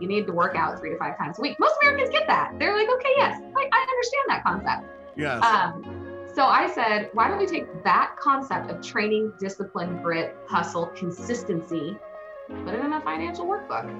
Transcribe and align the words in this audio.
you 0.00 0.06
need 0.06 0.26
to 0.26 0.32
work 0.32 0.54
out 0.56 0.78
three 0.78 0.90
to 0.90 0.98
five 0.98 1.16
times 1.18 1.38
a 1.38 1.42
week. 1.42 1.58
Most 1.58 1.74
Americans 1.82 2.10
get 2.10 2.26
that. 2.26 2.54
They're 2.58 2.76
like, 2.76 2.88
okay, 2.88 3.10
yes, 3.16 3.40
I, 3.56 3.68
I 3.72 3.86
understand 3.90 4.24
that 4.28 4.42
concept. 4.44 4.86
Yes. 5.16 5.44
Um, 5.44 6.26
so 6.34 6.44
I 6.44 6.70
said, 6.72 7.10
why 7.12 7.28
don't 7.28 7.38
we 7.38 7.46
take 7.46 7.84
that 7.84 8.16
concept 8.18 8.70
of 8.70 8.80
training, 8.80 9.32
discipline, 9.38 10.02
grit, 10.02 10.34
hustle, 10.46 10.86
consistency, 10.86 11.96
put 12.64 12.74
it 12.74 12.84
in 12.84 12.92
a 12.92 13.00
financial 13.02 13.44
workbook? 13.44 13.92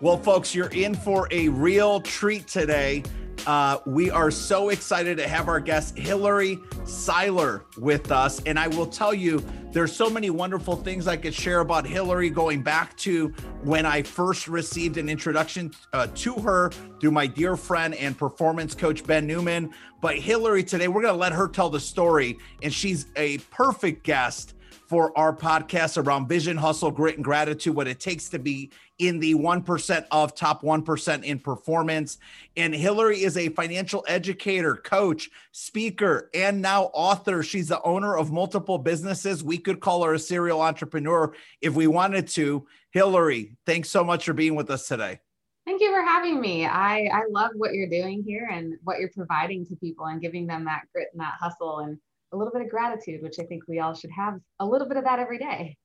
Well, 0.00 0.18
folks, 0.18 0.52
you're 0.52 0.72
in 0.72 0.94
for 0.94 1.28
a 1.30 1.48
real 1.48 2.00
treat 2.00 2.48
today. 2.48 3.04
Uh, 3.46 3.78
we 3.86 4.10
are 4.10 4.30
so 4.30 4.68
excited 4.68 5.16
to 5.16 5.26
have 5.26 5.48
our 5.48 5.58
guest 5.58 5.98
Hillary 5.98 6.60
Seiler 6.84 7.64
with 7.76 8.12
us. 8.12 8.40
And 8.44 8.56
I 8.58 8.68
will 8.68 8.86
tell 8.86 9.12
you, 9.12 9.44
there's 9.72 9.94
so 9.94 10.08
many 10.08 10.30
wonderful 10.30 10.76
things 10.76 11.08
I 11.08 11.16
could 11.16 11.34
share 11.34 11.60
about 11.60 11.86
Hillary 11.86 12.30
going 12.30 12.62
back 12.62 12.96
to 12.98 13.28
when 13.62 13.84
I 13.84 14.02
first 14.02 14.46
received 14.46 14.96
an 14.96 15.08
introduction 15.08 15.72
uh, 15.92 16.06
to 16.16 16.34
her 16.34 16.70
through 17.00 17.10
my 17.10 17.26
dear 17.26 17.56
friend 17.56 17.94
and 17.94 18.16
performance 18.16 18.74
coach, 18.74 19.04
Ben 19.04 19.26
Newman. 19.26 19.72
But 20.00 20.18
Hillary, 20.18 20.62
today, 20.62 20.86
we're 20.86 21.02
going 21.02 21.14
to 21.14 21.20
let 21.20 21.32
her 21.32 21.48
tell 21.48 21.70
the 21.70 21.80
story. 21.80 22.38
And 22.62 22.72
she's 22.72 23.06
a 23.16 23.38
perfect 23.50 24.04
guest 24.04 24.54
for 24.86 25.16
our 25.18 25.34
podcast 25.34 26.02
around 26.04 26.28
vision, 26.28 26.56
hustle, 26.56 26.90
grit, 26.90 27.16
and 27.16 27.24
gratitude, 27.24 27.74
what 27.74 27.88
it 27.88 27.98
takes 27.98 28.28
to 28.28 28.38
be 28.38 28.70
in 29.02 29.18
the 29.18 29.34
1% 29.34 30.06
of 30.12 30.34
top 30.34 30.62
1% 30.62 31.24
in 31.24 31.40
performance. 31.40 32.18
And 32.56 32.72
Hillary 32.72 33.24
is 33.24 33.36
a 33.36 33.48
financial 33.48 34.04
educator, 34.06 34.76
coach, 34.76 35.28
speaker, 35.50 36.30
and 36.32 36.62
now 36.62 36.84
author. 36.94 37.42
She's 37.42 37.68
the 37.68 37.82
owner 37.82 38.16
of 38.16 38.30
multiple 38.30 38.78
businesses. 38.78 39.42
We 39.42 39.58
could 39.58 39.80
call 39.80 40.04
her 40.04 40.14
a 40.14 40.20
serial 40.20 40.60
entrepreneur 40.60 41.34
if 41.60 41.74
we 41.74 41.88
wanted 41.88 42.28
to. 42.28 42.64
Hillary, 42.92 43.56
thanks 43.66 43.90
so 43.90 44.04
much 44.04 44.24
for 44.24 44.34
being 44.34 44.54
with 44.54 44.70
us 44.70 44.86
today. 44.86 45.18
Thank 45.66 45.80
you 45.80 45.92
for 45.92 46.02
having 46.02 46.40
me. 46.40 46.64
I, 46.64 47.08
I 47.12 47.22
love 47.28 47.50
what 47.56 47.74
you're 47.74 47.88
doing 47.88 48.22
here 48.24 48.48
and 48.52 48.74
what 48.84 49.00
you're 49.00 49.10
providing 49.10 49.66
to 49.66 49.76
people 49.76 50.06
and 50.06 50.20
giving 50.20 50.46
them 50.46 50.64
that 50.66 50.82
grit 50.92 51.08
and 51.12 51.20
that 51.20 51.34
hustle 51.40 51.80
and 51.80 51.98
a 52.32 52.36
little 52.36 52.52
bit 52.52 52.62
of 52.62 52.68
gratitude, 52.68 53.20
which 53.20 53.40
I 53.40 53.44
think 53.44 53.64
we 53.66 53.80
all 53.80 53.94
should 53.94 54.10
have 54.12 54.38
a 54.60 54.66
little 54.66 54.86
bit 54.86 54.96
of 54.96 55.04
that 55.04 55.18
every 55.18 55.38
day. 55.38 55.76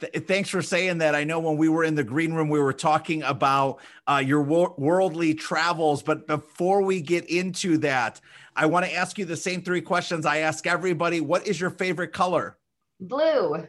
Th- 0.00 0.24
thanks 0.26 0.48
for 0.48 0.62
saying 0.62 0.98
that. 0.98 1.14
I 1.14 1.24
know 1.24 1.38
when 1.38 1.56
we 1.56 1.68
were 1.68 1.84
in 1.84 1.94
the 1.94 2.04
green 2.04 2.32
room, 2.32 2.48
we 2.48 2.60
were 2.60 2.72
talking 2.72 3.22
about 3.22 3.80
uh, 4.06 4.22
your 4.24 4.42
wor- 4.42 4.74
worldly 4.78 5.34
travels. 5.34 6.02
But 6.02 6.26
before 6.26 6.82
we 6.82 7.00
get 7.00 7.26
into 7.26 7.78
that, 7.78 8.20
I 8.56 8.66
want 8.66 8.86
to 8.86 8.94
ask 8.94 9.18
you 9.18 9.24
the 9.24 9.36
same 9.36 9.62
three 9.62 9.80
questions 9.80 10.26
I 10.26 10.38
ask 10.38 10.66
everybody. 10.66 11.20
What 11.20 11.46
is 11.46 11.60
your 11.60 11.70
favorite 11.70 12.12
color? 12.12 12.58
Blue. 13.00 13.66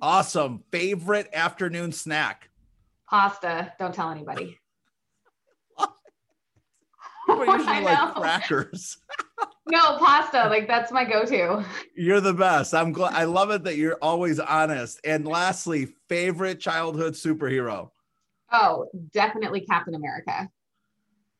Awesome. 0.00 0.62
Favorite 0.70 1.28
afternoon 1.32 1.92
snack? 1.92 2.50
Pasta. 3.08 3.72
Don't 3.78 3.94
tell 3.94 4.10
anybody. 4.10 4.58
People 7.26 7.46
usually 7.58 7.80
like 7.82 8.14
crackers. 8.14 8.98
no, 9.66 9.98
pasta. 9.98 10.48
Like 10.48 10.66
that's 10.66 10.90
my 10.90 11.04
go-to. 11.04 11.64
You're 11.94 12.20
the 12.20 12.34
best. 12.34 12.74
I'm 12.74 12.92
glad. 12.92 13.14
I 13.14 13.24
love 13.24 13.50
it 13.50 13.64
that 13.64 13.76
you're 13.76 13.98
always 14.02 14.40
honest. 14.40 15.00
And 15.04 15.26
lastly, 15.26 15.94
favorite 16.08 16.60
childhood 16.60 17.14
superhero? 17.14 17.90
Oh, 18.52 18.88
definitely 19.12 19.60
Captain 19.60 19.94
America. 19.94 20.48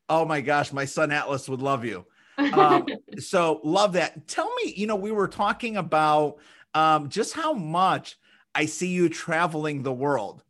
Oh 0.09 0.25
my 0.25 0.41
gosh, 0.41 0.73
my 0.73 0.85
son 0.85 1.11
Atlas 1.11 1.49
would 1.49 1.63
love 1.63 1.85
you. 1.85 2.07
Um, 2.53 2.87
so 3.19 3.61
love 3.63 3.93
that. 3.93 4.27
Tell 4.27 4.53
me, 4.57 4.73
you 4.75 4.87
know, 4.87 4.97
we 4.97 5.13
were 5.13 5.29
talking 5.29 5.77
about 5.77 6.39
um, 6.75 7.09
just 7.09 7.35
how 7.35 7.53
much 7.53 8.17
I 8.55 8.65
see 8.67 8.89
you 8.89 9.09
traveling 9.09 9.83
the 9.83 9.93
world. 9.93 10.43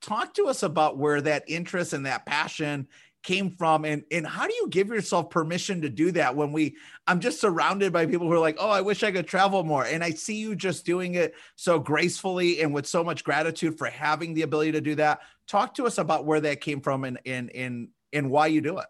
Talk 0.00 0.34
to 0.34 0.46
us 0.46 0.62
about 0.62 0.98
where 0.98 1.20
that 1.22 1.44
interest 1.48 1.92
and 1.92 2.06
that 2.06 2.26
passion 2.26 2.88
came 3.24 3.56
from 3.56 3.84
and 3.84 4.04
and 4.12 4.26
how 4.26 4.46
do 4.46 4.54
you 4.54 4.68
give 4.68 4.88
yourself 4.88 5.30
permission 5.30 5.80
to 5.80 5.88
do 5.88 6.12
that 6.12 6.36
when 6.36 6.52
we 6.52 6.76
i'm 7.06 7.18
just 7.18 7.40
surrounded 7.40 7.90
by 7.90 8.04
people 8.04 8.26
who 8.26 8.34
are 8.34 8.38
like 8.38 8.56
oh 8.60 8.68
i 8.68 8.82
wish 8.82 9.02
i 9.02 9.10
could 9.10 9.26
travel 9.26 9.64
more 9.64 9.86
and 9.86 10.04
i 10.04 10.10
see 10.10 10.36
you 10.36 10.54
just 10.54 10.84
doing 10.84 11.14
it 11.14 11.34
so 11.56 11.78
gracefully 11.78 12.60
and 12.60 12.72
with 12.72 12.86
so 12.86 13.02
much 13.02 13.24
gratitude 13.24 13.78
for 13.78 13.86
having 13.86 14.34
the 14.34 14.42
ability 14.42 14.72
to 14.72 14.80
do 14.80 14.94
that. 14.96 15.20
Talk 15.46 15.74
to 15.74 15.86
us 15.86 15.98
about 15.98 16.24
where 16.24 16.40
that 16.40 16.60
came 16.60 16.80
from 16.80 17.04
and 17.04 17.18
and 17.26 17.50
and, 17.54 17.88
and 18.12 18.30
why 18.30 18.48
you 18.48 18.60
do 18.60 18.78
it. 18.78 18.86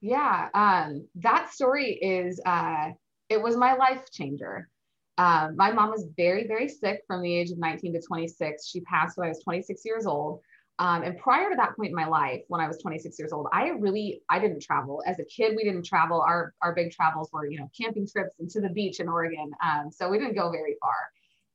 Yeah 0.00 0.48
um 0.54 1.06
that 1.16 1.52
story 1.52 1.92
is 1.92 2.40
uh 2.44 2.90
it 3.28 3.42
was 3.42 3.56
my 3.56 3.74
life 3.74 4.10
changer. 4.12 4.68
Um, 5.16 5.54
my 5.56 5.70
mom 5.70 5.90
was 5.90 6.06
very 6.16 6.46
very 6.48 6.68
sick 6.68 7.02
from 7.06 7.22
the 7.22 7.32
age 7.32 7.50
of 7.52 7.58
19 7.58 7.92
to 7.92 8.00
26 8.00 8.66
she 8.66 8.80
passed 8.80 9.16
when 9.16 9.26
i 9.26 9.28
was 9.28 9.40
26 9.44 9.84
years 9.84 10.06
old 10.06 10.40
um, 10.78 11.04
and 11.04 11.16
prior 11.18 11.50
to 11.50 11.56
that 11.56 11.76
point 11.76 11.90
in 11.90 11.94
my 11.94 12.06
life, 12.06 12.42
when 12.48 12.60
I 12.60 12.66
was 12.66 12.78
26 12.78 13.16
years 13.18 13.32
old, 13.32 13.46
I 13.52 13.68
really 13.68 14.22
I 14.28 14.40
didn't 14.40 14.60
travel. 14.60 15.02
As 15.06 15.20
a 15.20 15.24
kid, 15.24 15.54
we 15.56 15.62
didn't 15.62 15.84
travel. 15.84 16.20
Our 16.20 16.52
our 16.62 16.74
big 16.74 16.90
travels 16.90 17.30
were 17.32 17.46
you 17.46 17.58
know 17.58 17.70
camping 17.80 18.08
trips 18.08 18.34
and 18.40 18.50
to 18.50 18.60
the 18.60 18.68
beach 18.68 18.98
in 18.98 19.08
Oregon. 19.08 19.52
Um, 19.62 19.90
so 19.92 20.08
we 20.08 20.18
didn't 20.18 20.34
go 20.34 20.50
very 20.50 20.76
far, 20.80 20.94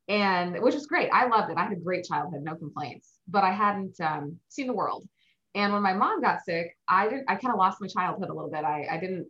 and 0.08 0.62
which 0.62 0.74
was 0.74 0.88
great. 0.88 1.10
I 1.12 1.28
loved 1.28 1.52
it. 1.52 1.58
I 1.58 1.64
had 1.64 1.74
a 1.74 1.82
great 1.82 2.06
childhood, 2.06 2.44
no 2.44 2.56
complaints. 2.56 3.10
But 3.28 3.44
I 3.44 3.52
hadn't 3.52 4.00
um, 4.00 4.38
seen 4.48 4.68
the 4.68 4.74
world. 4.74 5.06
And 5.54 5.74
when 5.74 5.82
my 5.82 5.94
mom 5.94 6.22
got 6.22 6.46
sick, 6.46 6.78
I 6.88 7.10
didn't. 7.10 7.26
I 7.28 7.36
kind 7.36 7.54
of 7.54 7.60
lost 7.60 7.82
my 7.82 7.88
childhood 7.88 8.30
a 8.30 8.34
little 8.34 8.52
bit. 8.52 8.64
I 8.64 8.88
I 8.90 9.00
didn't 9.00 9.28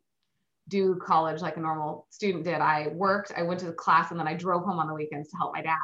do 0.68 1.00
college 1.04 1.42
like 1.42 1.58
a 1.58 1.62
normal 1.62 2.06
student 2.12 2.44
did. 2.44 2.62
I 2.62 2.90
worked. 2.90 3.32
I 3.36 3.42
went 3.42 3.60
to 3.62 3.66
the 3.66 3.74
class, 3.74 4.12
and 4.12 4.20
then 4.20 4.28
I 4.28 4.36
drove 4.36 4.66
home 4.66 4.78
on 4.78 4.88
the 4.88 4.94
weekends 4.94 5.30
to 5.30 5.38
help 5.38 5.54
my 5.54 5.64
dad. 5.64 5.78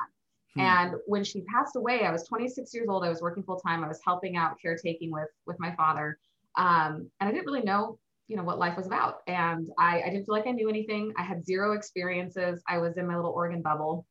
Hmm. 0.56 0.62
And 0.62 0.96
when 1.06 1.24
she 1.24 1.42
passed 1.42 1.76
away, 1.76 2.06
I 2.06 2.12
was 2.12 2.28
26 2.28 2.74
years 2.74 2.88
old. 2.90 3.04
I 3.04 3.10
was 3.10 3.22
working 3.22 3.44
full 3.44 3.60
time. 3.60 3.84
I 3.84 3.88
was 3.88 4.00
helping 4.04 4.38
out 4.38 4.58
caretaking 4.62 5.12
with 5.12 5.30
with 5.46 5.60
my 5.60 5.76
father, 5.76 6.18
um, 6.56 7.10
and 7.20 7.30
I 7.30 7.32
didn't 7.32 7.46
really 7.46 7.64
know, 7.64 8.00
you 8.28 8.38
know, 8.38 8.44
what 8.44 8.58
life 8.58 8.78
was 8.78 8.88
about. 8.88 9.18
And 9.28 9.70
I, 9.78 10.02
I 10.02 10.10
didn't 10.10 10.26
feel 10.26 10.36
like 10.36 10.48
I 10.48 10.52
knew 10.52 10.70
anything. 10.70 11.14
I 11.18 11.24
had 11.24 11.46
zero 11.46 11.74
experiences. 11.74 12.62
I 12.68 12.78
was 12.78 12.98
in 12.98 13.08
my 13.08 13.16
little 13.16 13.32
Oregon 13.32 13.62
bubble, 13.62 14.06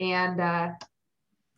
and 0.00 0.40
uh, 0.40 0.70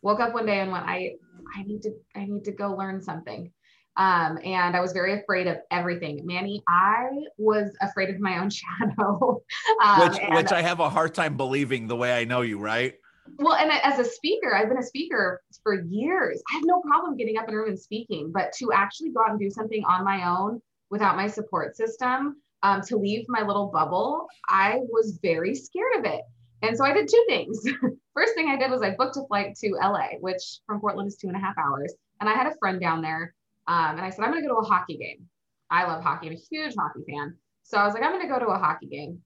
woke 0.01 0.19
up 0.19 0.33
one 0.33 0.45
day 0.45 0.59
and 0.59 0.71
went, 0.71 0.85
I 0.85 1.15
I 1.55 1.63
need 1.63 1.81
to 1.83 1.91
I 2.15 2.25
need 2.25 2.43
to 2.45 2.51
go 2.51 2.75
learn 2.75 3.01
something. 3.01 3.51
Um, 3.97 4.39
and 4.45 4.77
I 4.77 4.79
was 4.79 4.93
very 4.93 5.19
afraid 5.19 5.47
of 5.47 5.57
everything. 5.71 6.21
Manny, 6.25 6.63
I 6.69 7.09
was 7.37 7.75
afraid 7.81 8.09
of 8.09 8.19
my 8.21 8.39
own 8.39 8.49
shadow. 8.49 9.41
um, 9.83 9.99
which, 9.99 10.19
which 10.31 10.51
I 10.51 10.61
have 10.61 10.79
a 10.79 10.89
hard 10.89 11.13
time 11.13 11.35
believing 11.35 11.87
the 11.87 11.97
way 11.97 12.17
I 12.17 12.23
know 12.23 12.41
you, 12.41 12.59
right? 12.59 12.95
Well 13.37 13.55
and 13.55 13.71
as 13.71 13.99
a 13.99 14.05
speaker 14.05 14.55
i've 14.55 14.69
been 14.69 14.77
a 14.77 14.83
speaker 14.83 15.41
for 15.63 15.81
years. 15.81 16.41
I 16.51 16.55
have 16.55 16.63
no 16.65 16.81
problem 16.81 17.17
getting 17.17 17.37
up 17.37 17.47
in 17.47 17.53
a 17.53 17.57
room 17.57 17.69
and 17.69 17.79
speaking 17.79 18.31
but 18.33 18.51
to 18.59 18.71
actually 18.73 19.11
go 19.11 19.21
out 19.21 19.31
and 19.31 19.39
do 19.39 19.49
something 19.49 19.83
on 19.85 20.03
my 20.03 20.27
own 20.27 20.61
without 20.89 21.15
my 21.15 21.27
support 21.27 21.75
system 21.75 22.37
um, 22.63 22.81
to 22.81 22.97
leave 22.97 23.25
my 23.27 23.41
little 23.41 23.67
bubble 23.67 24.27
i 24.47 24.79
was 24.89 25.19
very 25.21 25.55
scared 25.55 25.97
of 25.97 26.05
it. 26.05 26.21
And 26.61 26.75
so 26.77 26.83
i 26.83 26.93
did 26.93 27.07
two 27.07 27.25
things. 27.27 27.63
First 28.13 28.33
thing 28.35 28.49
i 28.49 28.57
did 28.57 28.71
was 28.71 28.81
i 28.81 28.91
booked 28.91 29.17
a 29.17 29.25
flight 29.27 29.55
to 29.57 29.71
la 29.71 30.07
which 30.19 30.59
from 30.65 30.79
portland 30.79 31.07
is 31.07 31.15
two 31.15 31.27
and 31.27 31.37
a 31.37 31.39
half 31.39 31.57
hours 31.57 31.93
and 32.19 32.29
i 32.29 32.33
had 32.33 32.47
a 32.47 32.55
friend 32.59 32.81
down 32.81 33.01
there 33.01 33.33
um, 33.67 33.97
and 33.97 34.01
i 34.01 34.09
said 34.09 34.23
i'm 34.23 34.31
going 34.31 34.43
to 34.43 34.47
go 34.49 34.55
to 34.55 34.67
a 34.67 34.69
hockey 34.69 34.97
game. 34.97 35.27
I 35.69 35.85
love 35.85 36.03
hockey 36.03 36.27
i'm 36.27 36.33
a 36.33 36.39
huge 36.49 36.73
hockey 36.77 37.01
fan. 37.09 37.35
So 37.63 37.77
i 37.77 37.85
was 37.85 37.93
like 37.93 38.03
i'm 38.03 38.11
going 38.11 38.27
to 38.27 38.33
go 38.33 38.39
to 38.39 38.51
a 38.51 38.57
hockey 38.57 38.87
game 38.87 39.21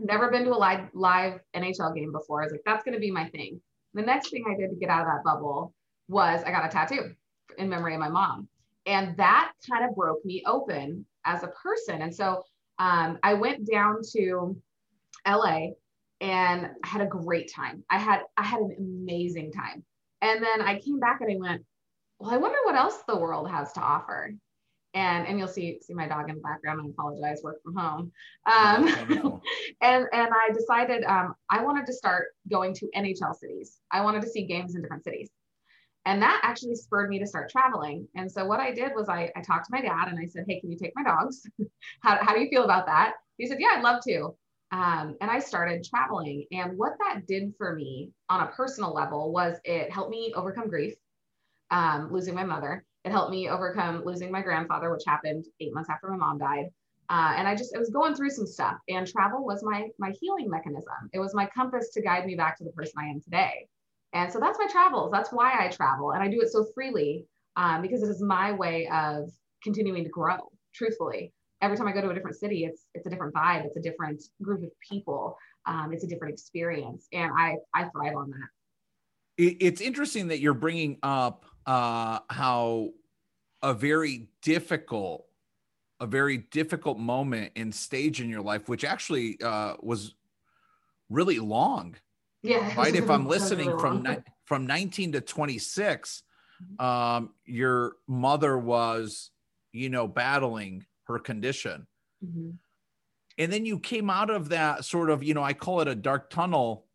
never 0.00 0.30
been 0.30 0.44
to 0.44 0.50
a 0.50 0.56
live 0.56 0.88
live 0.92 1.40
NHL 1.54 1.94
game 1.94 2.12
before. 2.12 2.42
I 2.42 2.44
was 2.44 2.52
like, 2.52 2.62
that's 2.64 2.84
going 2.84 2.94
to 2.94 3.00
be 3.00 3.10
my 3.10 3.28
thing. 3.28 3.60
The 3.94 4.02
next 4.02 4.30
thing 4.30 4.44
I 4.48 4.56
did 4.56 4.70
to 4.70 4.76
get 4.76 4.90
out 4.90 5.02
of 5.02 5.06
that 5.06 5.24
bubble 5.24 5.72
was 6.08 6.42
I 6.44 6.50
got 6.50 6.66
a 6.66 6.68
tattoo 6.68 7.14
in 7.58 7.68
memory 7.68 7.94
of 7.94 8.00
my 8.00 8.08
mom. 8.08 8.48
And 8.84 9.16
that 9.16 9.52
kind 9.68 9.84
of 9.84 9.96
broke 9.96 10.24
me 10.24 10.42
open 10.46 11.06
as 11.24 11.42
a 11.42 11.48
person. 11.48 12.02
And 12.02 12.14
so 12.14 12.42
um, 12.78 13.18
I 13.22 13.34
went 13.34 13.68
down 13.70 14.00
to 14.12 14.56
LA 15.26 15.68
and 16.20 16.70
had 16.84 17.00
a 17.00 17.06
great 17.06 17.52
time. 17.52 17.82
I 17.90 17.98
had 17.98 18.20
I 18.36 18.44
had 18.44 18.60
an 18.60 18.76
amazing 18.78 19.52
time. 19.52 19.84
And 20.22 20.42
then 20.42 20.62
I 20.62 20.78
came 20.78 20.98
back 20.98 21.20
and 21.20 21.30
I 21.30 21.36
went, 21.36 21.64
well, 22.18 22.30
I 22.30 22.36
wonder 22.36 22.58
what 22.64 22.74
else 22.74 23.02
the 23.06 23.16
world 23.16 23.50
has 23.50 23.72
to 23.72 23.80
offer 23.80 24.32
and 24.96 25.26
and 25.26 25.38
you'll 25.38 25.46
see 25.46 25.78
see 25.82 25.92
my 25.92 26.08
dog 26.08 26.30
in 26.30 26.36
the 26.36 26.40
background. 26.40 26.80
I 26.82 26.88
apologize, 26.88 27.42
work 27.44 27.62
from 27.62 27.76
home. 27.76 28.12
Um, 28.46 28.88
and 29.82 30.06
and 30.12 30.28
I 30.32 30.50
decided 30.52 31.04
um, 31.04 31.34
I 31.50 31.62
wanted 31.62 31.86
to 31.86 31.92
start 31.92 32.28
going 32.50 32.74
to 32.74 32.88
NHL 32.96 33.36
cities. 33.36 33.78
I 33.92 34.00
wanted 34.00 34.22
to 34.22 34.28
see 34.28 34.46
games 34.46 34.74
in 34.74 34.80
different 34.80 35.04
cities, 35.04 35.28
and 36.06 36.20
that 36.22 36.40
actually 36.42 36.76
spurred 36.76 37.10
me 37.10 37.18
to 37.18 37.26
start 37.26 37.50
traveling. 37.50 38.08
And 38.16 38.32
so 38.32 38.46
what 38.46 38.58
I 38.58 38.72
did 38.72 38.92
was 38.96 39.10
I, 39.10 39.30
I 39.36 39.42
talked 39.42 39.66
to 39.66 39.72
my 39.72 39.82
dad 39.82 40.08
and 40.08 40.18
I 40.18 40.26
said, 40.26 40.46
Hey, 40.48 40.60
can 40.60 40.72
you 40.72 40.78
take 40.78 40.92
my 40.96 41.04
dogs? 41.04 41.42
how 42.00 42.16
how 42.22 42.32
do 42.32 42.40
you 42.40 42.48
feel 42.48 42.64
about 42.64 42.86
that? 42.86 43.14
He 43.36 43.46
said, 43.46 43.58
Yeah, 43.60 43.74
I'd 43.76 43.84
love 43.84 44.02
to. 44.04 44.34
Um, 44.72 45.16
and 45.20 45.30
I 45.30 45.38
started 45.40 45.84
traveling. 45.84 46.46
And 46.52 46.76
what 46.76 46.94
that 46.98 47.26
did 47.26 47.52
for 47.58 47.74
me 47.74 48.10
on 48.30 48.40
a 48.40 48.48
personal 48.48 48.92
level 48.92 49.30
was 49.30 49.58
it 49.64 49.92
helped 49.92 50.10
me 50.10 50.32
overcome 50.34 50.68
grief, 50.68 50.94
um, 51.70 52.10
losing 52.10 52.34
my 52.34 52.44
mother 52.44 52.85
it 53.06 53.12
helped 53.12 53.30
me 53.30 53.48
overcome 53.48 54.02
losing 54.04 54.32
my 54.32 54.42
grandfather, 54.42 54.90
which 54.92 55.04
happened 55.06 55.46
eight 55.60 55.72
months 55.72 55.88
after 55.88 56.08
my 56.08 56.16
mom 56.16 56.38
died. 56.38 56.66
Uh, 57.08 57.34
and 57.36 57.46
I 57.46 57.54
just 57.54 57.74
I 57.74 57.78
was 57.78 57.90
going 57.90 58.14
through 58.16 58.30
some 58.30 58.46
stuff, 58.46 58.78
and 58.88 59.06
travel 59.06 59.44
was 59.44 59.62
my 59.62 59.88
my 59.98 60.12
healing 60.20 60.50
mechanism. 60.50 61.08
It 61.12 61.20
was 61.20 61.32
my 61.32 61.46
compass 61.46 61.90
to 61.90 62.02
guide 62.02 62.26
me 62.26 62.34
back 62.34 62.58
to 62.58 62.64
the 62.64 62.72
person 62.72 62.94
I 62.98 63.06
am 63.06 63.20
today. 63.20 63.68
And 64.12 64.32
so 64.32 64.40
that's 64.40 64.58
my 64.58 64.66
travels. 64.66 65.12
That's 65.12 65.30
why 65.30 65.54
I 65.58 65.68
travel, 65.68 66.12
and 66.12 66.22
I 66.22 66.28
do 66.28 66.40
it 66.40 66.50
so 66.50 66.66
freely. 66.74 67.26
um, 67.56 67.82
because 67.82 68.02
it 68.02 68.08
is 68.08 68.22
my 68.22 68.52
way 68.52 68.86
of 68.88 69.30
continuing 69.62 70.04
to 70.04 70.10
grow. 70.10 70.50
Truthfully, 70.74 71.32
every 71.62 71.76
time 71.76 71.88
I 71.88 71.92
go 71.92 72.02
to 72.02 72.10
a 72.10 72.14
different 72.14 72.36
city, 72.36 72.64
it's 72.64 72.86
it's 72.94 73.06
a 73.06 73.10
different 73.10 73.34
vibe, 73.34 73.64
it's 73.64 73.76
a 73.76 73.80
different 73.80 74.22
group 74.42 74.62
of 74.62 74.70
people, 74.86 75.38
um, 75.64 75.92
it's 75.92 76.04
a 76.04 76.06
different 76.06 76.34
experience, 76.34 77.08
and 77.12 77.30
I 77.36 77.56
I 77.74 77.88
thrive 77.88 78.16
on 78.16 78.30
that. 78.30 78.48
It's 79.38 79.80
interesting 79.80 80.28
that 80.28 80.40
you're 80.40 80.54
bringing 80.54 80.98
up 81.02 81.45
uh, 81.66 82.20
how 82.30 82.90
a 83.62 83.74
very 83.74 84.28
difficult 84.42 85.26
a 85.98 86.06
very 86.06 86.36
difficult 86.36 86.98
moment 86.98 87.52
and 87.56 87.74
stage 87.74 88.20
in 88.20 88.28
your 88.28 88.42
life, 88.42 88.68
which 88.68 88.84
actually 88.84 89.40
uh, 89.42 89.74
was 89.80 90.14
really 91.08 91.38
long. 91.38 91.96
Yeah. 92.42 92.74
Right. 92.76 92.94
if 92.94 93.08
I'm 93.08 93.26
listening 93.28 93.78
from 93.78 94.02
ni- 94.02 94.18
from 94.44 94.66
19 94.66 95.12
to 95.12 95.20
26, 95.20 96.22
mm-hmm. 96.62 96.84
um, 96.84 97.30
your 97.46 97.94
mother 98.06 98.58
was, 98.58 99.30
you 99.72 99.88
know, 99.88 100.06
battling 100.06 100.84
her 101.04 101.18
condition. 101.18 101.86
Mm-hmm. 102.24 102.50
And 103.38 103.52
then 103.52 103.66
you 103.66 103.78
came 103.78 104.10
out 104.10 104.30
of 104.30 104.50
that 104.50 104.84
sort 104.84 105.10
of, 105.10 105.22
you 105.22 105.34
know, 105.34 105.42
I 105.42 105.52
call 105.54 105.80
it 105.80 105.88
a 105.88 105.94
dark 105.94 106.30
tunnel 106.30 106.86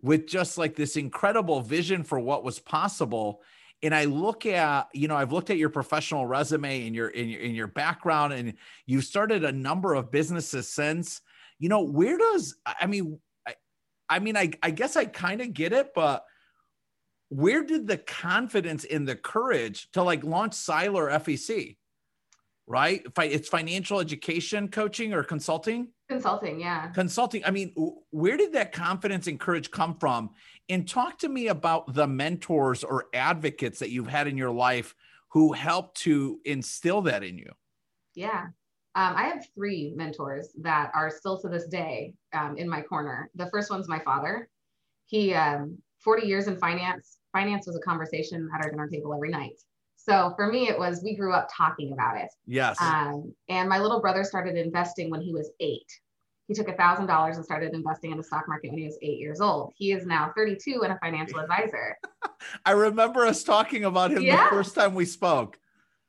with 0.00 0.26
just 0.26 0.58
like 0.58 0.74
this 0.74 0.96
incredible 0.96 1.60
vision 1.60 2.02
for 2.02 2.18
what 2.18 2.44
was 2.44 2.58
possible 2.58 3.40
and 3.82 3.94
I 3.94 4.04
look 4.04 4.46
at, 4.46 4.88
you 4.92 5.08
know, 5.08 5.16
I've 5.16 5.32
looked 5.32 5.50
at 5.50 5.58
your 5.58 5.68
professional 5.68 6.26
resume 6.26 6.86
and 6.86 6.94
your 6.94 7.08
in 7.08 7.28
your 7.28 7.40
in 7.40 7.54
your 7.54 7.66
background, 7.66 8.32
and 8.32 8.54
you've 8.86 9.04
started 9.04 9.44
a 9.44 9.52
number 9.52 9.94
of 9.94 10.10
businesses 10.10 10.68
since. 10.68 11.20
You 11.58 11.68
know, 11.68 11.82
where 11.82 12.16
does 12.16 12.56
I 12.64 12.86
mean, 12.86 13.18
I, 13.46 13.54
I 14.08 14.18
mean, 14.20 14.36
I 14.36 14.50
I 14.62 14.70
guess 14.70 14.96
I 14.96 15.04
kind 15.04 15.40
of 15.40 15.52
get 15.52 15.72
it, 15.72 15.92
but 15.94 16.24
where 17.28 17.64
did 17.64 17.86
the 17.86 17.96
confidence 17.96 18.84
and 18.84 19.08
the 19.08 19.16
courage 19.16 19.90
to 19.92 20.02
like 20.02 20.22
launch 20.22 20.54
Seiler 20.54 21.08
FEC? 21.10 21.76
Right, 22.72 23.06
it's 23.18 23.50
financial 23.50 24.00
education 24.00 24.66
coaching 24.66 25.12
or 25.12 25.22
consulting. 25.22 25.88
Consulting, 26.08 26.58
yeah. 26.58 26.88
Consulting. 26.92 27.44
I 27.44 27.50
mean, 27.50 27.74
where 28.08 28.38
did 28.38 28.54
that 28.54 28.72
confidence 28.72 29.26
and 29.26 29.38
courage 29.38 29.70
come 29.70 29.94
from? 29.98 30.30
And 30.70 30.88
talk 30.88 31.18
to 31.18 31.28
me 31.28 31.48
about 31.48 31.92
the 31.92 32.06
mentors 32.06 32.82
or 32.82 33.08
advocates 33.12 33.78
that 33.80 33.90
you've 33.90 34.06
had 34.06 34.26
in 34.26 34.38
your 34.38 34.50
life 34.50 34.94
who 35.32 35.52
helped 35.52 35.98
to 35.98 36.40
instill 36.46 37.02
that 37.02 37.22
in 37.22 37.36
you. 37.36 37.52
Yeah. 38.14 38.44
Um, 38.94 39.16
I 39.16 39.24
have 39.24 39.44
three 39.54 39.92
mentors 39.94 40.48
that 40.62 40.92
are 40.94 41.10
still 41.10 41.38
to 41.42 41.50
this 41.50 41.66
day 41.66 42.14
um, 42.32 42.56
in 42.56 42.70
my 42.70 42.80
corner. 42.80 43.28
The 43.34 43.50
first 43.50 43.70
one's 43.70 43.86
my 43.86 43.98
father. 43.98 44.48
He, 45.04 45.34
um, 45.34 45.76
40 46.02 46.26
years 46.26 46.46
in 46.46 46.56
finance, 46.56 47.18
finance 47.34 47.66
was 47.66 47.76
a 47.76 47.80
conversation 47.80 48.48
at 48.54 48.64
our 48.64 48.70
dinner 48.70 48.88
table 48.88 49.12
every 49.12 49.28
night. 49.28 49.60
So 50.04 50.32
for 50.34 50.48
me, 50.48 50.68
it 50.68 50.78
was 50.78 51.02
we 51.02 51.14
grew 51.14 51.32
up 51.32 51.48
talking 51.54 51.92
about 51.92 52.16
it. 52.16 52.28
Yes. 52.46 52.76
Um, 52.80 53.32
and 53.48 53.68
my 53.68 53.78
little 53.78 54.00
brother 54.00 54.24
started 54.24 54.56
investing 54.56 55.10
when 55.10 55.20
he 55.20 55.32
was 55.32 55.50
eight. 55.60 55.86
He 56.48 56.54
took 56.54 56.68
a 56.68 56.76
thousand 56.76 57.06
dollars 57.06 57.36
and 57.36 57.44
started 57.44 57.72
investing 57.72 58.10
in 58.10 58.16
the 58.16 58.24
stock 58.24 58.48
market 58.48 58.70
when 58.70 58.78
he 58.78 58.84
was 58.84 58.98
eight 59.00 59.18
years 59.18 59.40
old. 59.40 59.72
He 59.76 59.92
is 59.92 60.04
now 60.04 60.32
32 60.36 60.82
and 60.82 60.92
a 60.92 60.98
financial 61.00 61.38
advisor. 61.40 61.96
I 62.66 62.72
remember 62.72 63.24
us 63.24 63.44
talking 63.44 63.84
about 63.84 64.10
him 64.10 64.22
yeah. 64.22 64.44
the 64.44 64.50
first 64.50 64.74
time 64.74 64.94
we 64.94 65.04
spoke. 65.04 65.58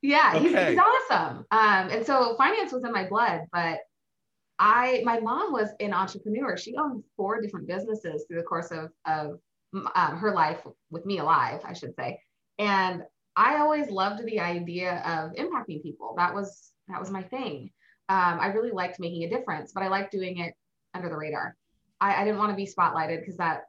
Yeah, 0.01 0.33
okay. 0.35 0.43
he's, 0.43 0.69
he's, 0.69 0.79
awesome. 0.79 1.45
Um, 1.51 1.89
and 1.89 2.05
so 2.05 2.35
finance 2.35 2.73
was 2.73 2.83
in 2.83 2.91
my 2.91 3.07
blood, 3.07 3.41
but 3.53 3.79
I, 4.59 5.01
my 5.05 5.19
mom 5.19 5.53
was 5.53 5.69
an 5.79 5.93
entrepreneur. 5.93 6.57
She 6.57 6.75
owned 6.75 7.03
four 7.15 7.39
different 7.39 7.67
businesses 7.67 8.25
through 8.27 8.39
the 8.39 8.43
course 8.43 8.71
of, 8.71 8.89
of 9.05 9.39
um, 9.95 10.17
her 10.17 10.33
life 10.33 10.59
with 10.89 11.05
me 11.05 11.19
alive, 11.19 11.61
I 11.63 11.73
should 11.73 11.95
say. 11.95 12.19
And 12.59 13.03
I 13.35 13.57
always 13.57 13.89
loved 13.89 14.25
the 14.25 14.39
idea 14.39 15.01
of 15.05 15.31
impacting 15.33 15.81
people. 15.81 16.13
That 16.17 16.33
was 16.33 16.71
that 16.87 16.99
was 16.99 17.09
my 17.09 17.23
thing. 17.23 17.71
Um, 18.09 18.39
I 18.39 18.47
really 18.47 18.71
liked 18.71 18.99
making 18.99 19.23
a 19.23 19.29
difference, 19.29 19.71
but 19.73 19.83
I 19.83 19.87
liked 19.87 20.11
doing 20.11 20.39
it 20.39 20.53
under 20.93 21.09
the 21.09 21.17
radar. 21.17 21.55
I, 22.01 22.21
I 22.21 22.25
didn't 22.25 22.39
want 22.39 22.51
to 22.51 22.55
be 22.55 22.67
spotlighted 22.67 23.21
because 23.21 23.37
that 23.37 23.63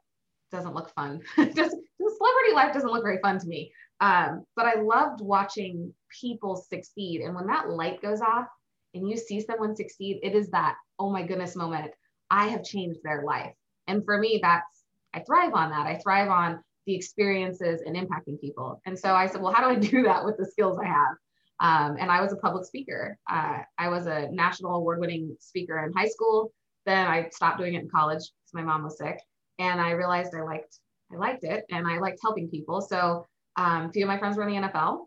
doesn't 0.51 0.75
look 0.75 0.93
fun. 0.93 1.21
Just 1.37 1.75
celebrity 2.17 2.53
life 2.53 2.73
doesn't 2.73 2.91
look 2.91 3.03
very 3.03 3.19
fun 3.21 3.39
to 3.39 3.47
me. 3.47 3.71
Um, 4.01 4.45
but 4.55 4.65
I 4.65 4.81
loved 4.81 5.21
watching 5.21 5.93
people 6.21 6.55
succeed. 6.55 7.21
And 7.21 7.35
when 7.35 7.47
that 7.47 7.69
light 7.69 8.01
goes 8.01 8.21
off 8.21 8.47
and 8.93 9.09
you 9.09 9.17
see 9.17 9.39
someone 9.39 9.75
succeed, 9.75 10.19
it 10.23 10.35
is 10.35 10.49
that, 10.49 10.75
oh 10.99 11.09
my 11.09 11.23
goodness 11.23 11.55
moment. 11.55 11.91
I 12.29 12.47
have 12.47 12.63
changed 12.63 12.99
their 13.03 13.23
life. 13.23 13.53
And 13.87 14.03
for 14.03 14.17
me, 14.17 14.39
that's, 14.41 14.83
I 15.13 15.19
thrive 15.19 15.53
on 15.53 15.69
that. 15.69 15.87
I 15.87 15.99
thrive 15.99 16.29
on 16.29 16.59
the 16.85 16.95
experiences 16.95 17.81
and 17.85 17.95
impacting 17.95 18.39
people. 18.39 18.81
And 18.85 18.97
so 18.97 19.13
I 19.15 19.27
said, 19.27 19.41
well, 19.41 19.53
how 19.53 19.61
do 19.61 19.75
I 19.75 19.79
do 19.91 20.03
that 20.03 20.23
with 20.23 20.37
the 20.37 20.45
skills 20.45 20.77
I 20.81 20.87
have? 20.87 21.15
Um, 21.59 21.97
and 21.99 22.11
I 22.11 22.21
was 22.21 22.33
a 22.33 22.37
public 22.37 22.65
speaker. 22.65 23.17
Uh, 23.29 23.59
I 23.77 23.89
was 23.89 24.07
a 24.07 24.29
national 24.31 24.75
award 24.75 24.99
winning 24.99 25.35
speaker 25.39 25.85
in 25.85 25.93
high 25.93 26.07
school. 26.09 26.51
Then 26.85 27.07
I 27.07 27.29
stopped 27.29 27.57
doing 27.57 27.75
it 27.75 27.83
in 27.83 27.89
college 27.89 28.19
because 28.19 28.53
my 28.53 28.61
mom 28.61 28.83
was 28.83 28.97
sick. 28.97 29.19
And 29.57 29.79
I 29.79 29.91
realized 29.91 30.35
I 30.35 30.43
liked, 30.43 30.79
I 31.13 31.15
liked 31.15 31.43
it 31.43 31.63
and 31.69 31.87
I 31.87 31.97
liked 31.97 32.19
helping 32.21 32.49
people. 32.49 32.81
So 32.81 33.25
um, 33.55 33.85
a 33.85 33.91
few 33.91 34.03
of 34.03 34.09
my 34.09 34.19
friends 34.19 34.37
were 34.37 34.47
in 34.47 34.61
the 34.61 34.67
NFL 34.67 35.05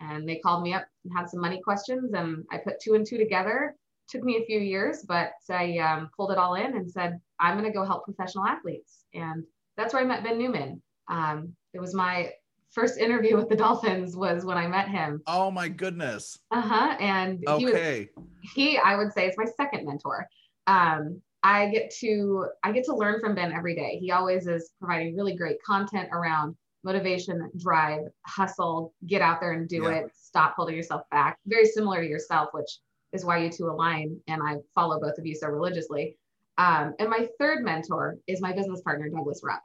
and 0.00 0.28
they 0.28 0.36
called 0.36 0.62
me 0.62 0.74
up 0.74 0.86
and 1.04 1.16
had 1.16 1.30
some 1.30 1.40
money 1.40 1.60
questions 1.62 2.12
and 2.12 2.44
I 2.50 2.58
put 2.58 2.80
two 2.80 2.94
and 2.94 3.06
two 3.06 3.16
together. 3.16 3.74
Took 4.08 4.22
me 4.22 4.36
a 4.36 4.44
few 4.44 4.60
years, 4.60 5.04
but 5.06 5.32
I 5.50 5.78
um, 5.78 6.10
pulled 6.16 6.32
it 6.32 6.38
all 6.38 6.54
in 6.54 6.76
and 6.76 6.90
said, 6.90 7.18
I'm 7.40 7.58
going 7.58 7.70
to 7.70 7.76
go 7.76 7.84
help 7.84 8.04
professional 8.04 8.46
athletes. 8.46 9.04
And 9.14 9.44
that's 9.76 9.94
where 9.94 10.02
I 10.02 10.06
met 10.06 10.22
Ben 10.22 10.38
Newman. 10.38 10.82
Um, 11.08 11.54
it 11.74 11.80
was 11.80 11.94
my 11.94 12.30
first 12.76 12.98
interview 12.98 13.36
with 13.36 13.48
the 13.48 13.56
Dolphins 13.56 14.16
was 14.16 14.44
when 14.44 14.58
I 14.58 14.66
met 14.66 14.88
him. 14.88 15.22
Oh 15.26 15.50
my 15.50 15.68
goodness. 15.68 16.38
Uh 16.50 16.60
huh. 16.60 16.96
And 17.00 17.42
okay. 17.48 17.58
he, 17.58 18.20
was, 18.20 18.26
he, 18.54 18.78
I 18.78 18.96
would 18.96 19.12
say, 19.12 19.26
is 19.26 19.34
my 19.38 19.46
second 19.56 19.86
mentor. 19.86 20.26
Um, 20.66 21.22
I 21.42 21.68
get 21.68 21.94
to 22.00 22.46
I 22.62 22.72
get 22.72 22.84
to 22.84 22.94
learn 22.94 23.20
from 23.20 23.34
Ben 23.34 23.52
every 23.52 23.74
day. 23.74 23.98
He 23.98 24.10
always 24.10 24.46
is 24.46 24.72
providing 24.80 25.16
really 25.16 25.36
great 25.36 25.62
content 25.62 26.08
around 26.12 26.56
motivation, 26.84 27.50
drive, 27.56 28.02
hustle, 28.26 28.92
get 29.06 29.22
out 29.22 29.40
there 29.40 29.52
and 29.52 29.68
do 29.68 29.84
yeah. 29.84 29.90
it. 29.90 30.10
Stop 30.14 30.54
holding 30.56 30.76
yourself 30.76 31.02
back. 31.10 31.38
Very 31.46 31.64
similar 31.64 32.02
to 32.02 32.08
yourself, 32.08 32.50
which 32.52 32.78
is 33.12 33.24
why 33.24 33.38
you 33.38 33.50
two 33.50 33.70
align. 33.70 34.20
And 34.28 34.42
I 34.42 34.56
follow 34.74 35.00
both 35.00 35.18
of 35.18 35.26
you 35.26 35.34
so 35.34 35.48
religiously. 35.48 36.18
Um, 36.58 36.94
and 36.98 37.08
my 37.08 37.28
third 37.38 37.64
mentor 37.64 38.16
is 38.26 38.40
my 38.40 38.52
business 38.52 38.80
partner, 38.82 39.08
Douglas 39.08 39.40
Rupp 39.44 39.62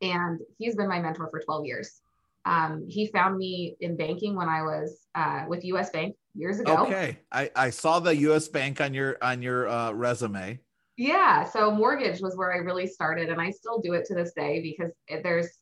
and 0.00 0.40
he's 0.58 0.76
been 0.76 0.88
my 0.88 1.00
mentor 1.00 1.28
for 1.30 1.40
12 1.40 1.66
years. 1.66 2.00
Um, 2.44 2.86
he 2.88 3.06
found 3.06 3.36
me 3.36 3.76
in 3.80 3.96
banking 3.96 4.34
when 4.34 4.48
I 4.48 4.62
was 4.62 5.06
uh, 5.14 5.44
with 5.48 5.64
U.S. 5.64 5.90
Bank 5.90 6.16
years 6.34 6.60
ago. 6.60 6.84
Okay, 6.84 7.18
I, 7.30 7.50
I 7.54 7.70
saw 7.70 8.00
the 8.00 8.16
U.S. 8.16 8.48
Bank 8.48 8.80
on 8.80 8.94
your 8.94 9.18
on 9.20 9.42
your 9.42 9.68
uh, 9.68 9.92
resume. 9.92 10.58
Yeah, 10.96 11.44
so 11.44 11.70
mortgage 11.70 12.20
was 12.20 12.36
where 12.36 12.52
I 12.52 12.56
really 12.56 12.86
started, 12.86 13.28
and 13.28 13.40
I 13.40 13.50
still 13.50 13.80
do 13.80 13.92
it 13.92 14.04
to 14.06 14.14
this 14.14 14.32
day 14.32 14.62
because 14.62 14.92
it, 15.08 15.22
there's 15.22 15.58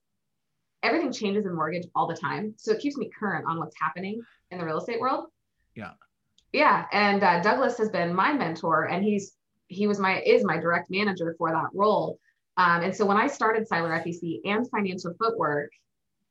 everything 0.82 1.12
changes 1.12 1.44
in 1.44 1.54
mortgage 1.54 1.86
all 1.94 2.06
the 2.06 2.16
time, 2.16 2.54
so 2.56 2.72
it 2.72 2.80
keeps 2.80 2.96
me 2.96 3.10
current 3.18 3.46
on 3.48 3.58
what's 3.58 3.74
happening 3.80 4.20
in 4.50 4.58
the 4.58 4.64
real 4.64 4.78
estate 4.78 5.00
world. 5.00 5.26
Yeah, 5.74 5.92
yeah, 6.52 6.86
and 6.92 7.22
uh, 7.22 7.42
Douglas 7.42 7.76
has 7.78 7.90
been 7.90 8.14
my 8.14 8.32
mentor, 8.32 8.84
and 8.84 9.04
he's 9.04 9.32
he 9.68 9.86
was 9.86 9.98
my 9.98 10.20
is 10.20 10.44
my 10.44 10.56
direct 10.58 10.90
manager 10.90 11.34
for 11.36 11.50
that 11.50 11.68
role. 11.74 12.18
Um, 12.56 12.82
and 12.82 12.94
so 12.94 13.04
when 13.04 13.16
I 13.16 13.26
started 13.26 13.68
Seiler 13.68 13.90
FEC 13.90 14.40
and 14.44 14.68
financial 14.70 15.14
footwork, 15.18 15.70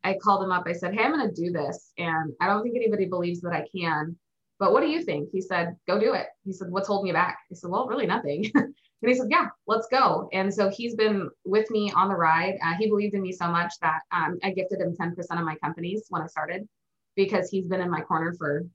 I 0.03 0.17
called 0.21 0.43
him 0.43 0.51
up. 0.51 0.65
I 0.67 0.73
said, 0.73 0.93
Hey, 0.93 1.03
I'm 1.03 1.11
going 1.11 1.27
to 1.27 1.35
do 1.35 1.51
this. 1.51 1.91
And 1.97 2.33
I 2.39 2.47
don't 2.47 2.63
think 2.63 2.75
anybody 2.75 3.05
believes 3.05 3.41
that 3.41 3.53
I 3.53 3.65
can. 3.75 4.17
But 4.59 4.71
what 4.71 4.81
do 4.81 4.87
you 4.87 5.03
think? 5.03 5.29
He 5.31 5.41
said, 5.41 5.75
Go 5.87 5.99
do 5.99 6.13
it. 6.13 6.27
He 6.45 6.53
said, 6.53 6.69
What's 6.69 6.87
holding 6.87 7.07
you 7.07 7.13
back? 7.13 7.39
I 7.51 7.55
said, 7.55 7.69
Well, 7.69 7.87
really 7.87 8.07
nothing. 8.07 8.49
and 8.55 8.73
he 9.01 9.15
said, 9.15 9.27
Yeah, 9.29 9.47
let's 9.67 9.87
go. 9.91 10.29
And 10.31 10.53
so 10.53 10.69
he's 10.69 10.95
been 10.95 11.29
with 11.43 11.69
me 11.69 11.91
on 11.91 12.09
the 12.09 12.15
ride. 12.15 12.55
Uh, 12.63 12.73
he 12.79 12.87
believed 12.87 13.15
in 13.15 13.21
me 13.21 13.31
so 13.31 13.47
much 13.47 13.73
that 13.81 14.01
um, 14.11 14.37
I 14.43 14.51
gifted 14.51 14.79
him 14.79 14.95
10% 14.95 15.17
of 15.17 15.45
my 15.45 15.55
companies 15.63 16.05
when 16.09 16.21
I 16.21 16.27
started 16.27 16.67
because 17.15 17.49
he's 17.49 17.67
been 17.67 17.81
in 17.81 17.89
my 17.89 18.01
corner 18.01 18.33
for 18.37 18.65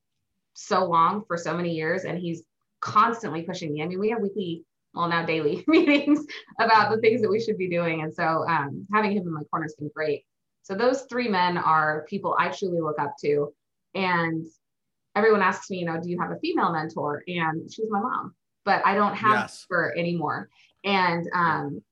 so 0.54 0.84
long, 0.84 1.24
for 1.26 1.36
so 1.36 1.56
many 1.56 1.74
years. 1.74 2.04
And 2.04 2.18
he's 2.18 2.42
constantly 2.80 3.42
pushing 3.42 3.72
me. 3.72 3.82
I 3.82 3.86
mean, 3.86 4.00
we 4.00 4.10
have 4.10 4.20
weekly 4.20 4.64
well 4.94 5.08
now 5.08 5.24
daily 5.24 5.64
meetings 5.68 6.24
about 6.58 6.90
the 6.90 7.00
things 7.00 7.22
that 7.22 7.30
we 7.30 7.40
should 7.40 7.58
be 7.58 7.68
doing. 7.68 8.02
And 8.02 8.14
so 8.14 8.44
um, 8.48 8.86
having 8.92 9.12
him 9.12 9.26
in 9.26 9.32
my 9.32 9.42
corner 9.44 9.64
has 9.64 9.74
been 9.74 9.90
great. 9.94 10.24
So 10.62 10.74
those 10.74 11.02
three 11.02 11.28
men 11.28 11.56
are 11.58 12.04
people 12.08 12.36
i 12.38 12.48
truly 12.48 12.80
look 12.80 12.98
up 12.98 13.14
to. 13.22 13.52
And 13.94 14.46
everyone 15.16 15.42
asks 15.42 15.70
me 15.70 15.78
you 15.78 15.86
know 15.86 16.00
do 16.00 16.08
you 16.08 16.20
have 16.20 16.30
a 16.30 16.38
female 16.38 16.72
mentor? 16.72 17.22
And 17.26 17.72
she's 17.72 17.90
my 17.90 18.00
mom 18.00 18.34
but 18.64 18.84
i 18.84 18.94
don't 18.94 19.14
have 19.14 19.42
yes. 19.42 19.66
her 19.70 19.94
anymore. 19.96 20.48
And 20.84 21.28
um, 21.34 21.82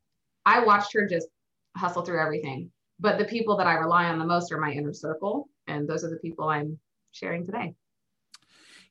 i 0.47 0.65
watched 0.65 0.93
her 0.95 1.07
just 1.07 1.29
hustle 1.77 2.03
through 2.03 2.21
everything. 2.21 2.71
But 3.01 3.19
the 3.19 3.25
people 3.25 3.57
that 3.57 3.67
i 3.67 3.75
rely 3.75 4.07
on 4.07 4.19
the 4.19 4.27
most 4.27 4.53
are 4.53 4.59
my 4.59 4.73
inner 4.73 4.93
circle. 4.93 5.49
And 5.67 5.89
those 5.89 6.05
are 6.05 6.11
the 6.11 6.17
people 6.17 6.49
i'm 6.49 6.79
sharing 7.13 7.47
today 7.47 7.75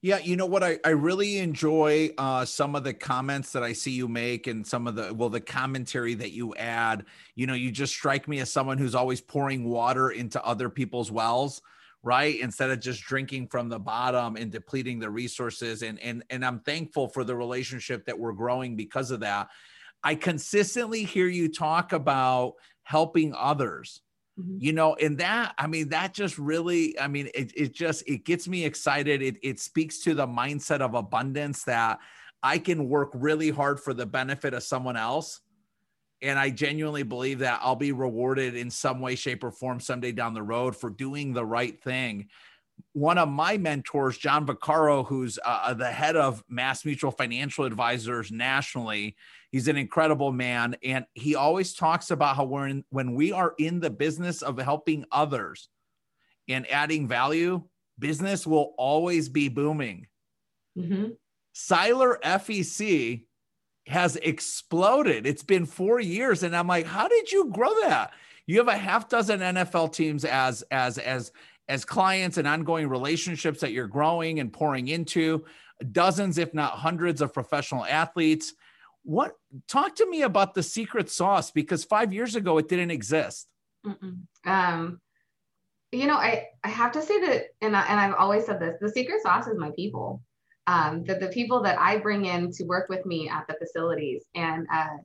yeah, 0.08 0.20
you 0.20 0.38
know 0.38 0.46
what? 0.46 0.64
I, 0.64 0.80
I 0.86 0.92
really 0.92 1.40
enjoy 1.40 2.12
uh, 2.18 2.46
some 2.46 2.76
of 2.78 2.86
the 2.86 2.94
comments 2.94 3.52
that 3.52 3.62
I 3.62 3.74
see 3.74 3.92
you 3.92 4.08
make 4.08 4.48
and 4.48 4.66
some 4.66 4.88
of 4.88 4.96
the, 4.96 5.14
well, 5.14 5.28
the 5.28 5.42
commentary 5.42 6.14
that 6.14 6.32
you 6.32 6.56
add. 6.56 7.04
You 7.36 7.46
know, 7.46 7.54
you 7.54 7.72
just 7.72 7.92
strike 7.92 8.26
me 8.26 8.40
as 8.40 8.50
someone 8.50 8.78
who's 8.78 8.96
always 8.96 9.20
pouring 9.20 9.66
water 9.66 10.12
into 10.12 10.42
other 10.46 10.70
people's 10.70 11.12
wells, 11.12 11.62
right 12.04 12.40
instead 12.40 12.70
of 12.70 12.80
just 12.80 13.02
drinking 13.02 13.48
from 13.48 13.68
the 13.68 13.80
bottom 13.80 14.38
and 14.38 14.50
depleting 14.50 14.98
the 14.98 15.10
resources 15.10 15.82
and 15.82 16.00
and 16.00 16.24
and 16.30 16.46
i'm 16.46 16.60
thankful 16.60 17.08
for 17.08 17.24
the 17.24 17.36
relationship 17.36 18.06
that 18.06 18.18
we're 18.18 18.34
growing 18.34 18.76
because 18.76 19.10
of 19.10 19.22
that 19.22 19.50
i 20.04 20.14
consistently 20.14 21.04
hear 21.04 21.28
you 21.28 21.52
talk 21.52 21.94
about 21.94 22.54
helping 22.84 23.34
others 23.34 24.02
mm-hmm. 24.40 24.58
you 24.60 24.74
know 24.74 24.96
and 24.96 25.18
that 25.18 25.54
i 25.58 25.68
mean 25.68 25.90
that 25.90 26.14
just 26.14 26.38
really 26.38 26.98
i 27.00 27.08
mean 27.08 27.30
it, 27.34 27.52
it 27.56 27.74
just 27.74 28.04
it 28.08 28.26
gets 28.26 28.48
me 28.48 28.66
excited 28.66 29.22
it, 29.22 29.38
it 29.42 29.60
speaks 29.60 30.00
to 30.00 30.14
the 30.14 30.28
mindset 30.28 30.82
of 30.82 30.94
abundance 30.94 31.64
that 31.64 32.00
i 32.44 32.58
can 32.58 32.88
work 32.90 33.12
really 33.14 33.50
hard 33.50 33.80
for 33.80 33.94
the 33.94 34.06
benefit 34.06 34.54
of 34.54 34.64
someone 34.64 34.98
else 34.98 35.42
and 36.22 36.40
I 36.40 36.50
genuinely 36.50 37.04
believe 37.04 37.40
that 37.40 37.60
I'll 37.62 37.76
be 37.76 37.92
rewarded 37.92 38.56
in 38.56 38.70
some 38.70 39.00
way, 39.00 39.16
shape, 39.16 39.44
or 39.44 39.52
form 39.52 39.80
someday 39.80 40.12
down 40.12 40.34
the 40.34 40.42
road 40.42 40.76
for 40.76 40.90
doing 40.90 41.34
the 41.34 41.46
right 41.46 41.80
thing. 41.84 42.30
One 42.94 43.18
of 43.18 43.30
my 43.30 43.58
mentors, 43.58 44.18
John 44.18 44.46
Vaccaro, 44.46 45.06
who's 45.06 45.38
uh, 45.46 45.62
uh, 45.66 45.74
the 45.74 45.92
head 45.92 46.16
of 46.16 46.44
Mass 46.50 46.86
Mutual 46.86 47.12
Financial 47.12 47.66
Advisors 47.66 48.32
nationally, 48.32 49.16
he's 49.52 49.68
an 49.68 49.78
incredible 49.78 50.32
man. 50.32 50.76
And 50.84 51.06
he 51.14 51.36
always 51.36 51.74
talks 51.74 52.12
about 52.12 52.36
how 52.36 52.46
we're 52.46 52.68
in, 52.68 52.84
when 52.90 53.14
we 53.14 53.32
are 53.32 53.54
in 53.58 53.80
the 53.80 53.90
business 53.90 54.42
of 54.42 54.58
helping 54.58 55.06
others 55.12 55.70
and 56.48 56.70
adding 56.72 57.08
value, 57.08 57.64
business 58.00 58.48
will 58.48 58.74
always 58.78 59.30
be 59.30 59.50
booming. 59.50 60.08
Mm-hmm. 60.78 61.10
Seiler 61.54 62.20
FEC 62.24 63.26
has 63.88 64.16
exploded. 64.18 65.26
It's 65.26 65.44
been 65.44 65.66
four 65.66 66.00
years, 66.00 66.44
and 66.44 66.56
I'm 66.56 66.68
like, 66.68 66.86
how 66.86 67.08
did 67.08 67.32
you 67.32 67.50
grow 67.52 67.74
that? 67.82 68.14
You 68.46 68.60
have 68.60 68.68
a 68.68 68.78
half 68.78 69.10
dozen 69.10 69.40
NFL 69.40 69.94
teams 69.94 70.24
as 70.24 70.62
as 70.72 70.98
as 70.98 71.32
as 71.70 71.86
clients 71.86 72.38
and 72.38 72.48
ongoing 72.48 72.88
relationships 72.88 73.60
that 73.62 73.72
you're 73.72 73.88
growing 73.88 74.40
and 74.40 74.52
pouring 74.52 74.88
into, 74.88 75.46
dozens, 75.92 76.38
if 76.38 76.54
not 76.54 76.74
hundreds, 76.74 77.22
of 77.22 77.34
professional 77.34 77.86
athletes. 77.86 78.54
What 79.04 79.34
talk 79.68 79.96
to 79.96 80.10
me 80.10 80.24
about 80.24 80.54
the 80.54 80.64
secret 80.64 81.10
sauce 81.10 81.52
because 81.52 81.84
five 81.84 82.14
years 82.14 82.36
ago 82.36 82.58
it 82.58 82.68
didn't 82.68 82.92
exist. 82.92 83.48
Um, 84.46 85.00
you 85.92 86.08
know, 86.08 86.18
I 86.18 86.48
I 86.64 86.68
have 86.68 86.92
to 86.94 87.02
say 87.02 87.20
that, 87.22 87.44
and 87.62 87.76
I, 87.76 87.86
and 87.88 88.00
I've 88.00 88.16
always 88.16 88.46
said 88.46 88.60
this: 88.60 88.76
the 88.82 88.90
secret 88.90 89.22
sauce 89.22 89.48
is 89.48 89.58
my 89.58 89.72
people 89.76 90.22
um, 90.68 91.06
the, 91.06 91.16
the 91.16 91.30
people 91.30 91.62
that 91.64 91.80
I 91.80 91.98
bring 91.98 92.26
in 92.26 92.52
to 92.52 92.66
work 92.66 92.90
with 92.90 93.06
me 93.06 93.30
at 93.30 93.48
the 93.48 93.56
facilities. 93.56 94.26
And 94.36 94.68
uh, 94.72 94.98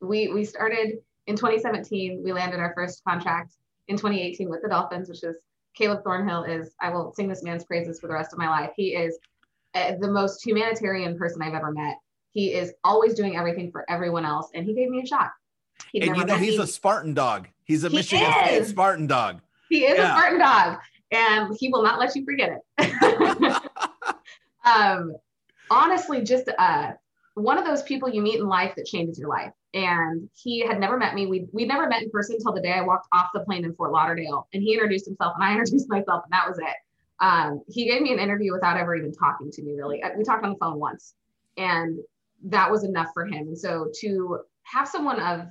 we, 0.00 0.28
we 0.28 0.44
started 0.44 0.98
in 1.26 1.36
2017, 1.36 2.20
we 2.22 2.32
landed 2.32 2.58
our 2.58 2.74
first 2.74 3.02
contract 3.08 3.54
in 3.86 3.96
2018 3.96 4.50
with 4.50 4.60
the 4.62 4.68
Dolphins, 4.68 5.08
which 5.08 5.22
is 5.22 5.36
Caleb 5.74 6.04
Thornhill 6.04 6.44
is, 6.44 6.74
I 6.80 6.90
will 6.90 7.12
sing 7.14 7.28
this 7.28 7.42
man's 7.42 7.64
praises 7.64 8.00
for 8.00 8.06
the 8.06 8.14
rest 8.14 8.32
of 8.32 8.38
my 8.38 8.48
life. 8.48 8.70
He 8.76 8.94
is 8.94 9.18
uh, 9.74 9.92
the 10.00 10.10
most 10.10 10.44
humanitarian 10.44 11.18
person 11.18 11.42
I've 11.42 11.54
ever 11.54 11.72
met. 11.72 11.96
He 12.30 12.52
is 12.52 12.72
always 12.84 13.14
doing 13.14 13.36
everything 13.36 13.70
for 13.70 13.84
everyone 13.88 14.24
else. 14.24 14.48
And 14.54 14.64
he 14.64 14.74
gave 14.74 14.88
me 14.88 15.02
a 15.02 15.06
shot. 15.06 15.30
He'd 15.92 16.04
and 16.04 16.16
you 16.16 16.24
know, 16.24 16.36
he's 16.36 16.58
me. 16.58 16.64
a 16.64 16.66
Spartan 16.66 17.14
dog. 17.14 17.48
He's 17.64 17.84
a 17.84 17.88
he 17.88 17.96
Michigan 17.96 18.32
State 18.44 18.66
Spartan 18.66 19.06
dog. 19.06 19.40
He 19.68 19.84
is 19.84 19.98
yeah. 19.98 20.14
a 20.14 20.18
Spartan 20.18 20.38
dog 20.38 20.78
and 21.10 21.56
he 21.58 21.68
will 21.68 21.82
not 21.82 21.98
let 21.98 22.14
you 22.14 22.24
forget 22.24 22.58
it. 22.78 23.62
um, 24.64 25.14
honestly, 25.70 26.22
just 26.22 26.50
uh, 26.58 26.92
one 27.34 27.58
of 27.58 27.64
those 27.64 27.82
people 27.82 28.08
you 28.08 28.22
meet 28.22 28.38
in 28.40 28.46
life 28.46 28.74
that 28.76 28.86
changes 28.86 29.18
your 29.18 29.28
life. 29.28 29.52
And 29.74 30.30
he 30.34 30.60
had 30.60 30.78
never 30.78 30.96
met 30.96 31.14
me. 31.14 31.26
We 31.26 31.46
we 31.52 31.66
never 31.66 31.88
met 31.88 32.02
in 32.02 32.10
person 32.10 32.36
until 32.36 32.52
the 32.52 32.60
day 32.60 32.72
I 32.72 32.80
walked 32.80 33.08
off 33.12 33.30
the 33.34 33.40
plane 33.40 33.64
in 33.64 33.74
Fort 33.74 33.90
Lauderdale. 33.92 34.46
And 34.54 34.62
he 34.62 34.72
introduced 34.72 35.06
himself, 35.06 35.34
and 35.34 35.44
I 35.44 35.50
introduced 35.58 35.88
myself, 35.88 36.22
and 36.24 36.32
that 36.32 36.48
was 36.48 36.58
it. 36.58 36.76
Um, 37.20 37.62
he 37.68 37.86
gave 37.86 38.00
me 38.00 38.12
an 38.12 38.18
interview 38.18 38.52
without 38.52 38.76
ever 38.76 38.94
even 38.94 39.12
talking 39.12 39.50
to 39.50 39.62
me. 39.62 39.74
Really, 39.74 40.02
uh, 40.02 40.10
we 40.16 40.24
talked 40.24 40.44
on 40.44 40.52
the 40.52 40.58
phone 40.58 40.78
once, 40.78 41.14
and 41.56 41.98
that 42.44 42.70
was 42.70 42.84
enough 42.84 43.08
for 43.12 43.26
him. 43.26 43.48
And 43.48 43.58
so 43.58 43.90
to 44.00 44.40
have 44.62 44.88
someone 44.88 45.20
of 45.20 45.46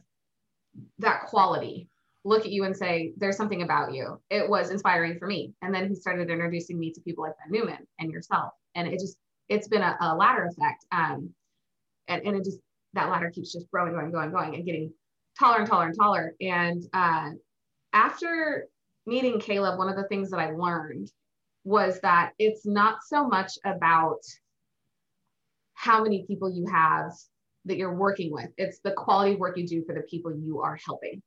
that 1.00 1.26
quality 1.28 1.90
look 2.24 2.46
at 2.46 2.52
you 2.52 2.64
and 2.64 2.76
say, 2.76 3.14
"There's 3.18 3.36
something 3.36 3.62
about 3.62 3.94
you," 3.94 4.22
it 4.30 4.50
was 4.50 4.70
inspiring 4.70 5.20
for 5.20 5.28
me. 5.28 5.54
And 5.62 5.76
then 5.76 5.90
he 5.90 5.96
started 5.96 6.30
introducing 6.30 6.80
me 6.80 6.94
to 6.94 7.02
people 7.02 7.26
like 7.26 7.34
Ben 7.40 7.52
Newman 7.52 7.88
and 8.00 8.10
yourself, 8.10 8.54
and 8.74 8.88
it 8.88 9.00
just 9.00 9.18
it's 9.50 9.68
been 9.68 9.82
a, 9.82 9.98
a 10.00 10.16
ladder 10.16 10.46
effect. 10.46 10.86
Um, 10.92 11.34
and, 12.08 12.26
and 12.26 12.38
it 12.38 12.44
just, 12.44 12.60
that 12.94 13.10
ladder 13.10 13.32
keeps 13.32 13.54
just 13.54 13.70
growing, 13.72 13.94
going, 13.94 14.12
going, 14.12 14.32
going 14.32 14.56
and 14.56 14.66
getting 14.66 14.94
taller 15.38 15.60
and 15.60 15.68
taller 15.68 15.88
and 15.88 15.96
taller. 15.96 16.36
And 16.42 16.84
uh, 16.94 17.32
after 17.92 18.68
meeting 19.06 19.40
Caleb, 19.40 19.78
one 19.78 19.90
of 19.90 19.96
the 19.96 20.08
things 20.08 20.30
that 20.32 20.40
I 20.40 20.52
learned 20.52 21.12
was 21.64 22.00
that 22.02 22.34
it's 22.40 22.66
not 22.66 23.00
so 23.06 23.28
much 23.28 23.54
about 23.66 24.20
how 25.74 26.04
many 26.04 26.26
people 26.28 26.54
you 26.54 26.66
have 26.72 27.12
that 27.66 27.78
you're 27.78 27.96
working 27.96 28.32
with, 28.32 28.50
it's 28.58 28.80
the 28.84 28.92
quality 28.92 29.34
of 29.34 29.40
work 29.40 29.58
you 29.58 29.66
do 29.66 29.84
for 29.86 29.96
the 29.96 30.02
people 30.02 30.36
you 30.36 30.62
are 30.62 30.78
helping. 30.86 31.22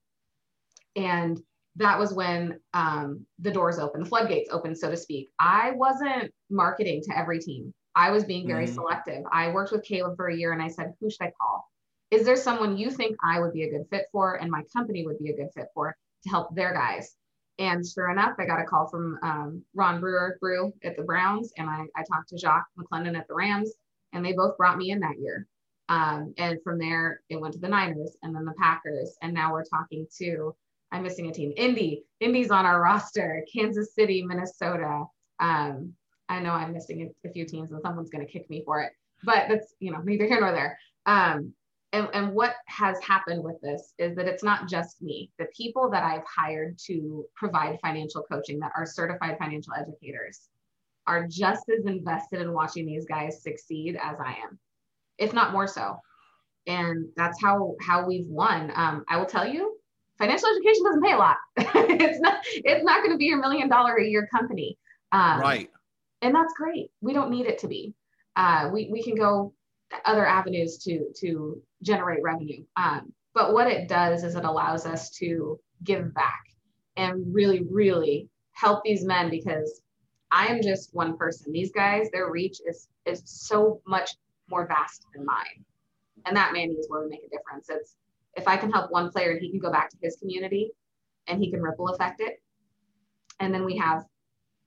And 0.95 1.41
that 1.77 1.99
was 1.99 2.15
when 2.15 2.59
um, 2.73 3.27
the 3.39 3.51
doors 3.51 3.79
opened, 3.79 4.05
the 4.05 4.09
floodgates 4.09 4.51
opened, 4.51 4.79
so 4.79 4.91
to 4.91 4.97
speak. 4.97 5.31
I 5.39 5.73
wasn't 5.73 6.33
marketing 6.51 7.03
to 7.05 7.19
every 7.19 7.39
team. 7.39 7.73
I 7.97 8.11
was 8.11 8.25
being 8.25 8.47
very 8.47 8.67
mm-hmm. 8.67 8.75
selective. 8.75 9.25
I 9.33 9.51
worked 9.51 9.73
with 9.73 9.83
Caleb 9.83 10.17
for 10.17 10.29
a 10.29 10.37
year 10.37 10.53
and 10.53 10.63
I 10.63 10.69
said, 10.69 10.93
who 11.01 11.11
should 11.11 11.23
I 11.23 11.33
call? 11.41 11.69
Is 12.11 12.25
there 12.25 12.37
someone 12.37 12.77
you 12.77 12.91
think 12.91 13.17
I 13.25 13.41
would 13.41 13.53
be 13.53 13.65
a 13.65 13.71
good 13.71 13.87
fit 13.91 14.07
for 14.13 14.37
and 14.37 14.51
my 14.51 14.63
company 14.73 15.05
would 15.05 15.19
be 15.19 15.31
a 15.31 15.37
good 15.37 15.49
fit 15.55 15.69
for 15.75 15.97
to 16.23 16.29
help 16.29 16.55
their 16.55 16.73
guys? 16.73 17.17
And 17.59 17.85
sure 17.85 18.11
enough, 18.11 18.35
I 18.39 18.45
got 18.45 18.61
a 18.61 18.65
call 18.65 18.87
from 18.87 19.19
um, 19.23 19.65
Ron 19.75 19.99
Brewer 19.99 20.37
Brew 20.41 20.75
at 20.85 20.95
the 20.95 21.03
Browns, 21.03 21.55
and 21.57 21.71
I, 21.71 21.87
I 21.97 22.05
talked 22.05 22.29
to 22.29 22.39
Jacques 22.39 22.69
McClendon 22.79 23.17
at 23.17 23.27
the 23.29 23.35
Rams, 23.35 23.73
and 24.13 24.23
they 24.23 24.35
both 24.35 24.59
brought 24.59 24.77
me 24.77 24.91
in 24.91 25.01
that 25.01 25.19
year. 25.19 25.47
Um, 25.89 26.35
and 26.37 26.59
from 26.63 26.79
there, 26.79 27.23
it 27.31 27.41
went 27.41 27.55
to 27.55 27.61
the 27.61 27.69
Niners 27.69 28.15
and 28.23 28.37
then 28.37 28.45
the 28.45 28.53
Packers, 28.61 29.17
and 29.23 29.33
now 29.33 29.53
we're 29.53 29.65
talking 29.65 30.07
to 30.19 30.55
I'm 30.93 31.03
missing 31.03 31.29
a 31.29 31.33
team. 31.33 31.53
Indy, 31.57 32.05
Indy's 32.21 32.51
on 32.51 32.65
our 32.65 32.81
roster. 32.81 33.45
Kansas 33.53 33.95
City, 33.95 34.23
Minnesota. 34.23 35.05
Um, 35.41 35.95
I 36.29 36.41
know 36.41 36.53
I'm 36.53 36.73
missing 36.73 37.13
a, 37.25 37.31
few 37.31 37.45
teams 37.45 37.73
and 37.73 37.81
someone's 37.83 38.11
going 38.11 38.27
to 38.27 38.33
kick 38.33 38.49
me 38.51 38.63
for 38.65 38.83
it, 38.83 38.93
but 39.25 39.47
that's, 39.49 39.75
you 39.79 39.93
know, 39.93 40.01
neither 40.01 40.27
here 40.27 40.41
nor 40.41 40.53
there. 40.53 40.79
Um, 41.07 41.53
and, 41.93 42.09
and 42.13 42.35
what 42.35 42.55
has 42.67 42.99
happened 43.03 43.43
with 43.43 43.61
this 43.63 43.95
is 43.99 44.17
that 44.17 44.27
it's 44.27 44.43
not 44.43 44.69
just 44.69 45.01
me. 45.01 45.31
The 45.39 45.47
people 45.57 45.89
that 45.91 46.03
I've 46.03 46.25
hired 46.25 46.79
to 46.87 47.25
provide 47.35 47.79
financial 47.81 48.23
coaching 48.23 48.59
that 48.61 48.73
are 48.77 48.85
certified 48.85 49.39
financial 49.39 49.73
educators 49.75 50.49
are 51.07 51.27
just 51.27 51.63
as 51.71 51.87
invested 51.87 52.41
in 52.41 52.53
watching 52.53 52.87
these 52.87 53.07
guys 53.07 53.43
succeed 53.43 53.97
as 54.03 54.17
I 54.19 54.33
am, 54.33 54.59
if 55.19 55.33
not 55.33 55.53
more 55.53 55.69
so. 55.69 55.97
And 56.67 57.07
that's 57.17 57.41
how 57.41 57.77
how 57.81 58.05
we've 58.05 58.27
won. 58.27 58.73
Um, 58.75 59.05
I 59.09 59.17
will 59.17 59.27
tell 59.27 59.47
you, 59.47 59.79
financial 60.19 60.49
education 60.49 60.85
doesn't 60.85 61.05
pay 61.05 61.13
a 61.13 61.17
lot. 61.17 61.37
it's 61.57 62.19
not 62.19 62.41
it's 62.45 62.85
not 62.85 62.99
going 62.99 63.13
to 63.13 63.17
be 63.17 63.27
your 63.27 63.39
million 63.39 63.69
dollar 63.69 63.95
a 63.95 64.05
year 64.05 64.29
company. 64.33 64.77
Um, 65.13 65.41
right 65.41 65.71
and 66.23 66.35
that's 66.35 66.55
great. 66.55 66.91
We 67.01 67.13
don't 67.13 67.31
need 67.31 67.47
it 67.47 67.59
to 67.59 67.69
be. 67.69 67.95
Uh, 68.35 68.71
we 68.73 68.89
we 68.91 69.03
can 69.03 69.15
go 69.15 69.53
other 70.05 70.27
avenues 70.27 70.79
to 70.79 71.07
to 71.21 71.63
generate 71.83 72.23
revenue. 72.23 72.65
Um, 72.77 73.13
but 73.35 73.53
what 73.53 73.67
it 73.67 73.89
does 73.89 74.25
is 74.25 74.35
it 74.35 74.45
allows 74.45 74.87
us 74.87 75.11
to 75.19 75.61
give 75.85 76.15
back 76.15 76.45
and 76.97 77.35
really 77.35 77.67
really 77.71 78.29
help 78.53 78.83
these 78.85 79.05
men 79.05 79.31
because 79.31 79.83
I 80.31 80.47
am 80.47 80.63
just 80.63 80.95
one 80.95 81.17
person. 81.17 81.53
These 81.53 81.73
guys, 81.73 82.11
their 82.11 82.31
reach 82.31 82.61
is 82.67 82.89
is 83.05 83.23
so 83.25 83.81
much 83.87 84.11
more 84.49 84.67
vast 84.67 85.05
than 85.15 85.25
mine, 85.25 85.65
and 86.25 86.37
that 86.37 86.53
maybe 86.53 86.75
is 86.75 86.89
where 86.89 87.03
we 87.03 87.09
make 87.09 87.25
a 87.25 87.29
difference. 87.29 87.69
It's 87.69 87.97
if 88.35 88.49
I 88.49 88.57
can 88.57 88.71
help 88.71 88.91
one 88.91 89.11
player 89.11 89.39
he 89.39 89.51
can 89.51 89.61
go 89.61 89.71
back 89.71 89.91
to 89.91 89.97
his 90.03 90.17
community 90.17 90.73
and 91.27 91.43
he 91.43 91.51
can 91.51 91.63
ripple 91.63 91.89
effect 91.89 92.21
it, 92.21 92.43
and 93.41 93.53
then 93.55 93.65
we 93.65 93.77
have 93.77 94.05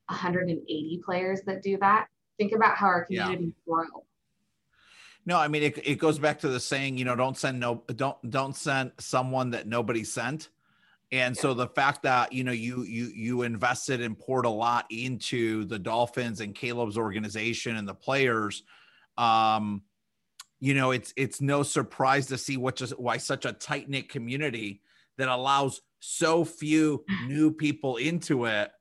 180 0.09 1.01
players 1.05 1.41
that 1.45 1.61
do 1.61 1.77
that. 1.77 2.07
Think 2.37 2.53
about 2.53 2.75
how 2.75 2.87
our 2.87 3.05
community 3.05 3.45
yeah. 3.45 3.73
grow. 3.73 4.05
No, 5.25 5.37
I 5.37 5.47
mean 5.47 5.63
it, 5.63 5.77
it 5.85 5.95
goes 5.95 6.17
back 6.17 6.39
to 6.39 6.47
the 6.49 6.59
saying, 6.59 6.97
you 6.97 7.05
know, 7.05 7.15
don't 7.15 7.37
send 7.37 7.59
no 7.59 7.83
don't 7.95 8.17
don't 8.29 8.55
send 8.55 8.91
someone 8.99 9.51
that 9.51 9.67
nobody 9.67 10.03
sent. 10.03 10.49
And 11.11 11.35
yeah. 11.35 11.41
so 11.41 11.53
the 11.53 11.67
fact 11.67 12.03
that 12.03 12.33
you 12.33 12.43
know 12.43 12.51
you 12.51 12.83
you 12.83 13.11
you 13.13 13.41
invested 13.43 14.01
and 14.01 14.17
poured 14.17 14.45
a 14.45 14.49
lot 14.49 14.85
into 14.89 15.65
the 15.65 15.77
Dolphins 15.77 16.39
and 16.39 16.55
Caleb's 16.55 16.97
organization 16.97 17.75
and 17.75 17.87
the 17.87 17.93
players, 17.93 18.63
um, 19.17 19.83
you 20.59 20.73
know, 20.73 20.91
it's 20.91 21.13
it's 21.15 21.41
no 21.41 21.63
surprise 21.63 22.27
to 22.27 22.37
see 22.37 22.57
what 22.57 22.75
just 22.75 22.97
why 22.99 23.17
such 23.17 23.45
a 23.45 23.53
tight 23.53 23.89
knit 23.89 24.09
community 24.09 24.81
that 25.17 25.27
allows 25.27 25.81
so 25.99 26.45
few 26.45 27.03
new 27.27 27.51
people 27.51 27.97
into 27.97 28.45
it 28.45 28.71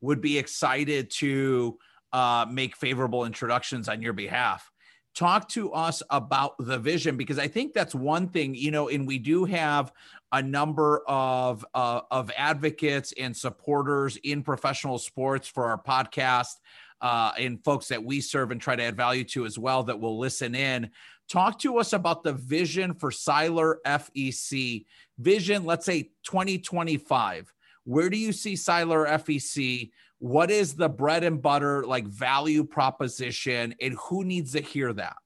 would 0.00 0.20
be 0.20 0.38
excited 0.38 1.10
to 1.10 1.78
uh, 2.12 2.46
make 2.50 2.76
favorable 2.76 3.24
introductions 3.24 3.88
on 3.88 4.02
your 4.02 4.12
behalf 4.12 4.70
talk 5.14 5.48
to 5.48 5.72
us 5.72 6.02
about 6.10 6.54
the 6.58 6.78
vision 6.78 7.16
because 7.16 7.38
I 7.38 7.48
think 7.48 7.72
that's 7.72 7.94
one 7.94 8.28
thing, 8.28 8.54
you 8.54 8.70
know, 8.70 8.88
and 8.88 9.06
we 9.06 9.18
do 9.18 9.44
have 9.44 9.92
a 10.32 10.42
number 10.42 11.02
of 11.08 11.64
uh, 11.74 12.02
of 12.10 12.30
advocates 12.36 13.12
and 13.18 13.36
supporters 13.36 14.16
in 14.22 14.42
professional 14.42 14.98
sports 14.98 15.48
for 15.48 15.64
our 15.66 15.82
podcast 15.82 16.54
uh, 17.00 17.32
and 17.38 17.62
folks 17.64 17.88
that 17.88 18.02
we 18.02 18.20
serve 18.20 18.50
and 18.50 18.60
try 18.60 18.76
to 18.76 18.82
add 18.82 18.96
value 18.96 19.24
to 19.24 19.46
as 19.46 19.58
well 19.58 19.82
that 19.84 19.98
will 19.98 20.18
listen 20.18 20.54
in. 20.54 20.90
Talk 21.28 21.58
to 21.60 21.78
us 21.78 21.92
about 21.92 22.22
the 22.22 22.32
vision 22.32 22.94
for 22.94 23.10
Seiler 23.10 23.80
FEC 23.86 24.84
vision, 25.18 25.64
let's 25.64 25.86
say 25.86 26.10
2025. 26.24 27.52
Where 27.84 28.10
do 28.10 28.16
you 28.16 28.32
see 28.32 28.56
Seiler 28.56 29.06
FEC? 29.06 29.90
What 30.18 30.50
is 30.50 30.74
the 30.74 30.88
bread 30.88 31.24
and 31.24 31.40
butter 31.40 31.84
like 31.84 32.06
value 32.06 32.64
proposition 32.64 33.74
and 33.80 33.94
who 33.94 34.24
needs 34.24 34.52
to 34.52 34.60
hear 34.60 34.92
that? 34.92 35.16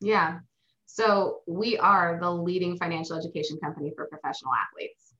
Yeah. 0.00 0.38
So 0.86 1.40
we 1.46 1.78
are 1.78 2.18
the 2.20 2.30
leading 2.30 2.76
financial 2.76 3.16
education 3.16 3.58
company 3.62 3.92
for 3.96 4.06
professional 4.06 4.52
athletes. 4.52 5.14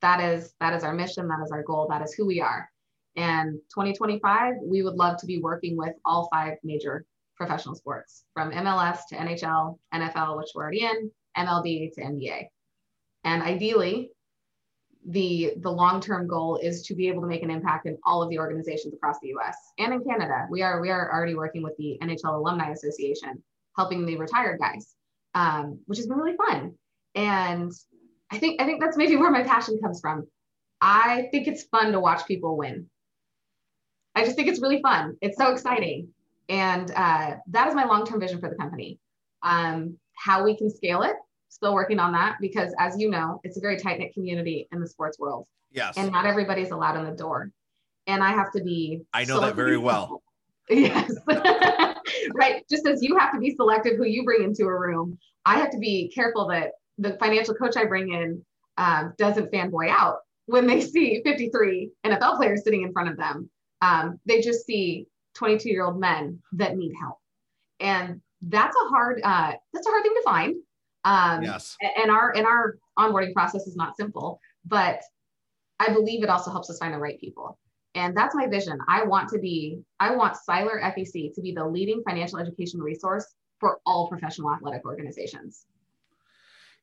That 0.00 0.20
is 0.20 0.54
that 0.60 0.74
is 0.74 0.82
our 0.82 0.94
mission, 0.94 1.28
that 1.28 1.42
is 1.44 1.52
our 1.52 1.62
goal, 1.62 1.86
that 1.90 2.02
is 2.02 2.14
who 2.14 2.26
we 2.26 2.40
are. 2.40 2.68
And 3.16 3.54
2025, 3.74 4.54
we 4.64 4.82
would 4.82 4.94
love 4.94 5.18
to 5.18 5.26
be 5.26 5.40
working 5.40 5.76
with 5.76 5.94
all 6.04 6.28
five 6.32 6.54
major 6.64 7.04
professional 7.36 7.74
sports 7.74 8.24
from 8.32 8.50
MLS 8.50 9.00
to 9.10 9.16
NHL, 9.16 9.78
NFL, 9.94 10.36
which 10.38 10.48
we're 10.54 10.62
already 10.62 10.84
in, 10.84 11.10
MLB 11.36 11.92
to 11.94 12.00
NBA. 12.00 12.46
And 13.24 13.42
ideally, 13.42 14.10
the 15.06 15.54
the 15.60 15.70
long-term 15.70 16.26
goal 16.26 16.56
is 16.56 16.82
to 16.82 16.94
be 16.94 17.08
able 17.08 17.20
to 17.20 17.26
make 17.26 17.42
an 17.42 17.50
impact 17.50 17.86
in 17.86 17.98
all 18.04 18.22
of 18.22 18.30
the 18.30 18.38
organizations 18.38 18.94
across 18.94 19.18
the 19.20 19.28
US 19.36 19.56
and 19.78 19.92
in 19.92 20.02
Canada. 20.04 20.46
We 20.50 20.62
are 20.62 20.80
we 20.80 20.90
are 20.90 21.12
already 21.12 21.34
working 21.34 21.62
with 21.62 21.76
the 21.76 21.98
NHL 22.02 22.34
Alumni 22.34 22.70
Association, 22.70 23.42
helping 23.76 24.06
the 24.06 24.16
retired 24.16 24.58
guys, 24.58 24.94
um, 25.34 25.80
which 25.86 25.98
has 25.98 26.06
been 26.06 26.16
really 26.16 26.36
fun. 26.36 26.74
And 27.14 27.72
I 28.30 28.38
think 28.38 28.60
I 28.60 28.64
think 28.64 28.80
that's 28.80 28.96
maybe 28.96 29.16
where 29.16 29.30
my 29.30 29.42
passion 29.42 29.78
comes 29.82 30.00
from. 30.00 30.26
I 30.80 31.28
think 31.30 31.46
it's 31.46 31.64
fun 31.64 31.92
to 31.92 32.00
watch 32.00 32.26
people 32.26 32.56
win. 32.56 32.86
I 34.14 34.24
just 34.24 34.36
think 34.36 34.48
it's 34.48 34.60
really 34.60 34.80
fun. 34.80 35.16
It's 35.20 35.36
so 35.36 35.52
exciting. 35.52 36.08
And 36.48 36.90
uh, 36.90 37.36
that 37.48 37.68
is 37.68 37.74
my 37.74 37.84
long 37.84 38.06
term 38.06 38.20
vision 38.20 38.40
for 38.40 38.48
the 38.48 38.56
company. 38.56 38.98
Um, 39.42 39.98
how 40.14 40.44
we 40.44 40.56
can 40.56 40.70
scale 40.70 41.02
it, 41.02 41.16
still 41.54 41.74
working 41.74 41.98
on 41.98 42.12
that 42.12 42.36
because, 42.40 42.74
as 42.78 42.98
you 42.98 43.08
know, 43.08 43.40
it's 43.44 43.56
a 43.56 43.60
very 43.60 43.78
tight 43.78 43.98
knit 43.98 44.12
community 44.12 44.68
in 44.72 44.80
the 44.80 44.88
sports 44.88 45.18
world. 45.18 45.46
Yes. 45.70 45.94
And 45.96 46.12
not 46.12 46.26
everybody's 46.26 46.70
allowed 46.70 46.98
in 46.98 47.04
the 47.04 47.16
door. 47.16 47.50
And 48.06 48.22
I 48.22 48.30
have 48.30 48.52
to 48.52 48.62
be. 48.62 49.02
I 49.12 49.24
know 49.24 49.40
that 49.40 49.54
very 49.54 49.78
well. 49.78 50.22
Yes. 50.70 51.12
right. 52.34 52.64
Just 52.70 52.86
as 52.86 53.02
you 53.02 53.18
have 53.18 53.34
to 53.34 53.38
be 53.38 53.54
selective 53.54 53.98
who 53.98 54.06
you 54.06 54.24
bring 54.24 54.42
into 54.42 54.62
a 54.62 54.74
room, 54.74 55.18
I 55.44 55.58
have 55.58 55.68
to 55.72 55.78
be 55.78 56.10
careful 56.14 56.48
that 56.48 56.70
the 56.96 57.18
financial 57.20 57.52
coach 57.52 57.76
I 57.76 57.84
bring 57.84 58.14
in 58.14 58.42
um, 58.78 59.12
doesn't 59.18 59.52
fanboy 59.52 59.90
out 59.90 60.20
when 60.46 60.66
they 60.66 60.80
see 60.80 61.20
53 61.22 61.90
NFL 62.06 62.36
players 62.36 62.64
sitting 62.64 62.82
in 62.82 62.94
front 62.94 63.10
of 63.10 63.18
them. 63.18 63.50
Um, 63.82 64.18
they 64.24 64.40
just 64.40 64.64
see 64.64 65.06
22 65.34 65.68
year 65.68 65.84
old 65.84 66.00
men 66.00 66.40
that 66.52 66.78
need 66.78 66.94
help. 66.98 67.18
And 67.80 68.22
that's 68.40 68.74
a 68.74 68.88
hard, 68.88 69.20
uh, 69.22 69.52
that's 69.74 69.86
a 69.86 69.90
hard 69.90 70.02
thing 70.02 70.14
to 70.14 70.22
find. 70.22 70.56
Um, 71.04 71.42
yes. 71.42 71.76
And 71.96 72.10
our, 72.10 72.34
and 72.36 72.46
our 72.46 72.78
onboarding 72.98 73.32
process 73.32 73.66
is 73.66 73.76
not 73.76 73.96
simple, 73.96 74.40
but 74.64 75.00
I 75.80 75.92
believe 75.92 76.22
it 76.22 76.30
also 76.30 76.50
helps 76.50 76.70
us 76.70 76.78
find 76.78 76.94
the 76.94 76.98
right 76.98 77.20
people. 77.20 77.58
And 77.94 78.16
that's 78.16 78.34
my 78.34 78.46
vision. 78.46 78.78
I 78.88 79.04
want 79.04 79.28
to 79.30 79.38
be, 79.38 79.78
I 80.00 80.14
want 80.14 80.36
Seiler 80.36 80.80
FEC 80.82 81.34
to 81.34 81.40
be 81.40 81.52
the 81.52 81.64
leading 81.64 82.02
financial 82.06 82.38
education 82.38 82.80
resource 82.80 83.26
for 83.60 83.78
all 83.86 84.08
professional 84.08 84.52
athletic 84.52 84.84
organizations. 84.84 85.66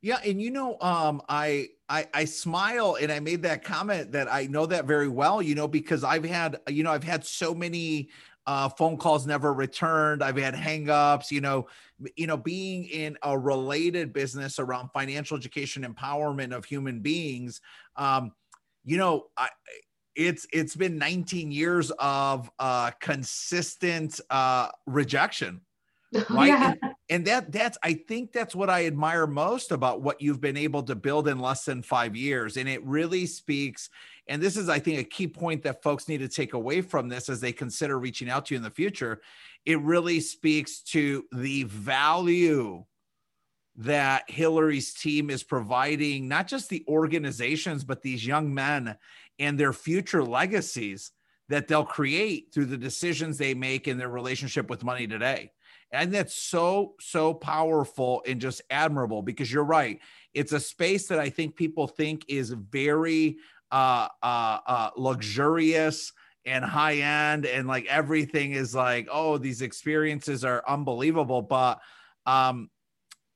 Yeah, 0.04 0.20
and 0.26 0.42
you 0.42 0.50
know, 0.50 0.80
um, 0.82 1.22
I, 1.30 1.70
I 1.88 2.08
I 2.12 2.26
smile 2.26 2.98
and 3.00 3.12
I 3.12 3.20
made 3.20 3.44
that 3.44 3.64
comment 3.64 4.14
that 4.14 4.34
I 4.34 4.48
know 4.48 4.66
that 4.66 4.86
very 4.86 5.08
well, 5.08 5.44
you 5.44 5.54
know, 5.54 5.68
because 5.68 6.04
I've 6.04 6.26
had, 6.26 6.60
you 6.68 6.82
know, 6.82 6.92
I've 6.92 7.04
had 7.04 7.24
so 7.24 7.54
many 7.54 8.10
uh, 8.48 8.70
phone 8.70 8.98
calls 8.98 9.28
never 9.28 9.54
returned. 9.54 10.24
I've 10.24 10.38
had 10.38 10.56
hangups, 10.56 11.32
you 11.32 11.42
know, 11.42 11.68
you 12.16 12.28
know, 12.28 12.38
being 12.38 12.86
in 12.86 13.18
a 13.24 13.38
related 13.38 14.14
business 14.14 14.60
around 14.60 14.90
financial 14.90 15.38
education 15.38 15.84
empowerment 15.84 16.56
of 16.56 16.66
human 16.66 17.02
beings. 17.02 17.62
Um, 17.96 18.32
you 18.84 18.98
know, 18.98 19.28
I 19.38 19.50
it's 20.16 20.46
it's 20.52 20.76
been 20.76 20.98
19 20.98 21.52
years 21.52 21.92
of 22.00 22.52
uh 22.60 22.92
consistent 23.00 24.20
uh 24.30 24.68
rejection 24.86 25.62
right 26.30 26.48
yeah. 26.48 26.74
and, 26.82 26.94
and, 27.10 27.26
that 27.28 27.52
that's 27.52 27.78
i 27.82 27.94
think 27.94 28.34
that's 28.34 28.54
what 28.54 28.70
i 28.70 28.86
admire 28.86 29.26
most 29.26 29.72
about 29.72 30.02
what 30.02 30.22
you've 30.22 30.42
been 30.42 30.58
able 30.58 30.84
to 30.84 30.96
build 30.96 31.30
in 31.30 31.40
less 31.40 31.64
than 31.64 31.82
five 31.82 32.16
years 32.16 32.58
and 32.58 32.68
it 32.68 32.84
really 32.86 33.26
speaks 33.26 33.90
and 34.28 34.42
this 34.42 34.58
is 34.58 34.70
i 34.70 34.80
think 34.80 35.00
a 35.00 35.04
key 35.04 35.28
point 35.28 35.64
that 35.64 35.84
folks 35.84 36.08
need 36.08 36.20
to 36.20 36.28
take 36.28 36.54
away 36.54 36.82
from 36.82 37.10
this 37.10 37.30
as 37.30 37.40
they 37.40 37.52
consider 37.52 38.00
reaching 38.00 38.30
out 38.30 38.46
to 38.46 38.54
you 38.54 38.58
in 38.58 38.64
the 38.64 38.70
future 38.70 39.22
it 39.66 39.80
really 39.82 40.20
speaks 40.20 40.82
to 40.82 41.24
the 41.32 41.64
value 41.64 42.84
that 43.76 44.30
hillary's 44.30 44.94
team 44.94 45.30
is 45.30 45.44
providing 45.44 46.28
not 46.28 46.48
just 46.48 46.70
the 46.70 46.84
organizations 46.88 47.84
but 47.84 48.02
these 48.02 48.26
young 48.26 48.54
men 48.54 48.96
and 49.40 49.60
their 49.60 49.74
future 49.74 50.24
legacies 50.24 51.12
that 51.50 51.68
they'll 51.68 51.84
create 51.84 52.48
through 52.54 52.66
the 52.66 52.78
decisions 52.78 53.38
they 53.38 53.54
make 53.54 53.88
in 53.88 53.98
their 53.98 54.10
relationship 54.10 54.70
with 54.70 54.84
money 54.84 55.08
today 55.08 55.52
and 55.92 56.14
that's 56.14 56.36
so, 56.36 56.94
so 57.00 57.34
powerful 57.34 58.24
and 58.26 58.40
just 58.40 58.62
admirable 58.70 59.22
because 59.22 59.52
you're 59.52 59.64
right. 59.64 60.00
It's 60.34 60.54
a 60.54 60.60
space 60.60 61.08
that 61.08 61.20
I 61.20 61.30
think 61.30 61.56
people 61.56 61.88
think 61.88 62.24
is 62.30 62.52
very 62.52 63.38
uh, 63.72 64.08
uh, 64.22 64.58
uh, 64.66 64.90
luxurious 64.98 66.12
and 66.46 66.66
high 66.66 66.96
end 66.96 67.46
and 67.46 67.68
like 67.68 67.86
everything 67.86 68.52
is 68.52 68.74
like, 68.74 69.08
oh, 69.12 69.38
these 69.38 69.62
experiences 69.62 70.44
are 70.44 70.64
unbelievable. 70.68 71.42
But 71.42 71.80
um, 72.26 72.70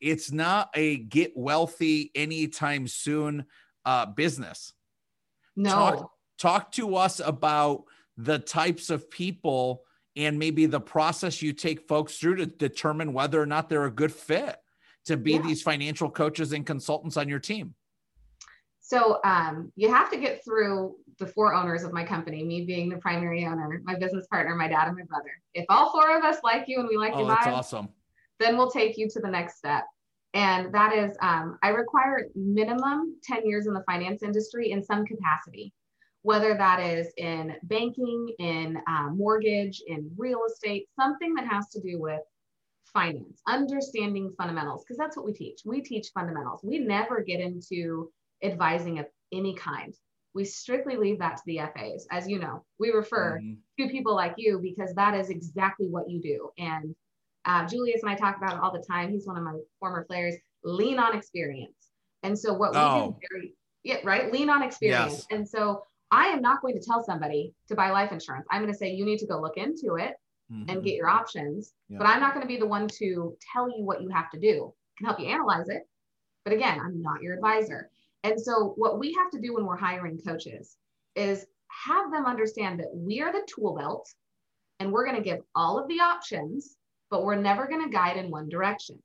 it's 0.02 0.32
not 0.32 0.70
a 0.74 0.98
get 0.98 1.34
wealthy 1.36 2.12
anytime 2.16 2.88
soon 2.88 3.46
uh, 3.86 4.08
business. 4.08 4.74
No. 5.56 5.72
Talk, 5.72 6.12
talk 6.38 6.72
to 6.74 6.96
us 6.96 7.20
about 7.20 7.84
the 8.18 8.40
types 8.40 8.90
of 8.90 9.10
people 9.10 9.84
and 10.16 10.40
maybe 10.40 10.66
the 10.66 10.80
process 10.80 11.42
you 11.42 11.54
take 11.54 11.88
folks 11.88 12.18
through 12.18 12.38
to 12.38 12.46
determine 12.46 13.14
whether 13.14 13.42
or 13.42 13.46
not 13.46 13.70
they're 13.70 13.86
a 13.86 13.92
good 13.92 14.14
fit 14.14 14.56
to 15.06 15.18
be 15.18 15.34
yeah. 15.34 15.42
these 15.42 15.62
financial 15.62 16.10
coaches 16.10 16.54
and 16.54 16.66
consultants 16.66 17.18
on 17.18 17.30
your 17.30 17.40
team? 17.40 17.76
So 18.88 19.20
um, 19.24 19.72
you 19.76 19.92
have 19.92 20.12
to 20.12 20.18
get 20.18 20.44
through 20.46 20.96
the 21.18 21.26
four 21.26 21.56
owners 21.56 21.84
of 21.84 21.92
my 21.92 22.04
company, 22.04 22.44
me 22.44 22.66
being 22.66 22.88
the 22.88 22.98
primary 22.98 23.44
owner, 23.44 23.82
my 23.84 23.96
business 23.96 24.28
partner, 24.28 24.56
my 24.56 24.68
dad, 24.68 24.88
and 24.88 24.96
my 24.96 25.04
brother. 25.06 25.32
If 25.56 25.66
all 25.70 25.92
four 25.92 26.16
of 26.16 26.24
us 26.24 26.38
like 26.44 26.66
you 26.68 26.82
and 26.82 26.88
we 26.88 26.96
like 26.96 27.14
oh, 27.16 27.22
you, 27.22 27.28
that's 27.28 27.48
awesome. 27.48 27.90
Then 28.40 28.58
we'll 28.58 28.70
take 28.70 28.96
you 28.96 29.10
to 29.10 29.20
the 29.20 29.30
next 29.30 29.58
step. 29.58 29.86
And 30.36 30.72
that 30.76 30.94
is, 30.94 31.18
um, 31.22 31.58
I 31.64 31.70
require 31.70 32.28
minimum 32.36 33.16
10 33.24 33.48
years 33.48 33.66
in 33.66 33.74
the 33.74 33.84
finance 33.88 34.22
industry 34.22 34.70
in 34.72 34.84
some 34.84 35.04
capacity 35.04 35.74
whether 36.26 36.56
that 36.58 36.80
is 36.80 37.14
in 37.18 37.54
banking, 37.62 38.34
in 38.40 38.76
uh, 38.90 39.10
mortgage, 39.14 39.84
in 39.86 40.10
real 40.18 40.40
estate, 40.48 40.88
something 41.00 41.36
that 41.36 41.46
has 41.46 41.70
to 41.70 41.80
do 41.80 42.02
with 42.02 42.22
finance, 42.92 43.42
understanding 43.48 44.34
fundamentals, 44.36 44.84
because 44.84 44.98
that's 44.98 45.16
what 45.16 45.24
we 45.24 45.34
teach. 45.34 45.62
We 45.66 45.82
teach 45.82 46.08
fundamentals. 46.16 46.62
We 46.64 46.80
never 46.80 47.22
get 47.22 47.42
into 47.42 48.12
advising 48.44 49.00
of 49.00 49.06
any 49.34 49.56
kind. 49.56 49.94
We 50.34 50.44
strictly 50.44 50.98
leave 50.98 51.20
that 51.20 51.38
to 51.38 51.44
the 51.46 51.60
FAs. 51.60 52.08
As 52.12 52.28
you 52.28 52.40
know, 52.40 52.66
we 52.78 52.92
refer 52.92 53.40
mm-hmm. 53.40 53.54
to 53.80 53.90
people 53.90 54.16
like 54.16 54.34
you 54.38 54.60
because 54.62 54.94
that 54.96 55.14
is 55.14 55.30
exactly 55.30 55.88
what 55.88 56.10
you 56.10 56.22
do. 56.22 56.50
And 56.58 56.94
uh, 57.46 57.66
Julius 57.68 58.02
and 58.02 58.12
I 58.12 58.16
talk 58.16 58.38
about 58.38 58.54
it 58.54 58.60
all 58.60 58.72
the 58.72 58.84
time. 58.86 59.12
He's 59.12 59.26
one 59.26 59.38
of 59.38 59.44
my 59.44 59.58
former 59.80 60.04
players. 60.04 60.36
Lean 60.64 61.00
on 61.00 61.16
experience. 61.16 61.76
And 62.24 62.38
so 62.38 62.54
what 62.54 62.72
we 62.72 62.80
oh. 62.80 63.12
do 63.12 63.28
very, 63.32 63.54
yeah, 63.84 63.98
right? 64.04 64.32
Lean 64.34 64.50
on 64.50 64.64
experience. 64.64 65.14
Yes. 65.14 65.26
And 65.32 65.48
so 65.48 65.84
I 66.12 66.28
am 66.28 66.42
not 66.42 66.62
going 66.62 66.74
to 66.80 66.86
tell 66.86 67.04
somebody 67.04 67.54
to 67.68 67.76
buy 67.76 67.92
life 67.92 68.12
insurance. 68.12 68.46
I'm 68.52 68.62
going 68.62 68.74
to 68.74 68.78
say 68.78 68.92
you 68.92 69.06
need 69.06 69.20
to 69.20 69.28
go 69.28 69.40
look 69.40 69.58
into 69.58 69.96
it 69.96 70.16
mm-hmm. 70.52 70.70
and 70.70 70.84
get 70.84 70.96
your 70.96 71.08
options. 71.08 71.74
Yeah. 71.88 72.00
But 72.00 72.08
I'm 72.08 72.20
not 72.20 72.34
going 72.34 72.42
to 72.42 72.48
be 72.48 72.58
the 72.58 72.66
one 72.66 72.88
to 73.00 73.38
tell 73.54 73.70
you 73.70 73.84
what 73.84 74.02
you 74.02 74.10
have 74.10 74.30
to 74.32 74.40
do. 74.40 74.74
I 74.74 74.94
can 74.98 75.06
help 75.06 75.20
you 75.20 75.28
analyze 75.28 75.70
it. 75.70 75.84
But 76.44 76.54
again, 76.54 76.80
I'm 76.80 77.02
not 77.02 77.22
your 77.22 77.36
advisor. 77.36 77.90
And 78.26 78.42
so 78.42 78.74
what 78.76 78.98
we 78.98 79.14
have 79.14 79.30
to 79.32 79.40
do 79.40 79.54
when 79.54 79.66
we're 79.66 79.78
hiring 79.78 80.18
coaches 80.18 80.78
is 81.16 81.46
have 81.86 82.12
them 82.12 82.26
understand 82.26 82.80
that 82.80 82.90
we 82.92 83.22
are 83.22 83.32
the 83.32 83.46
tool 83.48 83.76
belt 83.76 84.10
and 84.80 84.92
we're 84.92 85.06
going 85.06 85.18
to 85.18 85.22
give 85.22 85.42
all 85.54 85.78
of 85.78 85.88
the 85.88 86.00
options, 86.00 86.76
but 87.12 87.24
we're 87.24 87.36
never 87.36 87.68
going 87.68 87.84
to 87.84 87.96
guide 87.96 88.18
in 88.18 88.32
one 88.32 88.50
direction. 88.50 88.98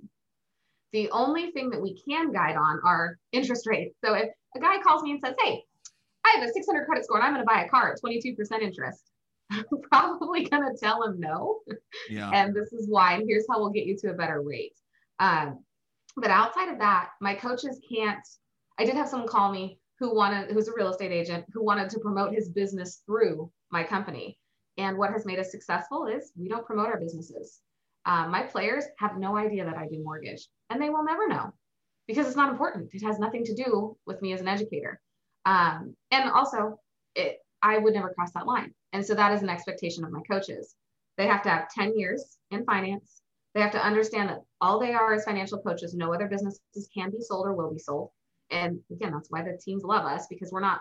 The 0.95 1.11
only 1.11 1.51
thing 1.51 1.69
that 1.69 1.83
we 1.83 2.01
can 2.09 2.33
guide 2.33 2.57
on 2.57 2.81
are 2.83 3.19
interest 3.33 3.67
rates. 3.67 3.95
So 4.03 4.15
if 4.15 4.31
a 4.57 4.61
guy 4.61 4.81
calls 4.81 5.03
me 5.03 5.11
and 5.11 5.21
says, 5.23 5.35
Hey, 5.39 5.65
I 6.25 6.37
have 6.39 6.49
a 6.49 6.53
600 6.53 6.87
credit 6.87 7.05
score 7.05 7.19
and 7.19 7.27
I'm 7.27 7.35
going 7.35 7.47
to 7.47 7.53
buy 7.53 7.65
a 7.65 7.69
car 7.69 7.93
at 7.93 8.01
22% 8.03 8.63
interest. 8.63 9.03
I'm 9.51 9.65
probably 9.93 10.47
going 10.47 10.63
to 10.63 10.79
tell 10.81 11.03
him 11.03 11.21
no. 11.21 11.59
Yeah. 12.09 12.31
and 12.33 12.55
this 12.55 12.73
is 12.73 12.89
why. 12.89 13.15
And 13.15 13.25
here's 13.29 13.45
how 13.51 13.61
we'll 13.61 13.69
get 13.69 13.85
you 13.85 13.99
to 13.99 14.11
a 14.13 14.15
better 14.15 14.41
rate. 14.41 14.73
Um, 15.19 15.63
but 16.17 16.31
outside 16.31 16.73
of 16.73 16.79
that, 16.79 17.11
my 17.21 17.35
coaches 17.35 17.79
can't. 17.93 18.27
I 18.81 18.85
did 18.87 18.95
have 18.95 19.11
someone 19.11 19.29
call 19.29 19.53
me 19.53 19.79
who 19.99 20.15
wanted, 20.15 20.53
who's 20.53 20.69
a 20.69 20.73
real 20.75 20.89
estate 20.89 21.13
agent, 21.13 21.45
who 21.53 21.63
wanted 21.63 21.91
to 21.91 22.01
promote 22.01 22.33
his 22.33 22.49
business 22.49 23.03
through 23.05 23.53
my 23.71 23.85
company. 23.85 24.39
And 24.79 24.97
what 24.97 25.13
has 25.13 25.27
made 25.27 25.39
us 25.39 25.51
successful 25.51 26.07
is 26.07 26.33
we 26.35 26.49
don't 26.49 26.65
promote 26.65 26.87
our 26.87 26.99
businesses. 26.99 27.61
Um, 28.07 28.31
my 28.31 28.43
players 28.43 28.85
have 28.99 29.19
no 29.19 29.37
idea 29.37 29.67
that 29.67 29.77
I 29.77 29.87
do 29.87 30.03
mortgage, 30.03 30.49
and 30.71 30.81
they 30.81 30.89
will 30.89 31.05
never 31.05 31.29
know 31.29 31.53
because 32.09 32.27
it's 32.27 32.37
not 32.37 32.49
important. 32.49 32.89
It 32.95 33.05
has 33.05 33.19
nothing 33.19 33.45
to 33.45 33.55
do 33.55 33.99
with 34.07 34.23
me 34.23 34.33
as 34.33 34.41
an 34.41 34.49
educator. 34.49 34.99
Um, 35.45 35.95
and 36.11 36.31
also, 36.31 36.81
it, 37.15 37.37
I 37.61 37.77
would 37.77 37.93
never 37.93 38.15
cross 38.15 38.33
that 38.33 38.47
line. 38.47 38.73
And 38.95 39.05
so 39.05 39.15
that 39.15 39.35
is 39.35 39.43
an 39.43 39.51
expectation 39.51 40.05
of 40.05 40.11
my 40.11 40.23
coaches. 40.23 40.75
They 41.19 41.27
have 41.27 41.43
to 41.43 41.51
have 41.51 41.69
10 41.69 41.99
years 41.99 42.39
in 42.51 42.65
finance. 42.65 43.21
They 43.55 43.61
have 43.61 43.73
to 43.73 43.85
understand 43.85 44.31
that 44.31 44.41
all 44.63 44.81
they 44.81 44.95
are 44.95 45.13
as 45.13 45.25
financial 45.25 45.59
coaches. 45.59 45.93
No 45.93 46.15
other 46.15 46.29
businesses 46.29 46.89
can 46.95 47.11
be 47.11 47.21
sold 47.21 47.47
or 47.47 47.53
will 47.53 47.71
be 47.71 47.79
sold. 47.79 48.11
And 48.51 48.81
again, 48.91 49.13
that's 49.13 49.31
why 49.31 49.43
the 49.43 49.59
teams 49.63 49.85
love 49.85 50.05
us 50.05 50.27
because 50.29 50.51
we're 50.51 50.61
not 50.61 50.81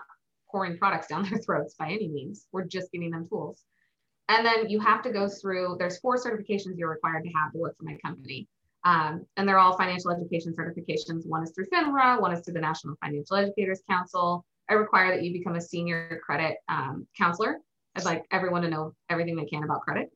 pouring 0.50 0.78
products 0.78 1.06
down 1.08 1.22
their 1.30 1.38
throats 1.38 1.74
by 1.74 1.90
any 1.90 2.08
means. 2.08 2.46
We're 2.52 2.64
just 2.64 2.92
giving 2.92 3.10
them 3.10 3.28
tools. 3.28 3.62
And 4.28 4.46
then 4.46 4.68
you 4.68 4.78
have 4.78 5.02
to 5.02 5.10
go 5.10 5.28
through, 5.28 5.76
there's 5.78 5.98
four 5.98 6.16
certifications 6.16 6.74
you're 6.76 6.90
required 6.90 7.24
to 7.24 7.30
have 7.30 7.52
to 7.52 7.58
work 7.58 7.76
for 7.76 7.84
my 7.84 7.96
company. 8.04 8.46
Um, 8.84 9.26
and 9.36 9.46
they're 9.46 9.58
all 9.58 9.76
financial 9.76 10.10
education 10.10 10.54
certifications. 10.54 11.26
One 11.26 11.42
is 11.42 11.50
through 11.50 11.66
FINRA, 11.66 12.20
one 12.20 12.32
is 12.32 12.44
through 12.44 12.54
the 12.54 12.60
National 12.60 12.94
Financial 13.02 13.36
Educators 13.36 13.82
Council. 13.90 14.44
I 14.70 14.74
require 14.74 15.10
that 15.14 15.24
you 15.24 15.32
become 15.32 15.56
a 15.56 15.60
senior 15.60 16.20
credit 16.24 16.58
um, 16.68 17.06
counselor. 17.18 17.58
I'd 17.96 18.04
like 18.04 18.24
everyone 18.30 18.62
to 18.62 18.68
know 18.68 18.94
everything 19.10 19.36
they 19.36 19.44
can 19.44 19.64
about 19.64 19.82
credit. 19.82 20.10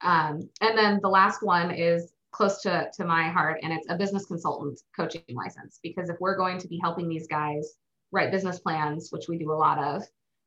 Um, 0.00 0.50
and 0.60 0.76
then 0.76 0.98
the 1.00 1.08
last 1.08 1.42
one 1.42 1.70
is 1.70 2.12
close 2.38 2.62
to, 2.62 2.88
to 2.94 3.04
my 3.04 3.28
heart, 3.28 3.58
and 3.62 3.72
it's 3.72 3.90
a 3.90 3.96
business 3.96 4.26
consultant 4.26 4.80
coaching 4.96 5.22
license. 5.28 5.80
Because 5.82 6.08
if 6.08 6.16
we're 6.20 6.36
going 6.36 6.56
to 6.58 6.68
be 6.68 6.78
helping 6.80 7.08
these 7.08 7.26
guys 7.26 7.74
write 8.12 8.30
business 8.30 8.60
plans, 8.60 9.08
which 9.10 9.28
we 9.28 9.36
do 9.36 9.52
a 9.52 9.54
lot 9.54 9.78
of, 9.78 10.02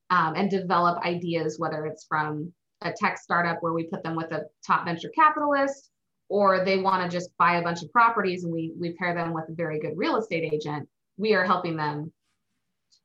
um, 0.09 0.35
and 0.35 0.49
develop 0.49 1.05
ideas, 1.05 1.59
whether 1.59 1.85
it's 1.85 2.05
from 2.05 2.51
a 2.81 2.91
tech 2.91 3.17
startup 3.17 3.57
where 3.61 3.73
we 3.73 3.83
put 3.83 4.03
them 4.03 4.15
with 4.15 4.31
a 4.31 4.45
top 4.65 4.85
venture 4.85 5.11
capitalist, 5.13 5.91
or 6.29 6.63
they 6.63 6.77
want 6.77 7.03
to 7.03 7.15
just 7.15 7.29
buy 7.37 7.57
a 7.57 7.61
bunch 7.61 7.83
of 7.83 7.91
properties 7.91 8.45
and 8.45 8.53
we, 8.53 8.73
we 8.79 8.93
pair 8.93 9.13
them 9.13 9.33
with 9.33 9.49
a 9.49 9.53
very 9.53 9.79
good 9.79 9.97
real 9.97 10.15
estate 10.15 10.49
agent, 10.51 10.87
we 11.17 11.33
are 11.33 11.43
helping 11.43 11.75
them 11.75 12.11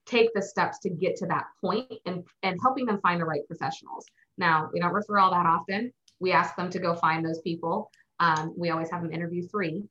take 0.06 0.32
the 0.32 0.40
steps 0.40 0.78
to 0.78 0.90
get 0.90 1.16
to 1.16 1.26
that 1.26 1.44
point 1.60 1.92
and, 2.06 2.22
and 2.44 2.56
helping 2.62 2.86
them 2.86 3.00
find 3.00 3.20
the 3.20 3.24
right 3.24 3.46
professionals. 3.48 4.06
Now, 4.38 4.70
we 4.72 4.78
don't 4.78 4.92
refer 4.92 5.18
all 5.18 5.32
that 5.32 5.44
often. 5.44 5.92
We 6.20 6.30
ask 6.30 6.54
them 6.54 6.70
to 6.70 6.78
go 6.78 6.94
find 6.94 7.24
those 7.24 7.40
people. 7.40 7.90
Um, 8.20 8.54
we 8.56 8.70
always 8.70 8.90
have 8.90 9.02
them 9.02 9.12
interview 9.12 9.46
three, 9.46 9.84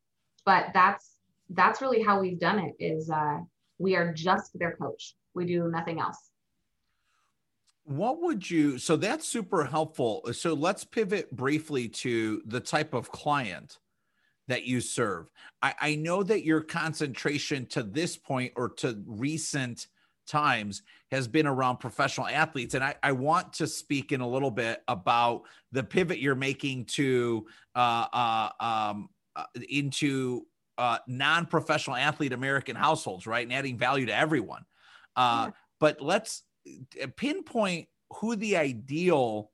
but 0.45 0.67
that's 0.73 1.11
that's 1.51 1.81
really 1.81 2.01
how 2.01 2.19
we've 2.19 2.39
done 2.39 2.59
it. 2.59 2.75
Is 2.79 3.09
uh, 3.09 3.39
we 3.77 3.95
are 3.95 4.13
just 4.13 4.57
their 4.57 4.75
coach. 4.75 5.15
We 5.33 5.45
do 5.45 5.69
nothing 5.69 5.99
else. 5.99 6.29
What 7.83 8.21
would 8.21 8.49
you? 8.49 8.79
So 8.79 8.95
that's 8.95 9.27
super 9.27 9.63
helpful. 9.63 10.27
So 10.31 10.53
let's 10.53 10.83
pivot 10.83 11.35
briefly 11.35 11.87
to 11.89 12.41
the 12.45 12.59
type 12.59 12.93
of 12.93 13.11
client 13.11 13.77
that 14.47 14.65
you 14.65 14.81
serve. 14.81 15.29
I, 15.61 15.73
I 15.79 15.95
know 15.95 16.23
that 16.23 16.43
your 16.43 16.61
concentration 16.61 17.65
to 17.67 17.83
this 17.83 18.17
point 18.17 18.53
or 18.55 18.69
to 18.77 19.01
recent 19.05 19.87
times 20.25 20.81
has 21.11 21.27
been 21.27 21.47
around 21.47 21.77
professional 21.77 22.27
athletes. 22.27 22.73
And 22.73 22.83
I, 22.83 22.95
I 23.03 23.11
want 23.11 23.53
to 23.53 23.67
speak 23.67 24.11
in 24.11 24.21
a 24.21 24.27
little 24.27 24.51
bit 24.51 24.83
about 24.87 25.43
the 25.71 25.83
pivot 25.83 26.19
you're 26.19 26.35
making 26.35 26.85
to 26.85 27.45
uh, 27.75 28.07
uh, 28.11 28.49
um, 28.59 29.09
uh, 29.35 29.43
into 29.69 30.45
uh, 30.77 30.97
non-professional 31.07 31.95
athlete 31.95 32.33
American 32.33 32.75
households, 32.75 33.25
right, 33.27 33.45
and 33.45 33.53
adding 33.53 33.77
value 33.77 34.05
to 34.05 34.15
everyone. 34.15 34.65
Uh, 35.15 35.45
yeah. 35.47 35.51
But 35.79 36.01
let's 36.01 36.43
uh, 37.01 37.07
pinpoint 37.15 37.87
who 38.17 38.35
the 38.35 38.57
ideal 38.57 39.51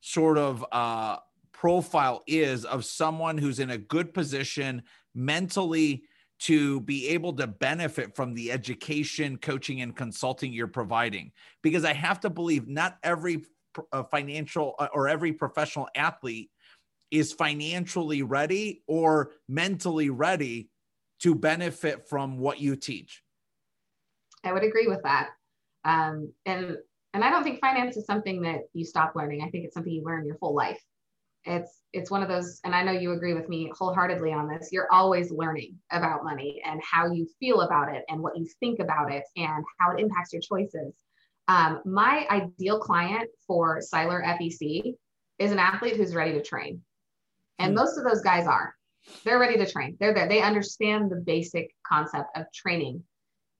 sort 0.00 0.38
of 0.38 0.64
uh, 0.72 1.16
profile 1.52 2.22
is 2.26 2.64
of 2.64 2.84
someone 2.84 3.38
who's 3.38 3.58
in 3.58 3.70
a 3.70 3.78
good 3.78 4.12
position 4.12 4.82
mentally 5.14 6.04
to 6.44 6.82
be 6.82 7.08
able 7.08 7.32
to 7.32 7.46
benefit 7.46 8.14
from 8.14 8.34
the 8.34 8.52
education, 8.52 9.38
coaching, 9.38 9.80
and 9.80 9.96
consulting 9.96 10.52
you're 10.52 10.66
providing. 10.66 11.32
Because 11.62 11.86
I 11.86 11.94
have 11.94 12.20
to 12.20 12.28
believe 12.28 12.68
not 12.68 12.98
every 13.02 13.46
uh, 13.92 14.02
financial 14.02 14.74
uh, 14.78 14.88
or 14.92 15.08
every 15.08 15.32
professional 15.32 15.88
athlete 15.96 16.50
is 17.10 17.32
financially 17.32 18.22
ready 18.22 18.82
or 18.86 19.32
mentally 19.48 20.10
ready 20.10 20.68
to 21.20 21.34
benefit 21.34 22.06
from 22.10 22.38
what 22.38 22.60
you 22.60 22.76
teach. 22.76 23.22
I 24.44 24.52
would 24.52 24.64
agree 24.64 24.86
with 24.86 25.02
that. 25.04 25.30
Um, 25.86 26.30
and 26.44 26.76
and 27.14 27.24
I 27.24 27.30
don't 27.30 27.42
think 27.42 27.60
finance 27.60 27.96
is 27.96 28.04
something 28.04 28.42
that 28.42 28.64
you 28.74 28.84
stop 28.84 29.14
learning. 29.16 29.42
I 29.42 29.48
think 29.48 29.64
it's 29.64 29.72
something 29.72 29.92
you 29.92 30.04
learn 30.04 30.26
your 30.26 30.36
whole 30.42 30.54
life 30.54 30.82
it's 31.44 31.80
it's 31.92 32.10
one 32.10 32.22
of 32.22 32.28
those 32.28 32.60
and 32.64 32.74
i 32.74 32.82
know 32.82 32.92
you 32.92 33.12
agree 33.12 33.34
with 33.34 33.48
me 33.48 33.70
wholeheartedly 33.78 34.32
on 34.32 34.48
this 34.48 34.70
you're 34.72 34.88
always 34.90 35.30
learning 35.30 35.78
about 35.92 36.24
money 36.24 36.62
and 36.64 36.80
how 36.82 37.10
you 37.10 37.26
feel 37.38 37.60
about 37.60 37.94
it 37.94 38.04
and 38.08 38.20
what 38.20 38.36
you 38.36 38.46
think 38.60 38.80
about 38.80 39.12
it 39.12 39.24
and 39.36 39.64
how 39.78 39.92
it 39.92 40.00
impacts 40.00 40.32
your 40.32 40.42
choices. 40.42 40.94
Um, 41.46 41.82
my 41.84 42.26
ideal 42.30 42.78
client 42.78 43.28
for 43.46 43.80
Seiler 43.80 44.22
fec 44.22 44.94
is 45.38 45.52
an 45.52 45.58
athlete 45.58 45.96
who's 45.96 46.14
ready 46.14 46.32
to 46.32 46.42
train. 46.42 46.80
And 47.58 47.72
mm 47.72 47.76
most 47.76 47.98
of 47.98 48.04
those 48.04 48.22
guys 48.22 48.46
are. 48.46 48.74
They're 49.22 49.38
ready 49.38 49.58
to 49.58 49.70
train. 49.70 49.96
They're 50.00 50.14
there. 50.14 50.28
They 50.28 50.40
understand 50.40 51.10
the 51.10 51.16
basic 51.16 51.74
concept 51.86 52.30
of 52.34 52.46
training. 52.52 53.02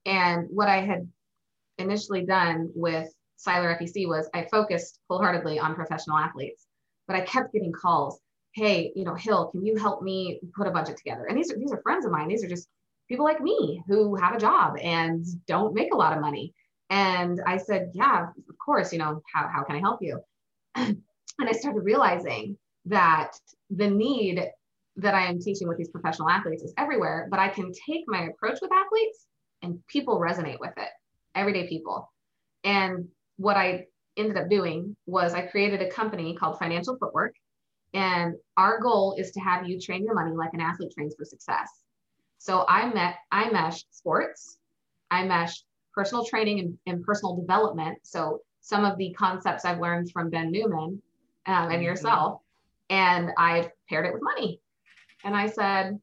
And 0.07 0.49
what 0.51 0.69
i 0.69 0.81
had 0.81 1.09
initially 1.79 2.25
done 2.25 2.71
with 2.75 3.13
Seiler 3.37 3.77
fec 3.81 4.09
was 4.09 4.29
i 4.33 4.47
focused 4.51 5.01
wholeheartedly 5.11 5.59
on 5.59 5.75
professional 5.75 6.17
athletes 6.17 6.64
but 7.07 7.17
I 7.17 7.21
kept 7.23 7.53
getting 7.53 7.73
calls. 7.73 8.21
Hey, 8.55 8.93
you 8.95 9.05
know, 9.05 9.15
Hill, 9.15 9.49
can 9.51 9.65
you 9.65 9.77
help 9.77 10.03
me 10.03 10.41
put 10.57 10.67
a 10.67 10.71
budget 10.71 10.97
together? 10.97 11.27
And 11.27 11.37
these 11.37 11.51
are 11.51 11.57
these 11.57 11.73
are 11.73 11.83
friends 11.83 12.05
of 12.05 12.13
mine. 12.13 12.29
These 12.29 12.45
are 12.45 12.49
just 12.49 12.69
people 13.09 13.25
like 13.25 13.41
me 13.41 13.83
who 13.87 14.15
have 14.15 14.35
a 14.35 14.41
job 14.41 14.77
and 14.81 15.25
don't 15.47 15.75
make 15.75 15.93
a 15.93 15.97
lot 15.97 16.15
of 16.15 16.21
money. 16.21 16.55
And 16.91 17.41
I 17.47 17.57
said, 17.57 17.91
yeah, 17.95 18.29
of 18.49 18.59
course, 18.65 18.93
you 18.93 18.99
know, 18.99 19.23
how, 19.33 19.49
how 19.53 19.63
can 19.65 19.77
I 19.77 19.81
help 19.81 20.01
you? 20.03 20.21
and 20.75 21.03
I 21.39 21.53
started 21.53 21.81
realizing 21.81 22.57
that 22.87 23.33
the 23.71 23.89
need 23.89 24.45
that 24.97 25.15
I 25.15 25.27
am 25.27 25.41
teaching 25.41 25.67
with 25.67 25.79
these 25.79 25.89
professional 25.89 26.29
athletes 26.29 26.63
is 26.63 26.73
everywhere, 26.79 27.27
but 27.31 27.41
I 27.41 27.49
can 27.49 27.73
take 27.87 28.05
my 28.07 28.25
approach 28.27 28.59
with 28.63 28.71
athletes 28.73 29.27
and 29.63 29.85
people 29.89 30.21
resonate 30.21 30.61
with 30.61 30.73
it, 30.77 30.89
everyday 31.35 31.67
people. 31.67 32.13
And 32.63 33.09
what 33.37 33.57
I 33.57 33.87
ended 34.17 34.37
up 34.37 34.49
doing 34.49 34.97
was 35.07 35.35
I 35.35 35.43
created 35.43 35.83
a 35.83 35.91
company 35.91 36.35
called 36.35 36.59
Financial 36.59 36.97
Footwork. 36.97 37.35
And 37.93 38.35
our 38.57 38.81
goal 38.81 39.15
is 39.19 39.31
to 39.33 39.41
have 39.41 39.69
you 39.69 39.81
train 39.81 40.05
your 40.05 40.15
money 40.15 40.35
like 40.35 40.53
an 40.53 40.61
athlete 40.61 40.93
trains 40.93 41.15
for 41.17 41.25
success. 41.25 41.71
So 42.39 42.65
I 42.69 42.93
met, 42.93 43.17
I 43.31 43.51
meshed 43.51 43.87
sports, 43.95 44.59
I 45.11 45.25
meshed 45.25 45.65
personal 45.95 46.25
training 46.25 46.59
and, 46.59 46.79
and 46.87 47.05
personal 47.05 47.37
development. 47.37 47.99
So 48.03 48.41
some 48.61 48.85
of 48.85 48.99
the 48.99 49.13
concepts 49.13 49.65
I've 49.65 49.81
learned 49.81 50.11
from 50.11 50.31
Ben 50.31 50.51
Newman 50.51 51.01
um, 51.47 51.65
and 51.65 51.73
mm-hmm. 51.73 51.83
yourself, 51.83 52.41
and 52.91 53.31
I 53.39 53.71
paired 53.89 54.07
it 54.07 54.13
with 54.13 54.23
money. 54.23 54.61
And 55.23 55.37
I 55.37 55.47
said, 55.47 55.99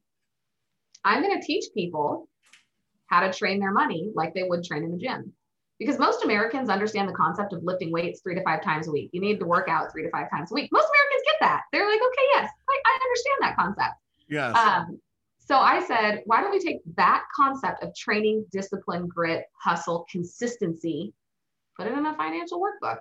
I'm 1.04 1.22
going 1.22 1.38
to 1.38 1.46
teach 1.46 1.64
people 1.74 2.28
how 3.06 3.20
to 3.20 3.32
train 3.32 3.60
their 3.60 3.72
money 3.72 4.10
like 4.14 4.32
they 4.32 4.44
would 4.44 4.64
train 4.64 4.84
in 4.84 4.92
the 4.92 4.96
gym 4.96 5.34
because 5.82 5.98
most 5.98 6.24
Americans 6.24 6.68
understand 6.68 7.08
the 7.08 7.12
concept 7.12 7.52
of 7.52 7.62
lifting 7.62 7.90
weights 7.90 8.20
three 8.20 8.34
to 8.34 8.42
five 8.42 8.62
times 8.62 8.88
a 8.88 8.92
week. 8.92 9.10
You 9.12 9.20
need 9.20 9.38
to 9.40 9.46
work 9.46 9.68
out 9.68 9.90
three 9.92 10.02
to 10.02 10.10
five 10.10 10.30
times 10.30 10.50
a 10.52 10.54
week. 10.54 10.70
Most 10.72 10.86
Americans 10.86 11.22
get 11.26 11.36
that. 11.40 11.62
They're 11.72 11.86
like, 11.86 12.00
okay, 12.00 12.26
yes, 12.32 12.50
I, 12.68 12.82
I 12.86 12.98
understand 13.04 13.38
that 13.40 13.56
concept. 13.56 13.94
Yes. 14.28 14.56
Um, 14.56 15.00
so 15.40 15.58
I 15.58 15.84
said, 15.84 16.22
why 16.26 16.40
don't 16.40 16.52
we 16.52 16.60
take 16.60 16.78
that 16.96 17.24
concept 17.34 17.82
of 17.82 17.94
training, 17.96 18.46
discipline, 18.52 19.08
grit, 19.08 19.44
hustle, 19.60 20.06
consistency, 20.10 21.12
put 21.76 21.86
it 21.86 21.92
in 21.92 22.06
a 22.06 22.14
financial 22.16 22.60
workbook? 22.60 22.98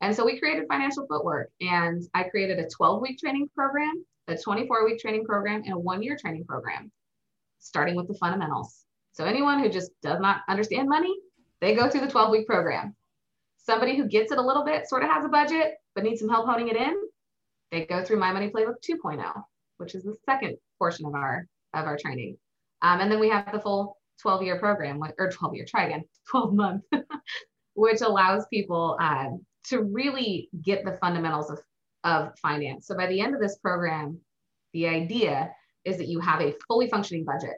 And 0.00 0.14
so 0.14 0.24
we 0.24 0.38
created 0.38 0.64
Financial 0.68 1.06
Footwork, 1.06 1.50
and 1.60 2.02
I 2.14 2.24
created 2.24 2.58
a 2.58 2.68
12 2.68 3.00
week 3.00 3.18
training 3.18 3.48
program, 3.54 4.04
a 4.28 4.36
24 4.36 4.84
week 4.86 4.98
training 4.98 5.24
program, 5.24 5.62
and 5.64 5.74
a 5.74 5.78
one 5.78 6.02
year 6.02 6.16
training 6.20 6.44
program, 6.46 6.90
starting 7.60 7.94
with 7.94 8.08
the 8.08 8.14
fundamentals. 8.14 8.84
So 9.12 9.24
anyone 9.24 9.60
who 9.60 9.68
just 9.68 9.92
does 10.02 10.20
not 10.20 10.40
understand 10.48 10.88
money, 10.88 11.14
they 11.64 11.74
go 11.74 11.88
through 11.88 12.02
the 12.02 12.10
12 12.10 12.30
week 12.30 12.46
program. 12.46 12.94
Somebody 13.56 13.96
who 13.96 14.06
gets 14.06 14.30
it 14.30 14.38
a 14.38 14.42
little 14.42 14.64
bit, 14.64 14.86
sort 14.86 15.02
of 15.02 15.08
has 15.08 15.24
a 15.24 15.28
budget, 15.28 15.74
but 15.94 16.04
needs 16.04 16.20
some 16.20 16.28
help 16.28 16.46
honing 16.46 16.68
it 16.68 16.76
in, 16.76 16.94
they 17.72 17.86
go 17.86 18.04
through 18.04 18.18
My 18.18 18.32
Money 18.32 18.50
Playbook 18.50 18.76
2.0, 18.86 19.42
which 19.78 19.94
is 19.94 20.04
the 20.04 20.14
second 20.26 20.58
portion 20.78 21.06
of 21.06 21.14
our 21.14 21.46
of 21.72 21.86
our 21.86 21.96
training. 21.96 22.36
Um, 22.82 23.00
and 23.00 23.10
then 23.10 23.18
we 23.18 23.30
have 23.30 23.50
the 23.50 23.60
full 23.60 23.96
12 24.20 24.42
year 24.42 24.58
program, 24.58 25.02
or 25.18 25.30
12 25.30 25.54
year, 25.54 25.64
try 25.66 25.86
again, 25.86 26.04
12 26.30 26.54
month, 26.54 26.84
which 27.74 28.02
allows 28.02 28.46
people 28.52 28.98
uh, 29.00 29.30
to 29.68 29.82
really 29.82 30.50
get 30.62 30.84
the 30.84 30.98
fundamentals 30.98 31.50
of, 31.50 31.60
of 32.04 32.38
finance. 32.38 32.86
So 32.86 32.94
by 32.94 33.06
the 33.06 33.20
end 33.20 33.34
of 33.34 33.40
this 33.40 33.56
program, 33.56 34.20
the 34.74 34.86
idea 34.86 35.50
is 35.84 35.96
that 35.96 36.08
you 36.08 36.20
have 36.20 36.42
a 36.42 36.54
fully 36.68 36.88
functioning 36.88 37.24
budget. 37.24 37.56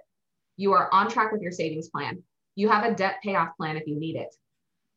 You 0.57 0.73
are 0.73 0.89
on 0.95 1.11
track 1.11 1.33
with 1.33 1.43
your 1.43 1.53
savings 1.53 1.89
plan. 1.89 2.23
You 2.57 2.69
have 2.69 2.85
a 2.85 2.95
debt 2.95 3.17
payoff 3.23 3.57
plan 3.57 3.77
if 3.77 3.87
you 3.87 3.99
need 3.99 4.17
it. 4.17 4.35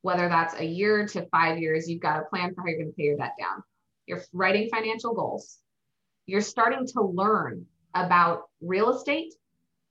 Whether 0.01 0.29
that's 0.29 0.55
a 0.55 0.65
year 0.65 1.05
to 1.07 1.27
five 1.27 1.59
years, 1.59 1.89
you've 1.89 2.01
got 2.01 2.21
a 2.21 2.25
plan 2.25 2.55
for 2.55 2.61
how 2.61 2.67
you're 2.67 2.79
going 2.79 2.89
to 2.89 2.95
pay 2.95 3.03
your 3.03 3.17
debt 3.17 3.33
down. 3.37 3.61
You're 4.07 4.23
writing 4.33 4.69
financial 4.69 5.13
goals. 5.13 5.57
You're 6.25 6.41
starting 6.41 6.87
to 6.87 7.01
learn 7.03 7.65
about 7.93 8.43
real 8.61 8.91
estate, 8.91 9.33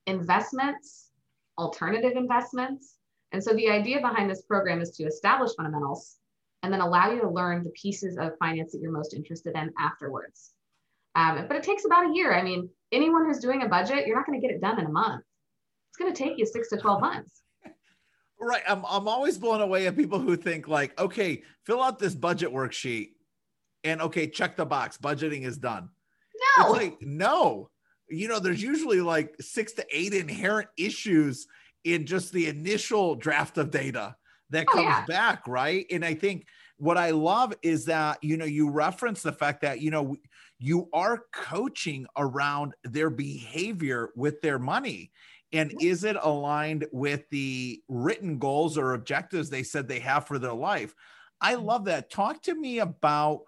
investments, 0.07 1.09
alternative 1.57 2.13
investments. 2.15 2.95
And 3.31 3.43
so 3.43 3.53
the 3.53 3.69
idea 3.69 4.01
behind 4.01 4.29
this 4.29 4.41
program 4.41 4.81
is 4.81 4.91
to 4.97 5.03
establish 5.03 5.51
fundamentals 5.55 6.17
and 6.63 6.73
then 6.73 6.81
allow 6.81 7.11
you 7.11 7.21
to 7.21 7.29
learn 7.29 7.63
the 7.63 7.69
pieces 7.71 8.17
of 8.17 8.37
finance 8.39 8.71
that 8.71 8.81
you're 8.81 8.91
most 8.91 9.13
interested 9.13 9.55
in 9.55 9.71
afterwards. 9.77 10.53
Um, 11.15 11.45
but 11.47 11.57
it 11.57 11.63
takes 11.63 11.85
about 11.85 12.09
a 12.09 12.13
year. 12.13 12.33
I 12.33 12.43
mean, 12.43 12.69
anyone 12.91 13.25
who's 13.25 13.39
doing 13.39 13.61
a 13.61 13.69
budget, 13.69 14.07
you're 14.07 14.15
not 14.15 14.25
going 14.25 14.39
to 14.39 14.45
get 14.45 14.55
it 14.55 14.61
done 14.61 14.79
in 14.79 14.85
a 14.85 14.91
month. 14.91 15.23
It's 15.89 15.97
going 15.97 16.13
to 16.13 16.17
take 16.17 16.37
you 16.37 16.45
six 16.45 16.69
to 16.69 16.77
12 16.77 17.01
months. 17.01 17.41
Right. 18.39 18.63
I'm, 18.67 18.85
I'm 18.87 19.07
always 19.07 19.37
blown 19.37 19.61
away 19.61 19.87
at 19.87 19.97
people 19.97 20.19
who 20.19 20.37
think 20.37 20.67
like, 20.67 20.99
okay, 20.99 21.43
fill 21.65 21.83
out 21.83 21.99
this 21.99 22.15
budget 22.15 22.51
worksheet 22.51 23.09
and 23.83 24.01
okay, 24.01 24.27
check 24.27 24.55
the 24.55 24.65
box. 24.65 24.97
Budgeting 24.97 25.45
is 25.45 25.57
done. 25.57 25.89
No. 26.57 26.63
It's 26.63 26.71
like, 26.71 27.01
no, 27.01 27.69
you 28.09 28.27
know, 28.27 28.39
there's 28.39 28.63
usually 28.63 29.01
like 29.01 29.35
six 29.41 29.73
to 29.73 29.85
eight 29.91 30.13
inherent 30.13 30.69
issues 30.77 31.47
in 31.83 32.05
just 32.05 32.31
the 32.31 32.47
initial 32.47 33.15
draft 33.15 33.57
of 33.57 33.71
data 33.71 34.15
that 34.51 34.65
oh, 34.69 34.73
comes 34.73 34.85
yeah. 34.85 35.05
back. 35.05 35.47
Right. 35.47 35.85
And 35.91 36.05
I 36.05 36.13
think 36.13 36.45
what 36.77 36.97
I 36.97 37.11
love 37.11 37.53
is 37.61 37.85
that, 37.85 38.23
you 38.23 38.37
know, 38.37 38.45
you 38.45 38.69
reference 38.69 39.21
the 39.21 39.33
fact 39.33 39.61
that, 39.61 39.81
you 39.81 39.91
know, 39.91 40.15
you 40.59 40.89
are 40.93 41.23
coaching 41.33 42.05
around 42.17 42.73
their 42.83 43.09
behavior 43.09 44.11
with 44.15 44.41
their 44.41 44.59
money. 44.59 45.11
And 45.51 45.73
is 45.81 46.03
it 46.03 46.15
aligned 46.21 46.85
with 46.91 47.27
the 47.29 47.81
written 47.87 48.37
goals 48.37 48.77
or 48.77 48.93
objectives 48.93 49.49
they 49.49 49.63
said 49.63 49.87
they 49.87 49.99
have 49.99 50.27
for 50.27 50.37
their 50.37 50.53
life? 50.53 50.93
I 51.41 51.55
mm. 51.55 51.63
love 51.63 51.85
that. 51.85 52.09
Talk 52.09 52.41
to 52.43 52.55
me 52.55 52.79
about 52.79 53.41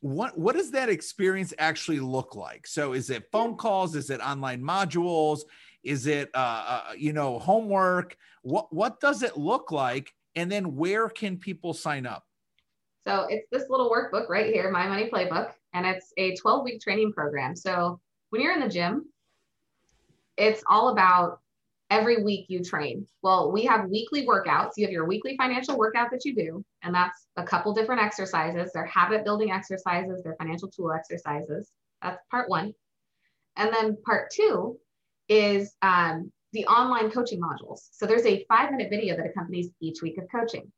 what 0.00 0.38
what 0.38 0.54
does 0.54 0.70
that 0.72 0.88
experience 0.88 1.54
actually 1.58 2.00
look 2.00 2.34
like? 2.34 2.66
So 2.66 2.92
is 2.92 3.10
it 3.10 3.30
phone 3.32 3.56
calls? 3.56 3.96
Is 3.96 4.10
it 4.10 4.20
online 4.20 4.62
modules? 4.62 5.40
Is 5.82 6.06
it 6.06 6.30
uh, 6.34 6.82
uh, 6.88 6.92
you 6.96 7.12
know 7.12 7.38
homework? 7.38 8.16
What 8.42 8.72
what 8.72 9.00
does 9.00 9.22
it 9.22 9.36
look 9.36 9.72
like? 9.72 10.12
And 10.34 10.52
then 10.52 10.76
where 10.76 11.08
can 11.08 11.38
people 11.38 11.72
sign 11.72 12.06
up? 12.06 12.24
So 13.06 13.26
it's 13.30 13.46
this 13.50 13.70
little 13.70 13.90
workbook 13.90 14.28
right 14.28 14.52
here, 14.52 14.70
My 14.70 14.86
Money 14.86 15.08
Playbook, 15.08 15.52
and 15.72 15.86
it's 15.86 16.12
a 16.18 16.34
12 16.36 16.64
week 16.64 16.80
training 16.80 17.12
program. 17.12 17.54
So 17.56 18.00
when 18.30 18.42
you're 18.42 18.52
in 18.52 18.60
the 18.60 18.68
gym, 18.68 19.06
it's 20.36 20.62
all 20.68 20.90
about 20.90 21.40
every 21.90 22.22
week 22.22 22.46
you 22.48 22.62
train. 22.62 23.06
Well, 23.22 23.52
we 23.52 23.64
have 23.64 23.88
weekly 23.88 24.26
workouts. 24.26 24.72
You 24.76 24.86
have 24.86 24.92
your 24.92 25.06
weekly 25.06 25.36
financial 25.36 25.78
workout 25.78 26.10
that 26.10 26.24
you 26.24 26.34
do, 26.34 26.64
and 26.82 26.94
that's 26.94 27.26
a 27.36 27.42
couple 27.42 27.72
different 27.74 28.02
exercises. 28.02 28.72
They're 28.72 28.86
habit 28.86 29.24
building 29.24 29.52
exercises, 29.52 30.22
they're 30.22 30.36
financial 30.36 30.68
tool 30.68 30.92
exercises. 30.92 31.70
That's 32.02 32.22
part 32.30 32.48
one. 32.48 32.74
And 33.56 33.72
then 33.72 33.96
part 34.04 34.30
two 34.30 34.78
is 35.28 35.74
um, 35.82 36.30
the 36.52 36.66
online 36.66 37.10
coaching 37.10 37.40
modules. 37.40 37.88
So 37.92 38.06
there's 38.06 38.26
a 38.26 38.44
five 38.48 38.70
minute 38.70 38.90
video 38.90 39.16
that 39.16 39.26
accompanies 39.26 39.70
each 39.80 40.02
week 40.02 40.18
of 40.18 40.24
coaching. 40.30 40.70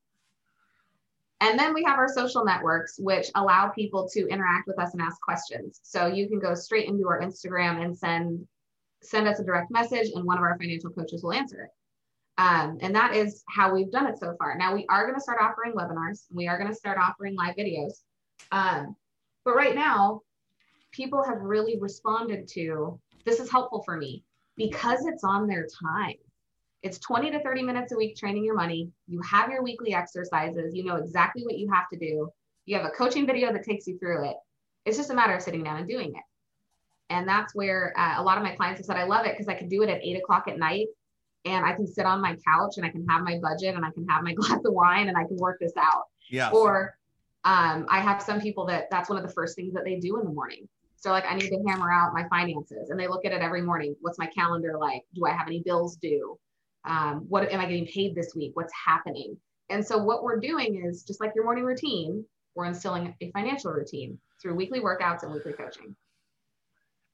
And 1.40 1.58
then 1.58 1.72
we 1.72 1.84
have 1.84 1.98
our 1.98 2.08
social 2.08 2.44
networks, 2.44 2.98
which 2.98 3.30
allow 3.36 3.68
people 3.68 4.08
to 4.12 4.26
interact 4.28 4.66
with 4.66 4.78
us 4.78 4.92
and 4.92 5.00
ask 5.00 5.20
questions. 5.20 5.80
So 5.84 6.06
you 6.06 6.28
can 6.28 6.40
go 6.40 6.54
straight 6.54 6.88
into 6.88 7.06
our 7.06 7.20
Instagram 7.20 7.82
and 7.84 7.96
send 7.96 8.46
send 9.02 9.28
us 9.28 9.40
a 9.40 9.44
direct 9.44 9.70
message, 9.70 10.10
and 10.14 10.24
one 10.24 10.38
of 10.38 10.42
our 10.42 10.58
financial 10.58 10.90
coaches 10.90 11.22
will 11.22 11.32
answer 11.32 11.62
it. 11.62 11.70
Um, 12.38 12.78
and 12.80 12.94
that 12.94 13.14
is 13.14 13.42
how 13.48 13.74
we've 13.74 13.90
done 13.90 14.06
it 14.06 14.18
so 14.18 14.34
far. 14.38 14.56
Now 14.56 14.72
we 14.74 14.86
are 14.88 15.04
going 15.04 15.16
to 15.16 15.20
start 15.20 15.38
offering 15.40 15.72
webinars. 15.72 16.26
We 16.30 16.46
are 16.46 16.56
going 16.56 16.70
to 16.70 16.76
start 16.76 16.98
offering 16.98 17.34
live 17.34 17.56
videos. 17.56 17.94
Um, 18.52 18.94
but 19.44 19.56
right 19.56 19.74
now, 19.74 20.20
people 20.92 21.24
have 21.24 21.40
really 21.40 21.78
responded 21.80 22.46
to 22.48 23.00
this 23.24 23.40
is 23.40 23.50
helpful 23.50 23.82
for 23.82 23.96
me 23.96 24.24
because 24.56 25.04
it's 25.06 25.24
on 25.24 25.48
their 25.48 25.66
time. 25.82 26.14
It's 26.82 26.98
20 27.00 27.32
to 27.32 27.42
30 27.42 27.62
minutes 27.62 27.92
a 27.92 27.96
week 27.96 28.16
training 28.16 28.44
your 28.44 28.54
money. 28.54 28.90
You 29.08 29.20
have 29.22 29.50
your 29.50 29.64
weekly 29.64 29.92
exercises. 29.92 30.74
You 30.74 30.84
know 30.84 30.96
exactly 30.96 31.42
what 31.42 31.58
you 31.58 31.68
have 31.72 31.88
to 31.92 31.98
do. 31.98 32.30
You 32.66 32.76
have 32.76 32.86
a 32.86 32.90
coaching 32.90 33.26
video 33.26 33.52
that 33.52 33.64
takes 33.64 33.86
you 33.88 33.98
through 33.98 34.30
it. 34.30 34.36
It's 34.84 34.96
just 34.96 35.10
a 35.10 35.14
matter 35.14 35.34
of 35.34 35.42
sitting 35.42 35.64
down 35.64 35.78
and 35.78 35.88
doing 35.88 36.10
it. 36.10 36.22
And 37.10 37.26
that's 37.26 37.54
where 37.54 37.94
uh, 37.96 38.14
a 38.18 38.22
lot 38.22 38.36
of 38.36 38.44
my 38.44 38.54
clients 38.54 38.80
have 38.80 38.86
said, 38.86 38.96
I 38.96 39.04
love 39.04 39.24
it 39.24 39.32
because 39.32 39.48
I 39.48 39.54
can 39.54 39.68
do 39.68 39.82
it 39.82 39.88
at 39.88 40.02
eight 40.02 40.16
o'clock 40.16 40.46
at 40.46 40.58
night 40.58 40.88
and 41.44 41.64
I 41.64 41.72
can 41.72 41.86
sit 41.86 42.04
on 42.04 42.20
my 42.20 42.36
couch 42.46 42.74
and 42.76 42.84
I 42.84 42.90
can 42.90 43.06
have 43.08 43.22
my 43.22 43.38
budget 43.38 43.74
and 43.74 43.84
I 43.84 43.90
can 43.90 44.06
have 44.08 44.22
my 44.22 44.34
glass 44.34 44.60
of 44.64 44.72
wine 44.72 45.08
and 45.08 45.16
I 45.16 45.24
can 45.24 45.36
work 45.36 45.58
this 45.60 45.72
out. 45.76 46.04
Yeah. 46.30 46.50
Or 46.50 46.98
um, 47.44 47.86
I 47.88 48.00
have 48.00 48.22
some 48.22 48.40
people 48.40 48.66
that 48.66 48.90
that's 48.90 49.08
one 49.08 49.18
of 49.18 49.26
the 49.26 49.32
first 49.32 49.56
things 49.56 49.72
that 49.74 49.84
they 49.84 49.96
do 49.96 50.18
in 50.18 50.24
the 50.24 50.32
morning. 50.32 50.68
So 50.96 51.10
like 51.10 51.24
I 51.28 51.34
need 51.34 51.48
to 51.48 51.64
hammer 51.68 51.92
out 51.92 52.12
my 52.12 52.28
finances 52.28 52.90
and 52.90 52.98
they 52.98 53.06
look 53.06 53.24
at 53.24 53.32
it 53.32 53.40
every 53.40 53.62
morning. 53.62 53.94
What's 54.00 54.18
my 54.18 54.26
calendar 54.26 54.76
like? 54.78 55.02
Do 55.14 55.24
I 55.24 55.30
have 55.30 55.46
any 55.46 55.62
bills 55.64 55.96
due? 55.96 56.38
Um, 56.84 57.24
what 57.28 57.50
am 57.50 57.60
I 57.60 57.66
getting 57.66 57.86
paid 57.86 58.14
this 58.14 58.34
week? 58.34 58.52
What's 58.54 58.72
happening? 58.86 59.36
And 59.70 59.86
so 59.86 59.98
what 59.98 60.22
we're 60.22 60.40
doing 60.40 60.84
is 60.84 61.04
just 61.04 61.20
like 61.20 61.32
your 61.34 61.44
morning 61.44 61.64
routine, 61.64 62.24
we're 62.54 62.64
instilling 62.64 63.14
a 63.20 63.30
financial 63.30 63.70
routine 63.70 64.18
through 64.42 64.54
weekly 64.54 64.80
workouts 64.80 65.22
and 65.22 65.32
weekly 65.32 65.52
coaching 65.52 65.94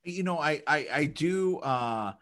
you 0.05 0.23
know 0.23 0.39
i 0.39 0.63
i, 0.67 0.87
I 0.93 1.05
do 1.07 1.59
uh 1.59 2.13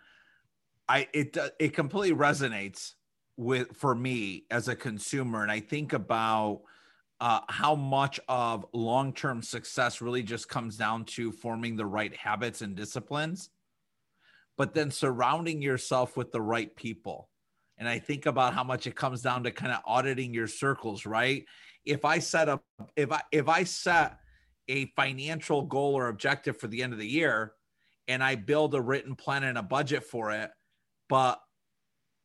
i 0.88 1.08
it 1.12 1.36
it 1.58 1.74
completely 1.74 2.16
resonates 2.16 2.94
with 3.36 3.76
for 3.76 3.94
me 3.94 4.44
as 4.50 4.68
a 4.68 4.76
consumer 4.76 5.42
and 5.42 5.50
i 5.50 5.60
think 5.60 5.92
about 5.92 6.62
uh, 7.20 7.38
how 7.48 7.76
much 7.76 8.18
of 8.26 8.66
long-term 8.72 9.42
success 9.42 10.00
really 10.00 10.24
just 10.24 10.48
comes 10.48 10.76
down 10.76 11.04
to 11.04 11.30
forming 11.30 11.76
the 11.76 11.86
right 11.86 12.12
habits 12.16 12.62
and 12.62 12.74
disciplines 12.74 13.50
but 14.56 14.74
then 14.74 14.90
surrounding 14.90 15.62
yourself 15.62 16.16
with 16.16 16.30
the 16.30 16.40
right 16.40 16.74
people. 16.76 17.28
And 17.78 17.88
i 17.88 17.98
think 17.98 18.26
about 18.26 18.54
how 18.54 18.64
much 18.64 18.86
it 18.86 18.94
comes 18.94 19.22
down 19.22 19.44
to 19.44 19.50
kind 19.50 19.72
of 19.72 19.80
auditing 19.86 20.32
your 20.32 20.46
circles 20.46 21.06
right? 21.06 21.44
If 21.84 22.04
i 22.04 22.18
set 22.18 22.48
up 22.48 22.64
if 22.94 23.10
i 23.10 23.22
if 23.32 23.48
i 23.48 23.64
set 23.64 24.18
a 24.68 24.86
financial 24.94 25.62
goal 25.62 25.94
or 25.94 26.08
objective 26.08 26.56
for 26.56 26.68
the 26.68 26.82
end 26.82 26.92
of 26.92 26.98
the 26.98 27.08
year 27.08 27.54
and 28.08 28.22
I 28.22 28.34
build 28.34 28.74
a 28.74 28.80
written 28.80 29.14
plan 29.14 29.44
and 29.44 29.58
a 29.58 29.62
budget 29.62 30.04
for 30.04 30.32
it, 30.32 30.50
but 31.08 31.40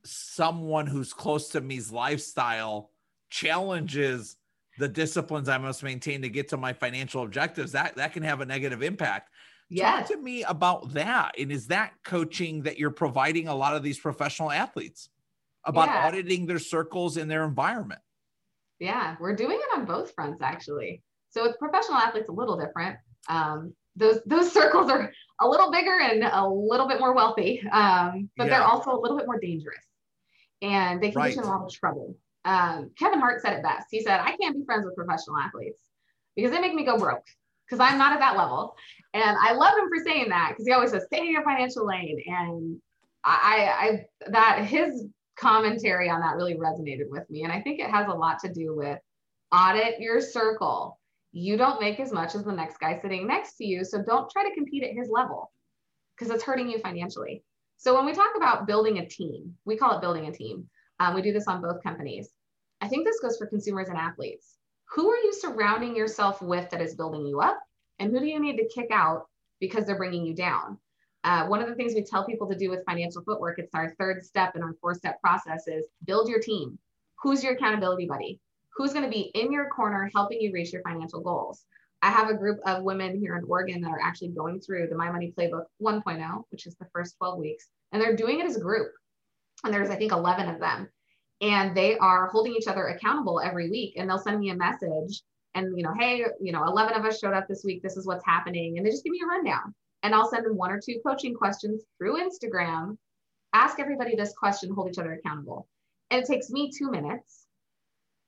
someone 0.03 0.87
who's 0.87 1.13
close 1.13 1.49
to 1.49 1.61
me's 1.61 1.91
lifestyle 1.91 2.91
challenges 3.29 4.37
the 4.77 4.87
disciplines 4.87 5.49
I 5.49 5.57
must 5.57 5.83
maintain 5.83 6.21
to 6.21 6.29
get 6.29 6.49
to 6.49 6.57
my 6.57 6.73
financial 6.73 7.23
objectives, 7.23 7.71
that 7.71 7.95
that 7.95 8.13
can 8.13 8.23
have 8.23 8.41
a 8.41 8.45
negative 8.45 8.83
impact. 8.83 9.31
Yeah. 9.69 9.99
Talk 9.99 10.09
to 10.09 10.17
me 10.17 10.43
about 10.43 10.93
that. 10.93 11.35
And 11.37 11.51
is 11.51 11.67
that 11.67 11.93
coaching 12.05 12.61
that 12.63 12.77
you're 12.77 12.91
providing 12.91 13.47
a 13.47 13.55
lot 13.55 13.75
of 13.75 13.83
these 13.83 13.99
professional 13.99 14.51
athletes 14.51 15.09
about 15.65 15.89
yeah. 15.89 16.07
auditing 16.07 16.45
their 16.45 16.59
circles 16.59 17.17
and 17.17 17.29
their 17.29 17.43
environment? 17.43 17.99
Yeah, 18.79 19.15
we're 19.19 19.35
doing 19.35 19.57
it 19.59 19.77
on 19.77 19.85
both 19.85 20.13
fronts 20.13 20.41
actually. 20.41 21.01
So 21.31 21.43
with 21.43 21.57
professional 21.59 21.97
athletes, 21.97 22.29
a 22.29 22.33
little 22.33 22.57
different. 22.57 22.97
Um, 23.27 23.73
those 23.97 24.19
those 24.25 24.51
circles 24.51 24.89
are 24.89 25.11
a 25.41 25.47
little 25.47 25.71
bigger 25.71 25.99
and 25.99 26.23
a 26.23 26.47
little 26.47 26.87
bit 26.87 26.99
more 26.99 27.13
wealthy, 27.13 27.61
um, 27.71 28.29
but 28.37 28.45
yeah. 28.45 28.49
they're 28.49 28.67
also 28.67 28.91
a 28.91 28.99
little 28.99 29.17
bit 29.17 29.25
more 29.25 29.39
dangerous, 29.39 29.83
and 30.61 31.01
they 31.01 31.11
can 31.11 31.21
right. 31.21 31.27
get 31.29 31.35
you 31.35 31.41
in 31.41 31.47
a 31.47 31.51
lot 31.51 31.65
of 31.65 31.73
trouble. 31.73 32.15
Um, 32.45 32.91
Kevin 32.97 33.19
Hart 33.19 33.41
said 33.41 33.53
it 33.53 33.63
best. 33.63 33.87
He 33.91 34.01
said, 34.01 34.19
"I 34.19 34.35
can't 34.37 34.55
be 34.55 34.63
friends 34.65 34.85
with 34.85 34.95
professional 34.95 35.37
athletes 35.37 35.81
because 36.35 36.51
they 36.51 36.59
make 36.59 36.73
me 36.73 36.85
go 36.85 36.97
broke 36.97 37.25
because 37.65 37.79
I'm 37.79 37.97
not 37.97 38.13
at 38.13 38.19
that 38.19 38.37
level." 38.37 38.75
And 39.13 39.37
I 39.41 39.53
love 39.53 39.77
him 39.77 39.89
for 39.89 40.03
saying 40.03 40.29
that 40.29 40.51
because 40.51 40.65
he 40.65 40.73
always 40.73 40.91
says, 40.91 41.05
"Stay 41.05 41.19
in 41.19 41.31
your 41.31 41.43
financial 41.43 41.85
lane." 41.85 42.21
And 42.27 42.81
I, 43.23 44.05
I 44.23 44.29
that 44.29 44.65
his 44.65 45.05
commentary 45.37 46.09
on 46.09 46.21
that 46.21 46.35
really 46.35 46.55
resonated 46.55 47.09
with 47.09 47.29
me, 47.29 47.43
and 47.43 47.51
I 47.51 47.61
think 47.61 47.79
it 47.79 47.89
has 47.89 48.07
a 48.07 48.13
lot 48.13 48.39
to 48.39 48.53
do 48.53 48.75
with 48.75 48.99
audit 49.51 49.99
your 49.99 50.19
circle 50.21 50.96
you 51.31 51.57
don't 51.57 51.81
make 51.81 51.99
as 51.99 52.11
much 52.11 52.35
as 52.35 52.43
the 52.43 52.51
next 52.51 52.79
guy 52.79 52.99
sitting 52.99 53.27
next 53.27 53.55
to 53.57 53.65
you. 53.65 53.83
So 53.83 54.01
don't 54.01 54.29
try 54.29 54.47
to 54.47 54.55
compete 54.55 54.83
at 54.83 54.95
his 54.95 55.09
level 55.09 55.51
because 56.15 56.33
it's 56.33 56.43
hurting 56.43 56.69
you 56.69 56.79
financially. 56.79 57.43
So 57.77 57.95
when 57.95 58.05
we 58.05 58.13
talk 58.13 58.35
about 58.35 58.65
building 58.65 58.97
a 58.97 59.07
team, 59.07 59.55
we 59.65 59.77
call 59.77 59.95
it 59.95 60.01
building 60.01 60.27
a 60.27 60.31
team. 60.31 60.67
Um, 60.99 61.13
we 61.13 61.21
do 61.21 61.31
this 61.31 61.47
on 61.47 61.61
both 61.61 61.83
companies. 61.83 62.29
I 62.81 62.87
think 62.87 63.05
this 63.05 63.19
goes 63.19 63.37
for 63.37 63.45
consumers 63.47 63.89
and 63.89 63.97
athletes. 63.97 64.55
Who 64.91 65.09
are 65.09 65.17
you 65.17 65.33
surrounding 65.33 65.95
yourself 65.95 66.41
with 66.41 66.69
that 66.69 66.81
is 66.81 66.95
building 66.95 67.25
you 67.25 67.39
up? 67.41 67.59
And 67.99 68.11
who 68.11 68.19
do 68.19 68.25
you 68.25 68.39
need 68.39 68.57
to 68.57 68.67
kick 68.67 68.87
out 68.91 69.27
because 69.59 69.85
they're 69.85 69.97
bringing 69.97 70.25
you 70.25 70.33
down? 70.33 70.79
Uh, 71.23 71.45
one 71.47 71.61
of 71.61 71.67
the 71.67 71.75
things 71.75 71.93
we 71.93 72.03
tell 72.03 72.25
people 72.25 72.47
to 72.47 72.57
do 72.57 72.69
with 72.69 72.85
financial 72.85 73.21
footwork, 73.23 73.59
it's 73.59 73.73
our 73.75 73.93
third 73.99 74.23
step 74.23 74.55
in 74.55 74.63
our 74.63 74.73
four 74.79 74.93
step 74.93 75.19
process 75.19 75.67
is 75.67 75.85
build 76.05 76.29
your 76.29 76.39
team. 76.39 76.79
Who's 77.21 77.43
your 77.43 77.53
accountability 77.53 78.05
buddy? 78.05 78.39
Who's 78.77 78.93
going 78.93 79.05
to 79.05 79.11
be 79.11 79.31
in 79.33 79.51
your 79.51 79.69
corner 79.69 80.09
helping 80.13 80.39
you 80.39 80.53
reach 80.53 80.71
your 80.71 80.83
financial 80.83 81.19
goals. 81.19 81.65
I 82.03 82.11
have 82.11 82.29
a 82.29 82.37
group 82.37 82.59
of 82.65 82.83
women 82.83 83.19
here 83.19 83.35
in 83.35 83.43
Oregon 83.45 83.81
that 83.81 83.89
are 83.89 84.01
actually 84.01 84.29
going 84.29 84.61
through 84.61 84.87
the 84.87 84.95
My 84.95 85.11
Money 85.11 85.33
Playbook 85.35 85.65
1.0, 85.81 86.43
which 86.51 86.67
is 86.67 86.75
the 86.75 86.87
first 86.93 87.17
12 87.17 87.39
weeks, 87.39 87.65
and 87.91 88.01
they're 88.01 88.15
doing 88.15 88.39
it 88.39 88.45
as 88.45 88.55
a 88.55 88.61
group. 88.61 88.91
And 89.63 89.73
there's, 89.73 89.89
I 89.89 89.95
think, 89.95 90.11
11 90.11 90.47
of 90.47 90.59
them. 90.59 90.87
And 91.41 91.75
they 91.75 91.97
are 91.97 92.27
holding 92.27 92.53
each 92.53 92.67
other 92.67 92.87
accountable 92.87 93.39
every 93.39 93.69
week. 93.69 93.93
And 93.97 94.07
they'll 94.07 94.19
send 94.19 94.39
me 94.39 94.49
a 94.49 94.55
message 94.55 95.23
and, 95.55 95.75
you 95.75 95.83
know, 95.83 95.93
hey, 95.97 96.23
you 96.39 96.51
know, 96.51 96.63
11 96.65 96.93
of 96.95 97.05
us 97.05 97.19
showed 97.19 97.33
up 97.33 97.47
this 97.47 97.63
week. 97.65 97.81
This 97.81 97.97
is 97.97 98.05
what's 98.05 98.25
happening. 98.25 98.77
And 98.77 98.85
they 98.85 98.91
just 98.91 99.03
give 99.03 99.11
me 99.11 99.21
a 99.23 99.27
rundown. 99.27 99.73
And 100.03 100.13
I'll 100.13 100.29
send 100.29 100.45
them 100.45 100.55
one 100.55 100.71
or 100.71 100.79
two 100.79 100.99
coaching 101.05 101.33
questions 101.33 101.83
through 101.97 102.21
Instagram. 102.21 102.97
Ask 103.53 103.79
everybody 103.79 104.15
this 104.15 104.33
question, 104.37 104.71
hold 104.71 104.89
each 104.89 104.99
other 104.99 105.13
accountable. 105.13 105.67
And 106.11 106.21
it 106.21 106.27
takes 106.27 106.51
me 106.51 106.71
two 106.71 106.91
minutes. 106.91 107.46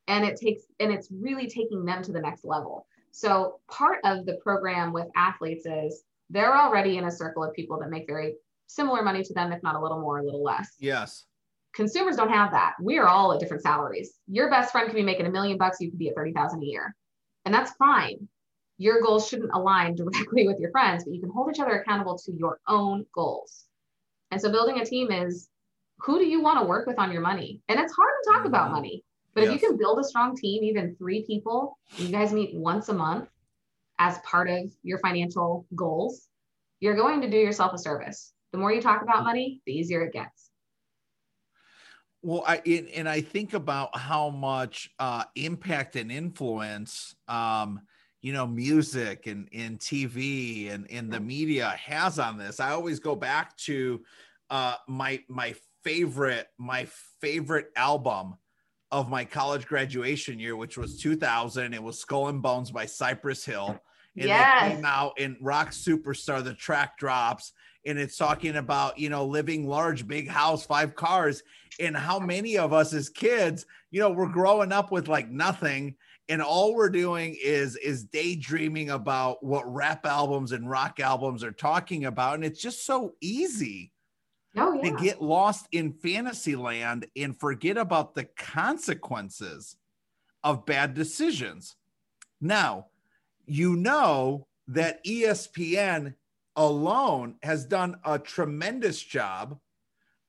And 0.09 0.25
it 0.25 0.37
takes, 0.37 0.63
and 0.81 0.91
it's 0.91 1.07
really 1.11 1.47
taking 1.47 1.85
them 1.85 2.03
to 2.03 2.11
the 2.11 2.19
next 2.19 2.43
level. 2.43 2.85
So 3.11 3.59
part 3.69 3.99
of 4.03 4.25
the 4.25 4.35
program 4.43 4.91
with 4.91 5.07
athletes 5.15 5.65
is 5.65 6.03
they're 6.29 6.55
already 6.55 6.97
in 6.97 7.05
a 7.05 7.11
circle 7.11 7.43
of 7.43 7.53
people 7.53 7.79
that 7.79 7.89
make 7.89 8.05
very 8.07 8.35
similar 8.67 9.01
money 9.01 9.23
to 9.23 9.33
them, 9.33 9.51
if 9.51 9.63
not 9.63 9.75
a 9.75 9.79
little 9.79 9.99
more, 9.99 10.19
a 10.19 10.23
little 10.23 10.43
less. 10.43 10.75
Yes. 10.79 11.25
Consumers 11.73 12.15
don't 12.15 12.31
have 12.31 12.51
that. 12.51 12.73
We 12.81 12.97
are 12.97 13.07
all 13.07 13.33
at 13.33 13.39
different 13.39 13.63
salaries. 13.63 14.13
Your 14.27 14.49
best 14.49 14.71
friend 14.71 14.87
can 14.87 14.95
be 14.95 15.03
making 15.03 15.25
a 15.25 15.31
million 15.31 15.57
bucks, 15.57 15.79
you 15.79 15.89
could 15.89 15.99
be 15.99 16.09
at 16.09 16.15
30,000 16.15 16.61
a 16.61 16.65
year. 16.65 16.95
And 17.45 17.53
that's 17.53 17.71
fine. 17.73 18.27
Your 18.77 19.01
goals 19.01 19.27
shouldn't 19.27 19.51
align 19.53 19.95
directly 19.95 20.47
with 20.47 20.59
your 20.59 20.71
friends, 20.71 21.03
but 21.03 21.13
you 21.13 21.19
can 21.19 21.31
hold 21.31 21.49
each 21.53 21.59
other 21.59 21.79
accountable 21.79 22.17
to 22.17 22.31
your 22.31 22.59
own 22.67 23.05
goals. 23.13 23.65
And 24.31 24.41
so 24.41 24.51
building 24.51 24.79
a 24.79 24.85
team 24.85 25.11
is 25.11 25.49
who 25.99 26.17
do 26.17 26.25
you 26.25 26.41
want 26.41 26.59
to 26.59 26.65
work 26.65 26.87
with 26.87 26.97
on 26.97 27.11
your 27.11 27.21
money? 27.21 27.61
And 27.67 27.79
it's 27.79 27.93
hard 27.93 28.11
to 28.23 28.31
talk 28.31 28.45
about 28.45 28.65
mm-hmm. 28.65 28.75
money 28.75 29.03
but 29.33 29.43
yes. 29.43 29.53
if 29.53 29.61
you 29.61 29.67
can 29.69 29.77
build 29.77 29.99
a 29.99 30.03
strong 30.03 30.35
team, 30.35 30.63
even 30.63 30.95
three 30.95 31.23
people, 31.25 31.77
you 31.97 32.09
guys 32.09 32.33
meet 32.33 32.53
once 32.55 32.89
a 32.89 32.93
month 32.93 33.29
as 33.99 34.17
part 34.19 34.49
of 34.49 34.71
your 34.83 34.97
financial 34.99 35.65
goals, 35.75 36.27
you're 36.79 36.95
going 36.95 37.21
to 37.21 37.29
do 37.29 37.37
yourself 37.37 37.73
a 37.73 37.77
service. 37.77 38.33
The 38.51 38.57
more 38.57 38.71
you 38.71 38.81
talk 38.81 39.01
about 39.01 39.23
money, 39.23 39.61
the 39.65 39.73
easier 39.73 40.01
it 40.03 40.13
gets. 40.13 40.49
Well, 42.21 42.43
I 42.45 42.57
and 42.95 43.07
I 43.07 43.21
think 43.21 43.53
about 43.53 43.95
how 43.97 44.29
much 44.29 44.89
uh, 44.99 45.23
impact 45.35 45.95
and 45.95 46.11
influence, 46.11 47.15
um, 47.27 47.81
you 48.21 48.33
know, 48.33 48.45
music 48.45 49.27
and 49.27 49.47
and 49.53 49.79
TV 49.79 50.71
and 50.71 50.89
and 50.91 51.11
the 51.11 51.19
media 51.19 51.69
has 51.81 52.19
on 52.19 52.37
this. 52.37 52.59
I 52.59 52.71
always 52.71 52.99
go 52.99 53.15
back 53.15 53.55
to 53.57 54.01
uh, 54.49 54.75
my 54.87 55.21
my 55.29 55.55
favorite 55.83 56.47
my 56.57 56.87
favorite 57.21 57.67
album 57.77 58.35
of 58.91 59.09
my 59.09 59.23
college 59.23 59.67
graduation 59.67 60.39
year, 60.39 60.55
which 60.55 60.77
was 60.77 60.99
2000. 60.99 61.73
It 61.73 61.83
was 61.83 61.99
Skull 61.99 62.27
and 62.27 62.41
Bones 62.41 62.71
by 62.71 62.85
Cypress 62.85 63.45
Hill. 63.45 63.79
And 64.15 64.27
yes. 64.27 64.69
they 64.69 64.75
came 64.75 64.85
out 64.85 65.19
in 65.19 65.37
Rock 65.39 65.69
Superstar, 65.71 66.43
the 66.43 66.53
track 66.53 66.97
drops, 66.97 67.53
and 67.85 67.97
it's 67.97 68.17
talking 68.17 68.57
about, 68.57 68.97
you 68.97 69.09
know, 69.09 69.25
living 69.25 69.67
large, 69.67 70.07
big 70.07 70.27
house, 70.27 70.65
five 70.65 70.95
cars, 70.95 71.43
and 71.79 71.95
how 71.95 72.19
many 72.19 72.57
of 72.57 72.73
us 72.73 72.93
as 72.93 73.09
kids, 73.09 73.65
you 73.91 73.99
know, 73.99 74.09
we're 74.09 74.27
growing 74.27 74.71
up 74.71 74.91
with 74.91 75.07
like 75.07 75.29
nothing. 75.29 75.95
And 76.27 76.41
all 76.41 76.75
we're 76.75 76.89
doing 76.89 77.35
is 77.41 77.75
is 77.77 78.03
daydreaming 78.03 78.91
about 78.91 79.43
what 79.43 79.71
rap 79.71 80.05
albums 80.05 80.51
and 80.51 80.69
rock 80.69 80.99
albums 80.99 81.43
are 81.43 81.51
talking 81.51 82.05
about. 82.05 82.35
And 82.35 82.43
it's 82.43 82.61
just 82.61 82.85
so 82.85 83.13
easy 83.21 83.91
oh, 84.57 84.73
yeah. 84.81 84.91
to 84.91 84.97
get 85.03 85.21
lost 85.21 85.67
in 85.71 85.93
fantasy 85.93 86.55
land 86.55 87.05
and 87.15 87.39
forget 87.39 87.77
about 87.77 88.15
the 88.15 88.25
consequences 88.25 89.75
of 90.43 90.65
bad 90.65 90.93
decisions. 90.93 91.75
Now, 92.41 92.87
you 93.45 93.75
know 93.75 94.47
that 94.67 95.03
ESPN 95.03 96.13
alone 96.55 97.35
has 97.43 97.65
done 97.65 97.95
a 98.05 98.19
tremendous 98.19 99.01
job 99.01 99.59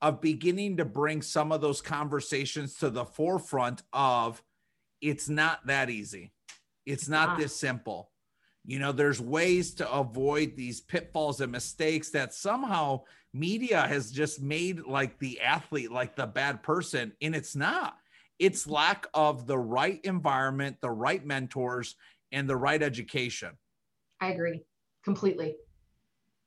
of 0.01 0.21
beginning 0.21 0.79
to 0.79 0.85
bring 0.85 1.21
some 1.21 1.53
of 1.53 1.61
those 1.61 1.83
conversations 1.83 2.77
to 2.77 2.89
the 2.89 3.05
forefront 3.05 3.83
of 3.93 4.43
it's 5.01 5.29
not 5.29 5.67
that 5.67 5.91
easy. 5.91 6.33
It's 6.87 7.09
not 7.09 7.31
ah. 7.31 7.37
this 7.37 7.55
simple. 7.55 8.11
You 8.65 8.79
know, 8.79 8.93
there's 8.93 9.21
ways 9.21 9.75
to 9.75 9.91
avoid 9.91 10.57
these 10.57 10.81
pitfalls 10.81 11.41
and 11.41 11.53
mistakes 11.53 12.11
that 12.11 12.35
somehow 12.35 13.03
media 13.33 13.87
has 13.87 14.11
just 14.11 14.41
made 14.41 14.81
like 14.87 15.19
the 15.19 15.41
athlete 15.41 15.93
like 15.93 16.17
the 16.17 16.27
bad 16.27 16.63
person 16.63 17.13
and 17.23 17.35
it's 17.35 17.55
not. 17.55 17.97
It's 18.39 18.63
mm-hmm. 18.63 18.73
lack 18.73 19.07
of 19.15 19.47
the 19.47 19.59
right 19.59 20.01
environment 20.05 20.79
the 20.81 20.91
right 20.91 21.25
mentors 21.25 21.97
and 22.33 22.49
the 22.49 22.57
right 22.57 22.83
education. 22.83 23.51
I 24.21 24.33
agree 24.33 24.63
completely. 25.05 25.57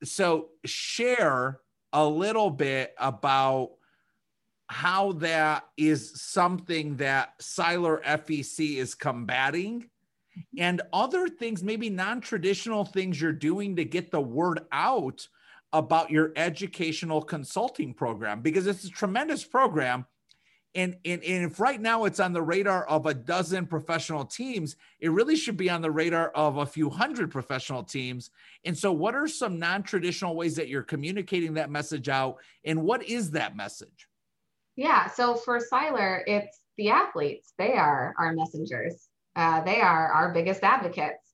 So 0.03 0.49
share 0.65 1.59
a 1.93 2.05
little 2.05 2.49
bit 2.49 2.93
about 2.97 3.71
how 4.67 5.13
that 5.13 5.65
is 5.77 6.21
something 6.21 6.97
that 6.97 7.33
Seiler 7.39 8.01
FEC 8.05 8.77
is 8.77 8.95
combating 8.95 9.81
mm-hmm. 9.81 10.41
and 10.57 10.81
other 10.91 11.27
things, 11.27 11.63
maybe 11.63 11.89
non 11.89 12.21
traditional 12.21 12.83
things 12.83 13.21
you're 13.21 13.31
doing 13.31 13.75
to 13.77 13.85
get 13.85 14.11
the 14.11 14.21
word 14.21 14.61
out 14.71 15.27
about 15.73 16.11
your 16.11 16.31
educational 16.35 17.21
consulting 17.21 17.93
program 17.93 18.41
because 18.41 18.67
it's 18.67 18.85
a 18.85 18.89
tremendous 18.89 19.43
program. 19.43 20.05
And, 20.75 20.97
and, 21.05 21.23
and 21.23 21.51
if 21.51 21.59
right 21.59 21.79
now 21.79 22.05
it's 22.05 22.19
on 22.19 22.33
the 22.33 22.41
radar 22.41 22.85
of 22.85 23.05
a 23.05 23.13
dozen 23.13 23.67
professional 23.67 24.25
teams, 24.25 24.75
it 24.99 25.09
really 25.09 25.35
should 25.35 25.57
be 25.57 25.69
on 25.69 25.81
the 25.81 25.91
radar 25.91 26.29
of 26.29 26.57
a 26.57 26.65
few 26.65 26.89
hundred 26.89 27.29
professional 27.29 27.83
teams. 27.83 28.31
And 28.65 28.75
so, 28.75 28.91
what 28.91 29.13
are 29.13 29.27
some 29.27 29.59
non 29.59 29.83
traditional 29.83 30.35
ways 30.35 30.55
that 30.55 30.69
you're 30.69 30.81
communicating 30.81 31.53
that 31.55 31.69
message 31.69 32.09
out? 32.09 32.37
And 32.65 32.81
what 32.81 33.03
is 33.03 33.31
that 33.31 33.55
message? 33.55 34.07
Yeah. 34.75 35.11
So, 35.11 35.35
for 35.35 35.59
Seiler, 35.59 36.23
it's 36.25 36.59
the 36.77 36.89
athletes, 36.89 37.53
they 37.59 37.73
are 37.73 38.15
our 38.17 38.33
messengers, 38.33 39.09
uh, 39.35 39.61
they 39.61 39.79
are 39.79 40.11
our 40.11 40.33
biggest 40.33 40.63
advocates. 40.63 41.33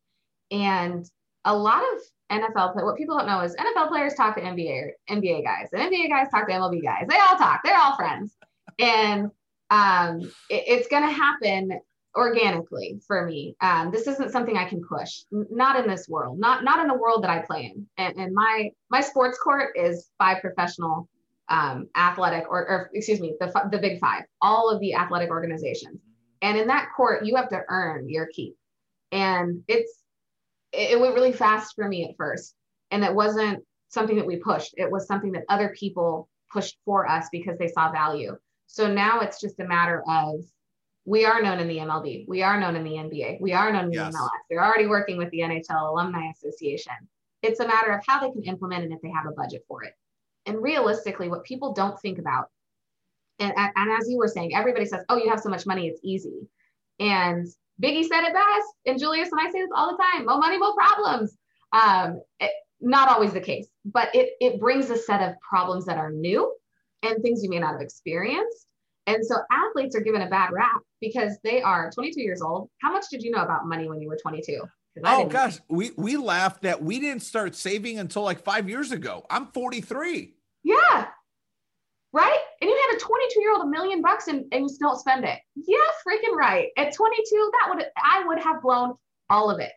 And 0.52 1.10
a 1.46 1.56
lot 1.56 1.82
of 1.82 2.02
NFL 2.32 2.74
play. 2.74 2.84
What 2.84 2.98
people 2.98 3.18
don't 3.18 3.28
know 3.28 3.42
is 3.42 3.56
NFL 3.56 3.90
players 3.90 4.14
talk 4.14 4.36
to 4.36 4.42
NBA 4.42 4.90
NBA 5.10 5.44
guys, 5.44 5.70
and 5.74 5.82
NBA 5.82 6.10
guys 6.10 6.28
talk 6.30 6.48
to 6.48 6.54
MLB 6.54 6.84
guys. 6.84 7.06
They 7.08 7.18
all 7.18 7.38
talk. 7.38 7.62
They're 7.64 7.78
all 7.78 7.96
friends, 7.96 8.36
and 8.78 9.32
um, 9.70 10.22
it, 10.50 10.64
it's 10.68 10.88
going 10.88 11.04
to 11.04 11.12
happen 11.12 11.80
organically 12.16 13.00
for 13.08 13.26
me. 13.26 13.56
Um, 13.62 13.92
this 13.92 14.08
isn't 14.08 14.32
something 14.32 14.58
I 14.58 14.66
can 14.66 14.82
push. 14.84 15.24
Not 15.32 15.80
in 15.80 15.88
this 15.88 16.08
world. 16.08 16.40
Not 16.40 16.64
not 16.64 16.80
in 16.80 16.88
the 16.88 16.98
world 16.98 17.24
that 17.24 17.30
I 17.30 17.40
play 17.40 17.66
in. 17.66 17.88
And, 17.98 18.18
and 18.18 18.34
my 18.34 18.70
my 18.90 19.02
sports 19.02 19.38
court 19.40 19.76
is 19.76 20.10
five 20.18 20.42
professional 20.42 21.08
um, 21.50 21.88
athletic 21.96 22.46
or, 22.50 22.68
or 22.68 22.90
excuse 22.94 23.20
me 23.20 23.36
the 23.40 23.52
the 23.72 23.80
big 23.80 24.00
five. 24.00 24.24
All 24.42 24.70
of 24.70 24.80
the 24.80 24.94
athletic 24.94 25.30
organizations. 25.30 26.00
And 26.42 26.58
in 26.58 26.68
that 26.68 26.90
court, 26.96 27.26
you 27.26 27.36
have 27.36 27.50
to 27.50 27.62
earn 27.68 28.08
your 28.08 28.28
keep. 28.34 28.56
And 29.12 29.64
it's 29.68 29.99
it, 30.72 30.92
it 30.92 31.00
went 31.00 31.16
really 31.16 31.34
fast 31.34 31.76
for 31.76 31.88
me 31.88 32.06
at 32.06 32.16
first. 32.18 32.56
And 32.92 33.04
it 33.04 33.14
wasn't 33.14 33.64
something 33.90 34.16
that 34.18 34.26
we 34.26 34.38
pushed, 34.38 34.74
it 34.78 34.90
was 34.90 35.08
something 35.08 35.32
that 35.34 35.44
other 35.50 35.74
people 35.78 36.30
pushed 36.52 36.78
for 36.86 37.08
us 37.10 37.28
because 37.32 37.58
they 37.58 37.68
saw 37.68 37.92
value. 37.92 38.38
So 38.68 38.92
now 38.92 39.20
it's 39.20 39.42
just 39.42 39.60
a 39.60 39.66
matter 39.66 40.04
of 40.08 40.44
we 41.06 41.26
are 41.26 41.42
known 41.42 41.60
in 41.60 41.68
the 41.68 41.78
MLB, 41.78 42.28
we 42.28 42.44
are 42.44 42.60
known 42.60 42.76
in 42.76 42.84
the 42.84 42.92
NBA, 42.92 43.42
we 43.42 43.54
are 43.54 43.72
known 43.72 43.86
in 43.86 43.94
yes. 43.94 44.14
the 44.14 44.18
MLS. 44.20 44.30
They're 44.50 44.64
already 44.64 44.88
working 44.88 45.18
with 45.18 45.30
the 45.32 45.40
NHL 45.40 45.90
Alumni 45.90 46.30
Association. 46.30 46.94
It's 47.42 47.60
a 47.60 47.68
matter 47.68 47.92
of 47.92 48.04
how 48.06 48.20
they 48.20 48.32
can 48.32 48.44
implement 48.44 48.84
and 48.84 48.94
if 48.94 49.02
they 49.02 49.10
have 49.10 49.26
a 49.26 49.32
budget 49.32 49.64
for 49.68 49.84
it. 49.84 49.94
And 50.46 50.62
realistically, 50.62 51.30
what 51.30 51.44
people 51.44 51.74
don't 51.74 52.00
think 52.00 52.20
about, 52.20 52.50
and, 53.40 53.54
and 53.56 53.92
as 53.92 54.10
you 54.10 54.18
were 54.18 54.28
saying, 54.28 54.54
everybody 54.54 54.86
says, 54.86 55.04
oh, 55.10 55.18
you 55.18 55.30
have 55.30 55.40
so 55.40 55.50
much 55.50 55.66
money, 55.66 55.88
it's 55.88 56.02
easy. 56.04 56.48
And 57.00 57.48
Biggie 57.82 58.08
said 58.08 58.24
it 58.24 58.34
best, 58.34 58.68
and 58.86 59.00
Julius 59.00 59.30
and 59.32 59.40
I 59.40 59.52
say 59.52 59.62
this 59.62 59.70
all 59.76 59.92
the 59.96 60.04
time: 60.04 60.26
"More 60.26 60.38
money, 60.38 60.58
more 60.58 60.76
problems." 60.76 61.38
Um, 61.72 62.22
it, 62.40 62.52
not 62.82 63.10
always 63.10 63.34
the 63.34 63.42
case, 63.42 63.68
but 63.86 64.14
it 64.14 64.32
it 64.40 64.60
brings 64.60 64.90
a 64.90 64.98
set 64.98 65.22
of 65.22 65.36
problems 65.42 65.86
that 65.86 65.98
are 65.98 66.12
new 66.12 66.54
and 67.04 67.22
things 67.22 67.44
you 67.44 67.50
may 67.50 67.60
not 67.60 67.74
have 67.74 67.82
experienced. 67.82 68.68
And 69.08 69.26
so 69.26 69.38
athletes 69.52 69.96
are 69.96 70.02
given 70.02 70.22
a 70.22 70.30
bad 70.30 70.52
rap 70.52 70.82
because 71.02 71.38
they 71.44 71.62
are 71.62 71.90
22 71.92 72.22
years 72.22 72.42
old. 72.42 72.70
How 72.82 72.92
much 72.92 73.06
did 73.10 73.24
you 73.24 73.32
know 73.32 73.42
about 73.42 73.66
money 73.66 73.90
when 73.90 74.00
you 74.02 74.08
were 74.08 74.18
22? 74.22 74.62
Oh 75.04 75.26
gosh, 75.26 75.60
we 75.70 75.92
we 75.96 76.18
laughed 76.18 76.64
that 76.64 76.84
we 76.84 77.00
didn't 77.00 77.24
start 77.24 77.56
saving 77.56 78.00
until 78.00 78.24
like 78.24 78.44
five 78.44 78.68
years 78.68 78.92
ago. 78.92 79.26
I'm 79.30 79.48
43. 79.48 80.34
Yeah, 80.64 81.08
right? 82.12 82.40
And 82.62 82.70
you 82.70 82.88
had 82.90 82.98
a 82.98 83.00
22 83.00 83.42
year 83.42 83.54
old 83.54 83.64
a 83.64 83.68
million 83.68 84.02
bucks 84.02 84.28
and, 84.28 84.46
and 84.52 84.64
you 84.64 84.70
still 84.70 84.96
spend 84.96 85.26
it. 85.26 85.40
Yeah, 85.56 85.78
freaking 86.08 86.36
right. 86.36 86.70
At 86.78 86.94
22, 86.94 87.52
that 87.54 87.76
would 87.76 87.86
I 87.98 88.26
would 88.26 88.40
have 88.40 88.62
blown 88.62 88.96
all 89.30 89.50
of 89.50 89.60
it. 89.60 89.74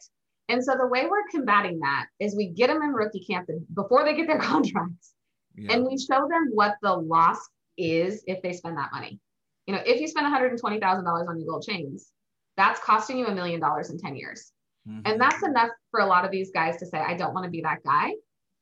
And 0.49 0.63
so 0.63 0.75
the 0.77 0.87
way 0.87 1.07
we're 1.07 1.29
combating 1.31 1.81
that 1.81 2.07
is 2.19 2.37
we 2.37 2.49
get 2.49 2.69
them 2.69 2.83
in 2.83 2.93
rookie 2.93 3.25
camp 3.25 3.49
before 3.75 4.05
they 4.05 4.15
get 4.15 4.27
their 4.27 4.39
contracts, 4.41 5.13
yeah. 5.57 5.73
and 5.73 5.87
we 5.87 5.99
show 5.99 6.27
them 6.29 6.51
what 6.53 6.77
the 6.83 6.93
loss 6.93 7.39
is 7.79 8.23
if 8.27 8.43
they 8.43 8.53
spend 8.53 8.77
that 8.77 8.93
money. 8.93 9.21
You 9.67 9.75
know, 9.75 9.83
if 9.87 10.01
you 10.01 10.09
spend 10.09 10.27
$120,000 10.27 11.29
on 11.29 11.39
your 11.39 11.49
gold 11.49 11.65
chains, 11.67 12.11
that's 12.57 12.81
costing 12.81 13.19
you 13.19 13.27
a 13.27 13.35
million 13.35 13.61
dollars 13.61 13.91
in 13.91 13.99
10 13.99 14.17
years. 14.17 14.53
Mm-hmm. 14.89 15.01
And 15.05 15.21
that's 15.21 15.43
enough 15.45 15.71
for 15.91 16.01
a 16.01 16.07
lot 16.07 16.25
of 16.25 16.33
these 16.33 16.51
guys 16.51 16.79
to 16.79 16.87
say, 16.87 16.99
I 16.99 17.15
don't 17.15 17.33
want 17.33 17.45
to 17.45 17.51
be 17.51 17.61
that 17.63 17.85
guy. 17.85 18.13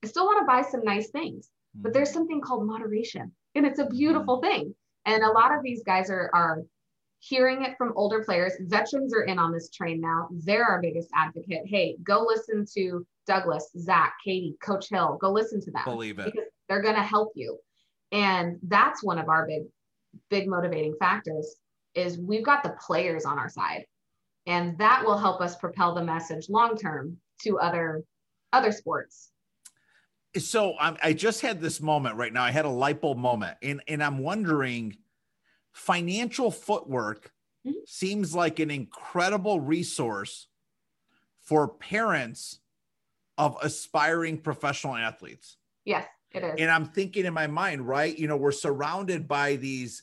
I 0.04 0.06
still 0.06 0.26
want 0.26 0.40
to 0.40 0.46
buy 0.46 0.62
some 0.62 0.84
nice 0.84 1.08
things, 1.08 1.46
mm-hmm. 1.46 1.82
but 1.82 1.94
there's 1.94 2.12
something 2.12 2.40
called 2.40 2.66
moderation 2.66 3.32
and 3.54 3.66
it's 3.66 3.78
a 3.78 3.86
beautiful 3.86 4.40
mm-hmm. 4.40 4.50
thing. 4.50 4.74
And 5.06 5.22
a 5.22 5.32
lot 5.32 5.54
of 5.54 5.62
these 5.62 5.82
guys 5.82 6.10
are, 6.10 6.30
are 6.34 6.62
hearing 7.20 7.64
it 7.64 7.76
from 7.76 7.92
older 7.96 8.22
players. 8.22 8.52
Veterans 8.60 9.14
are 9.14 9.22
in 9.22 9.38
on 9.38 9.52
this 9.52 9.70
train 9.70 10.00
now. 10.00 10.28
They're 10.30 10.64
our 10.64 10.80
biggest 10.80 11.08
advocate. 11.14 11.62
Hey, 11.66 11.96
go 12.02 12.24
listen 12.26 12.66
to 12.74 13.06
Douglas, 13.26 13.70
Zach, 13.78 14.14
Katie, 14.24 14.56
Coach 14.62 14.88
Hill. 14.90 15.18
Go 15.20 15.30
listen 15.30 15.60
to 15.62 15.70
them. 15.70 15.82
Believe 15.84 16.18
it. 16.18 16.34
They're 16.68 16.82
going 16.82 16.96
to 16.96 17.02
help 17.02 17.32
you. 17.34 17.58
And 18.12 18.58
that's 18.62 19.02
one 19.02 19.18
of 19.18 19.28
our 19.28 19.46
big, 19.46 19.62
big 20.28 20.48
motivating 20.48 20.94
factors 20.98 21.56
is 21.94 22.18
we've 22.18 22.44
got 22.44 22.62
the 22.62 22.76
players 22.84 23.24
on 23.24 23.38
our 23.38 23.48
side. 23.48 23.84
And 24.46 24.76
that 24.78 25.04
will 25.04 25.18
help 25.18 25.40
us 25.40 25.56
propel 25.56 25.94
the 25.94 26.04
message 26.04 26.48
long 26.48 26.76
term 26.76 27.18
to 27.42 27.58
other 27.58 28.02
other 28.52 28.72
sports. 28.72 29.29
So 30.36 30.74
I'm, 30.78 30.96
I 31.02 31.12
just 31.12 31.40
had 31.40 31.60
this 31.60 31.80
moment 31.80 32.16
right 32.16 32.32
now. 32.32 32.42
I 32.42 32.50
had 32.50 32.64
a 32.64 32.70
light 32.70 33.00
bulb 33.00 33.18
moment, 33.18 33.56
and 33.62 33.82
and 33.88 34.02
I'm 34.02 34.18
wondering, 34.18 34.96
financial 35.72 36.50
footwork 36.50 37.32
mm-hmm. 37.66 37.78
seems 37.86 38.34
like 38.34 38.60
an 38.60 38.70
incredible 38.70 39.60
resource 39.60 40.46
for 41.40 41.68
parents 41.68 42.60
of 43.38 43.56
aspiring 43.62 44.38
professional 44.38 44.94
athletes. 44.94 45.56
Yes, 45.84 46.06
it 46.32 46.44
is. 46.44 46.54
And 46.58 46.70
I'm 46.70 46.86
thinking 46.86 47.24
in 47.24 47.34
my 47.34 47.46
mind, 47.46 47.88
right? 47.88 48.16
You 48.16 48.28
know, 48.28 48.36
we're 48.36 48.52
surrounded 48.52 49.26
by 49.26 49.56
these, 49.56 50.02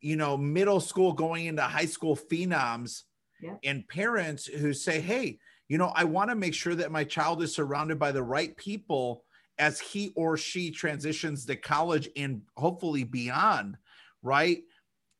you 0.00 0.16
know, 0.16 0.36
middle 0.36 0.80
school 0.80 1.12
going 1.12 1.46
into 1.46 1.62
high 1.62 1.86
school 1.86 2.16
phenoms 2.16 3.02
yeah. 3.40 3.56
and 3.62 3.86
parents 3.86 4.46
who 4.46 4.72
say, 4.72 5.00
hey, 5.00 5.38
you 5.68 5.76
know, 5.76 5.92
I 5.94 6.04
want 6.04 6.30
to 6.30 6.34
make 6.34 6.54
sure 6.54 6.74
that 6.74 6.90
my 6.90 7.04
child 7.04 7.42
is 7.42 7.54
surrounded 7.54 7.98
by 7.98 8.10
the 8.10 8.22
right 8.22 8.56
people 8.56 9.24
as 9.58 9.80
he 9.80 10.12
or 10.14 10.36
she 10.36 10.70
transitions 10.70 11.46
to 11.46 11.56
college 11.56 12.08
and 12.16 12.42
hopefully 12.56 13.02
beyond, 13.04 13.76
right? 14.22 14.62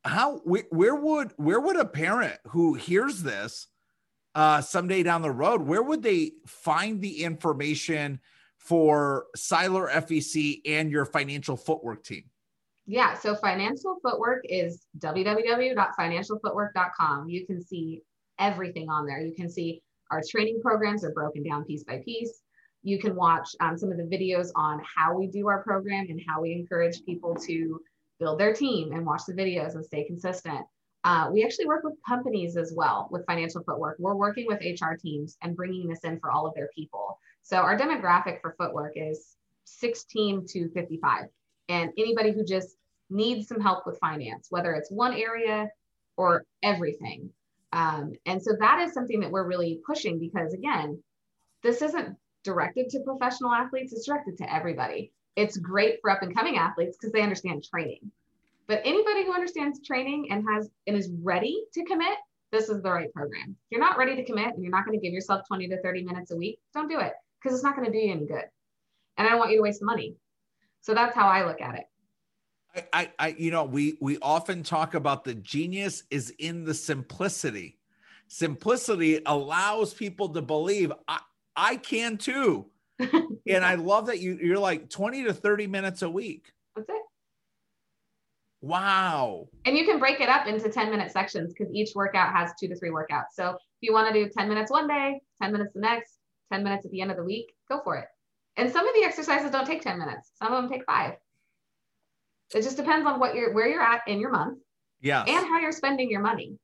How 0.03 0.37
where, 0.39 0.65
where 0.69 0.95
would 0.95 1.33
where 1.37 1.59
would 1.59 1.75
a 1.75 1.85
parent 1.85 2.37
who 2.47 2.73
hears 2.73 3.21
this 3.21 3.67
uh 4.35 4.61
someday 4.61 5.03
down 5.03 5.21
the 5.21 5.31
road, 5.31 5.61
where 5.61 5.83
would 5.83 6.01
they 6.01 6.31
find 6.47 7.01
the 7.01 7.23
information 7.23 8.19
for 8.57 9.25
Seiler 9.35 9.89
FEC 9.89 10.61
and 10.65 10.89
your 10.91 11.05
financial 11.05 11.57
footwork 11.57 12.03
team? 12.03 12.23
Yeah, 12.85 13.13
so 13.13 13.35
financial 13.35 13.97
footwork 14.01 14.43
is 14.45 14.87
www.financialfootwork.com. 14.97 17.29
You 17.29 17.45
can 17.45 17.63
see 17.63 18.01
everything 18.39 18.89
on 18.89 19.05
there. 19.05 19.21
You 19.21 19.35
can 19.35 19.47
see 19.49 19.83
our 20.09 20.21
training 20.27 20.59
programs 20.61 21.05
are 21.05 21.11
broken 21.11 21.43
down 21.43 21.65
piece 21.65 21.83
by 21.83 22.01
piece. 22.03 22.41
You 22.83 22.99
can 22.99 23.15
watch 23.15 23.49
um, 23.59 23.77
some 23.77 23.91
of 23.91 23.97
the 23.97 24.03
videos 24.03 24.49
on 24.55 24.81
how 24.83 25.17
we 25.17 25.27
do 25.27 25.47
our 25.47 25.63
program 25.63 26.07
and 26.09 26.21
how 26.27 26.41
we 26.41 26.53
encourage 26.53 27.03
people 27.05 27.35
to 27.47 27.81
build 28.19 28.39
their 28.39 28.53
team 28.53 28.91
and 28.91 29.05
watch 29.05 29.21
the 29.27 29.33
videos 29.33 29.75
and 29.75 29.85
stay 29.85 30.05
consistent. 30.05 30.65
Uh, 31.03 31.29
we 31.31 31.43
actually 31.43 31.65
work 31.65 31.83
with 31.83 31.93
companies 32.07 32.57
as 32.57 32.73
well 32.75 33.07
with 33.11 33.25
financial 33.25 33.63
footwork. 33.63 33.97
We're 33.99 34.15
working 34.15 34.45
with 34.47 34.59
HR 34.59 34.95
teams 34.95 35.37
and 35.41 35.55
bringing 35.55 35.87
this 35.87 36.03
in 36.03 36.19
for 36.19 36.29
all 36.31 36.45
of 36.45 36.53
their 36.55 36.69
people. 36.75 37.17
So 37.41 37.57
our 37.57 37.77
demographic 37.77 38.41
for 38.41 38.55
footwork 38.57 38.93
is 38.95 39.35
16 39.63 40.45
to 40.49 40.69
55, 40.69 41.25
and 41.69 41.91
anybody 41.97 42.31
who 42.31 42.43
just 42.43 42.75
needs 43.09 43.47
some 43.47 43.61
help 43.61 43.85
with 43.85 43.99
finance, 43.99 44.47
whether 44.49 44.73
it's 44.73 44.91
one 44.91 45.13
area 45.13 45.69
or 46.17 46.45
everything. 46.63 47.29
Um, 47.71 48.13
and 48.25 48.41
so 48.41 48.51
that 48.59 48.81
is 48.81 48.93
something 48.93 49.21
that 49.21 49.31
we're 49.31 49.47
really 49.47 49.79
pushing 49.85 50.19
because, 50.19 50.53
again, 50.53 51.01
this 51.63 51.81
isn't 51.81 52.17
directed 52.49 52.89
to 52.89 53.01
professional 53.01 53.53
athletes, 53.53 53.93
it's 53.93 54.07
directed 54.07 54.37
to 54.39 54.53
everybody. 54.53 55.11
It's 55.35 55.57
great 55.57 55.99
for 56.01 56.09
up 56.09 56.23
and 56.23 56.35
coming 56.35 56.57
athletes 56.57 56.97
because 56.97 57.13
they 57.13 57.21
understand 57.21 57.63
training. 57.63 58.11
But 58.67 58.81
anybody 58.83 59.23
who 59.23 59.33
understands 59.33 59.85
training 59.85 60.31
and 60.31 60.43
has 60.49 60.69
and 60.87 60.97
is 60.97 61.09
ready 61.21 61.63
to 61.75 61.83
commit, 61.85 62.17
this 62.51 62.69
is 62.69 62.81
the 62.81 62.91
right 62.91 63.13
program. 63.13 63.49
If 63.49 63.71
you're 63.71 63.79
not 63.79 63.97
ready 63.97 64.15
to 64.15 64.25
commit 64.25 64.53
and 64.53 64.63
you're 64.63 64.71
not 64.71 64.85
going 64.85 64.99
to 64.99 65.03
give 65.03 65.13
yourself 65.13 65.41
20 65.47 65.67
to 65.69 65.81
30 65.81 66.03
minutes 66.03 66.31
a 66.31 66.35
week, 66.35 66.59
don't 66.73 66.89
do 66.89 66.99
it 66.99 67.13
because 67.41 67.55
it's 67.55 67.63
not 67.63 67.75
going 67.75 67.85
to 67.85 67.91
do 67.91 67.99
you 67.99 68.11
any 68.11 68.25
good. 68.25 68.45
And 69.17 69.27
I 69.27 69.31
don't 69.31 69.39
want 69.39 69.51
you 69.51 69.57
to 69.57 69.63
waste 69.63 69.83
money. 69.83 70.15
So 70.81 70.93
that's 70.93 71.15
how 71.15 71.27
I 71.27 71.45
look 71.45 71.61
at 71.61 71.75
it. 71.75 71.85
I, 72.93 73.11
I, 73.19 73.35
you 73.37 73.51
know, 73.51 73.63
we 73.63 73.97
we 73.99 74.17
often 74.21 74.63
talk 74.63 74.93
about 74.93 75.23
the 75.23 75.35
genius 75.35 76.03
is 76.09 76.33
in 76.39 76.63
the 76.65 76.73
simplicity. 76.73 77.79
Simplicity 78.27 79.19
allows 79.25 79.93
people 79.93 80.29
to 80.29 80.41
believe 80.41 80.93
I, 81.07 81.19
I 81.59 81.75
can 81.75 82.17
too. 82.17 82.67
and 82.99 83.65
I 83.65 83.75
love 83.75 84.07
that 84.07 84.19
you 84.19 84.39
you're 84.41 84.59
like 84.59 84.89
20 84.89 85.25
to 85.25 85.33
30 85.33 85.67
minutes 85.67 86.01
a 86.01 86.09
week. 86.09 86.53
That's 86.75 86.87
it. 86.87 87.01
Wow. 88.61 89.49
And 89.65 89.77
you 89.77 89.85
can 89.85 89.99
break 89.99 90.21
it 90.21 90.29
up 90.29 90.47
into 90.47 90.69
10 90.69 90.89
minute 90.89 91.11
sections 91.11 91.53
because 91.53 91.73
each 91.73 91.91
workout 91.95 92.33
has 92.33 92.51
two 92.59 92.67
to 92.67 92.75
three 92.75 92.89
workouts. 92.89 93.31
So 93.33 93.49
if 93.51 93.57
you 93.81 93.93
want 93.93 94.13
to 94.13 94.25
do 94.25 94.29
10 94.29 94.49
minutes 94.49 94.71
one 94.71 94.87
day, 94.87 95.21
10 95.41 95.51
minutes 95.51 95.73
the 95.73 95.81
next, 95.81 96.17
10 96.51 96.63
minutes 96.63 96.85
at 96.85 96.91
the 96.91 97.01
end 97.01 97.11
of 97.11 97.17
the 97.17 97.23
week, 97.23 97.53
go 97.69 97.81
for 97.83 97.97
it. 97.97 98.05
And 98.57 98.71
some 98.71 98.87
of 98.87 98.93
the 98.95 99.03
exercises 99.03 99.51
don't 99.51 99.65
take 99.65 99.81
10 99.81 99.99
minutes. 99.99 100.31
Some 100.35 100.51
of 100.53 100.61
them 100.61 100.71
take 100.71 100.85
five. 100.85 101.13
It 102.53 102.63
just 102.63 102.77
depends 102.77 103.05
on 103.05 103.19
what 103.19 103.35
you're 103.35 103.53
where 103.53 103.67
you're 103.67 103.81
at 103.81 104.01
in 104.07 104.19
your 104.19 104.31
month. 104.31 104.59
Yeah. 105.01 105.23
And 105.23 105.45
how 105.45 105.59
you're 105.59 105.71
spending 105.71 106.09
your 106.09 106.21
money. 106.21 106.57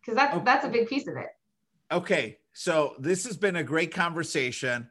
Because 0.00 0.16
that's 0.16 0.34
okay. 0.34 0.44
that's 0.44 0.64
a 0.64 0.68
big 0.68 0.88
piece 0.88 1.06
of 1.06 1.16
it. 1.16 1.28
Okay. 1.92 2.38
So 2.52 2.94
this 2.98 3.24
has 3.24 3.36
been 3.36 3.56
a 3.56 3.64
great 3.64 3.92
conversation. 3.92 4.90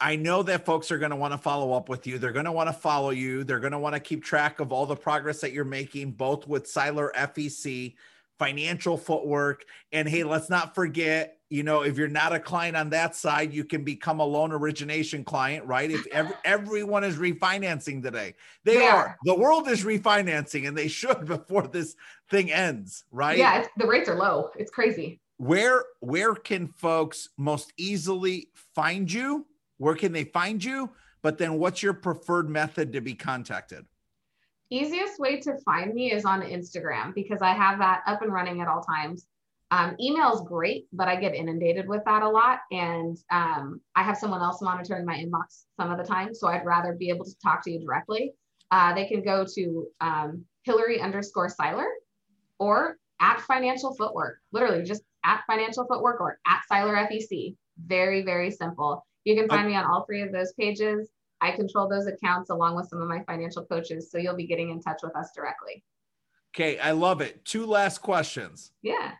I 0.00 0.16
know 0.16 0.42
that 0.42 0.66
folks 0.66 0.90
are 0.90 0.98
going 0.98 1.10
to 1.10 1.16
want 1.16 1.32
to 1.32 1.38
follow 1.38 1.72
up 1.72 1.88
with 1.88 2.06
you. 2.06 2.18
They're 2.18 2.32
going 2.32 2.46
to 2.46 2.52
want 2.52 2.68
to 2.68 2.72
follow 2.72 3.10
you. 3.10 3.44
They're 3.44 3.60
going 3.60 3.72
to 3.72 3.78
want 3.78 3.94
to 3.94 4.00
keep 4.00 4.24
track 4.24 4.58
of 4.58 4.72
all 4.72 4.84
the 4.84 4.96
progress 4.96 5.40
that 5.40 5.52
you're 5.52 5.64
making, 5.64 6.12
both 6.12 6.48
with 6.48 6.66
Seiler 6.66 7.12
FEC, 7.16 7.94
financial 8.38 8.96
footwork. 8.96 9.64
And 9.92 10.08
hey, 10.08 10.24
let's 10.24 10.50
not 10.50 10.74
forget 10.74 11.38
you 11.52 11.62
know, 11.62 11.82
if 11.82 11.98
you're 11.98 12.08
not 12.08 12.32
a 12.32 12.40
client 12.40 12.78
on 12.78 12.88
that 12.90 13.14
side, 13.14 13.52
you 13.52 13.62
can 13.62 13.84
become 13.84 14.20
a 14.20 14.24
loan 14.24 14.52
origination 14.52 15.22
client, 15.22 15.66
right? 15.66 15.90
If 15.90 16.06
every, 16.06 16.34
everyone 16.46 17.04
is 17.04 17.16
refinancing 17.16 18.02
today, 18.02 18.34
they, 18.64 18.78
they 18.78 18.86
are. 18.86 18.96
are. 18.96 19.18
The 19.24 19.34
world 19.34 19.68
is 19.68 19.84
refinancing, 19.84 20.66
and 20.66 20.74
they 20.74 20.88
should 20.88 21.26
before 21.26 21.66
this 21.66 21.94
thing 22.30 22.50
ends, 22.50 23.04
right? 23.12 23.36
Yeah, 23.36 23.66
the 23.76 23.86
rates 23.86 24.08
are 24.08 24.16
low. 24.16 24.50
It's 24.56 24.70
crazy. 24.70 25.20
Where 25.42 25.86
where 25.98 26.36
can 26.36 26.68
folks 26.68 27.28
most 27.36 27.72
easily 27.76 28.50
find 28.76 29.12
you? 29.12 29.44
Where 29.78 29.96
can 29.96 30.12
they 30.12 30.22
find 30.22 30.62
you? 30.62 30.90
But 31.20 31.36
then, 31.36 31.58
what's 31.58 31.82
your 31.82 31.94
preferred 31.94 32.48
method 32.48 32.92
to 32.92 33.00
be 33.00 33.14
contacted? 33.14 33.84
Easiest 34.70 35.18
way 35.18 35.40
to 35.40 35.58
find 35.64 35.94
me 35.94 36.12
is 36.12 36.24
on 36.24 36.42
Instagram 36.42 37.12
because 37.12 37.42
I 37.42 37.54
have 37.54 37.80
that 37.80 38.02
up 38.06 38.22
and 38.22 38.32
running 38.32 38.60
at 38.60 38.68
all 38.68 38.82
times. 38.82 39.26
Um, 39.72 39.96
email 40.00 40.32
is 40.32 40.42
great, 40.46 40.86
but 40.92 41.08
I 41.08 41.16
get 41.16 41.34
inundated 41.34 41.88
with 41.88 42.04
that 42.04 42.22
a 42.22 42.28
lot. 42.28 42.60
And 42.70 43.18
um, 43.32 43.80
I 43.96 44.04
have 44.04 44.16
someone 44.16 44.42
else 44.42 44.62
monitoring 44.62 45.04
my 45.04 45.16
inbox 45.16 45.64
some 45.76 45.90
of 45.90 45.98
the 45.98 46.04
time. 46.04 46.36
So 46.36 46.46
I'd 46.46 46.64
rather 46.64 46.92
be 46.92 47.08
able 47.08 47.24
to 47.24 47.36
talk 47.42 47.64
to 47.64 47.70
you 47.72 47.80
directly. 47.80 48.32
Uh, 48.70 48.94
they 48.94 49.06
can 49.06 49.24
go 49.24 49.44
to 49.56 49.88
um, 50.00 50.44
Hillary 50.62 51.00
underscore 51.00 51.48
Seiler 51.48 51.88
or 52.60 52.96
at 53.18 53.40
Financial 53.40 53.92
Footwork, 53.96 54.38
literally 54.52 54.84
just 54.84 55.02
at 55.24 55.42
Financial 55.46 55.86
Footwork 55.86 56.20
or 56.20 56.38
at 56.46 56.62
Seiler 56.68 56.94
FEC. 56.94 57.56
Very, 57.86 58.22
very 58.22 58.50
simple. 58.50 59.04
You 59.24 59.36
can 59.36 59.48
find 59.48 59.66
me 59.68 59.74
on 59.74 59.84
all 59.84 60.04
three 60.04 60.22
of 60.22 60.32
those 60.32 60.52
pages. 60.52 61.10
I 61.40 61.52
control 61.52 61.88
those 61.88 62.06
accounts 62.06 62.50
along 62.50 62.76
with 62.76 62.88
some 62.88 63.00
of 63.00 63.08
my 63.08 63.22
financial 63.24 63.64
coaches. 63.64 64.10
So 64.10 64.18
you'll 64.18 64.36
be 64.36 64.46
getting 64.46 64.70
in 64.70 64.80
touch 64.80 65.00
with 65.02 65.16
us 65.16 65.30
directly. 65.34 65.84
Okay, 66.54 66.78
I 66.78 66.90
love 66.92 67.20
it. 67.20 67.44
Two 67.44 67.66
last 67.66 67.98
questions. 67.98 68.72
Yeah 68.82 69.12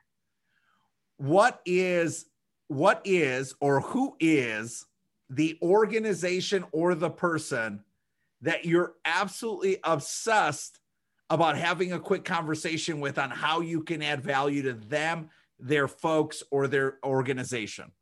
what 1.23 1.61
is 1.65 2.27
what 2.67 3.01
is 3.05 3.55
or 3.61 3.81
who 3.81 4.17
is 4.19 4.87
the 5.31 5.57
organization 5.63 6.65
or 6.73 6.97
the 6.97 7.11
person 7.11 7.85
that 8.41 8.65
you're 8.65 8.95
absolutely 9.05 9.79
obsessed 9.85 10.81
about 11.31 11.57
having 11.57 11.93
a 11.93 12.01
quick 12.01 12.25
conversation 12.25 12.99
with 12.99 13.19
on 13.19 13.31
how 13.31 13.61
you 13.61 13.83
can 13.83 14.03
add 14.03 14.21
value 14.21 14.63
to 14.63 14.73
them, 14.73 15.31
their 15.63 15.89
folks, 15.89 16.43
or 16.51 16.69
their 16.69 16.99
organization? 17.05 17.93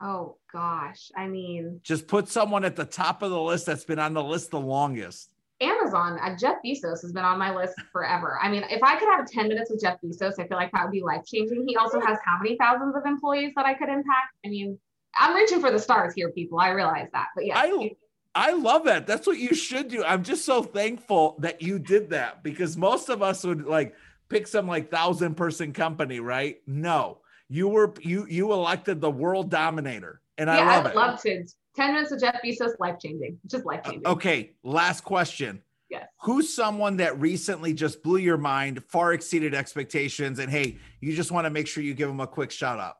Oh 0.00 0.36
gosh, 0.52 1.10
I 1.16 1.26
mean, 1.26 1.80
just 1.82 2.06
put 2.06 2.28
someone 2.28 2.64
at 2.64 2.76
the 2.76 2.84
top 2.84 3.22
of 3.22 3.30
the 3.30 3.40
list 3.40 3.66
that's 3.66 3.84
been 3.84 3.98
on 3.98 4.14
the 4.14 4.22
list 4.22 4.50
the 4.50 4.60
longest. 4.60 5.30
Amazon, 5.60 6.18
uh, 6.20 6.36
Jeff 6.36 6.56
Bezos 6.64 7.00
has 7.02 7.12
been 7.12 7.24
on 7.24 7.38
my 7.38 7.54
list 7.54 7.74
forever. 7.92 8.38
I 8.42 8.50
mean, 8.50 8.64
if 8.70 8.82
I 8.82 8.98
could 8.98 9.08
have 9.08 9.26
10 9.26 9.48
minutes 9.48 9.70
with 9.70 9.80
Jeff 9.80 9.98
Bezos, 10.04 10.34
I 10.38 10.48
feel 10.48 10.56
like 10.56 10.72
that 10.72 10.84
would 10.84 10.92
be 10.92 11.02
life 11.02 11.22
changing. 11.24 11.64
He 11.66 11.76
also 11.76 12.00
has 12.00 12.18
how 12.24 12.38
many 12.42 12.56
thousands 12.56 12.96
of 12.96 13.06
employees 13.06 13.52
that 13.56 13.64
I 13.64 13.74
could 13.74 13.88
impact? 13.88 14.34
I 14.44 14.48
mean, 14.48 14.78
I'm 15.16 15.34
reaching 15.34 15.60
for 15.60 15.70
the 15.70 15.78
stars 15.78 16.12
here, 16.14 16.30
people. 16.32 16.58
I 16.58 16.70
realize 16.70 17.08
that. 17.12 17.28
But 17.36 17.46
yeah. 17.46 17.56
I, 17.56 17.92
I 18.34 18.52
love 18.52 18.84
that. 18.84 19.06
That's 19.06 19.26
what 19.26 19.38
you 19.38 19.54
should 19.54 19.88
do. 19.88 20.02
I'm 20.04 20.24
just 20.24 20.44
so 20.44 20.62
thankful 20.62 21.36
that 21.38 21.62
you 21.62 21.78
did 21.78 22.10
that 22.10 22.42
because 22.42 22.76
most 22.76 23.08
of 23.08 23.22
us 23.22 23.44
would 23.44 23.64
like 23.64 23.94
pick 24.34 24.46
some 24.48 24.66
like 24.66 24.90
thousand 24.90 25.36
person 25.36 25.72
company, 25.72 26.18
right? 26.18 26.60
No, 26.66 27.18
you 27.48 27.68
were 27.68 27.94
you 28.00 28.26
you 28.28 28.52
elected 28.52 29.00
the 29.00 29.10
world 29.10 29.48
dominator, 29.48 30.20
and 30.36 30.48
yeah, 30.48 30.58
I 30.58 30.76
love 30.76 30.86
I 30.86 30.90
it. 30.90 30.96
love 30.96 31.22
to. 31.22 31.44
Ten 31.76 31.92
minutes 31.92 32.12
with 32.12 32.20
Jeff 32.20 32.40
Bezos, 32.44 32.70
life 32.78 33.00
changing, 33.02 33.36
just 33.46 33.66
life 33.66 33.82
changing. 33.84 34.06
Uh, 34.06 34.12
okay, 34.12 34.52
last 34.62 35.02
question. 35.02 35.60
Yes. 35.90 36.06
Who's 36.22 36.52
someone 36.52 36.98
that 36.98 37.20
recently 37.20 37.74
just 37.74 38.00
blew 38.00 38.18
your 38.18 38.36
mind, 38.36 38.82
far 38.84 39.12
exceeded 39.12 39.54
expectations, 39.54 40.38
and 40.38 40.50
hey, 40.50 40.78
you 41.00 41.16
just 41.16 41.32
want 41.32 41.46
to 41.46 41.50
make 41.50 41.66
sure 41.66 41.82
you 41.82 41.94
give 41.94 42.08
them 42.08 42.20
a 42.20 42.28
quick 42.28 42.52
shout 42.52 42.78
out? 42.78 42.98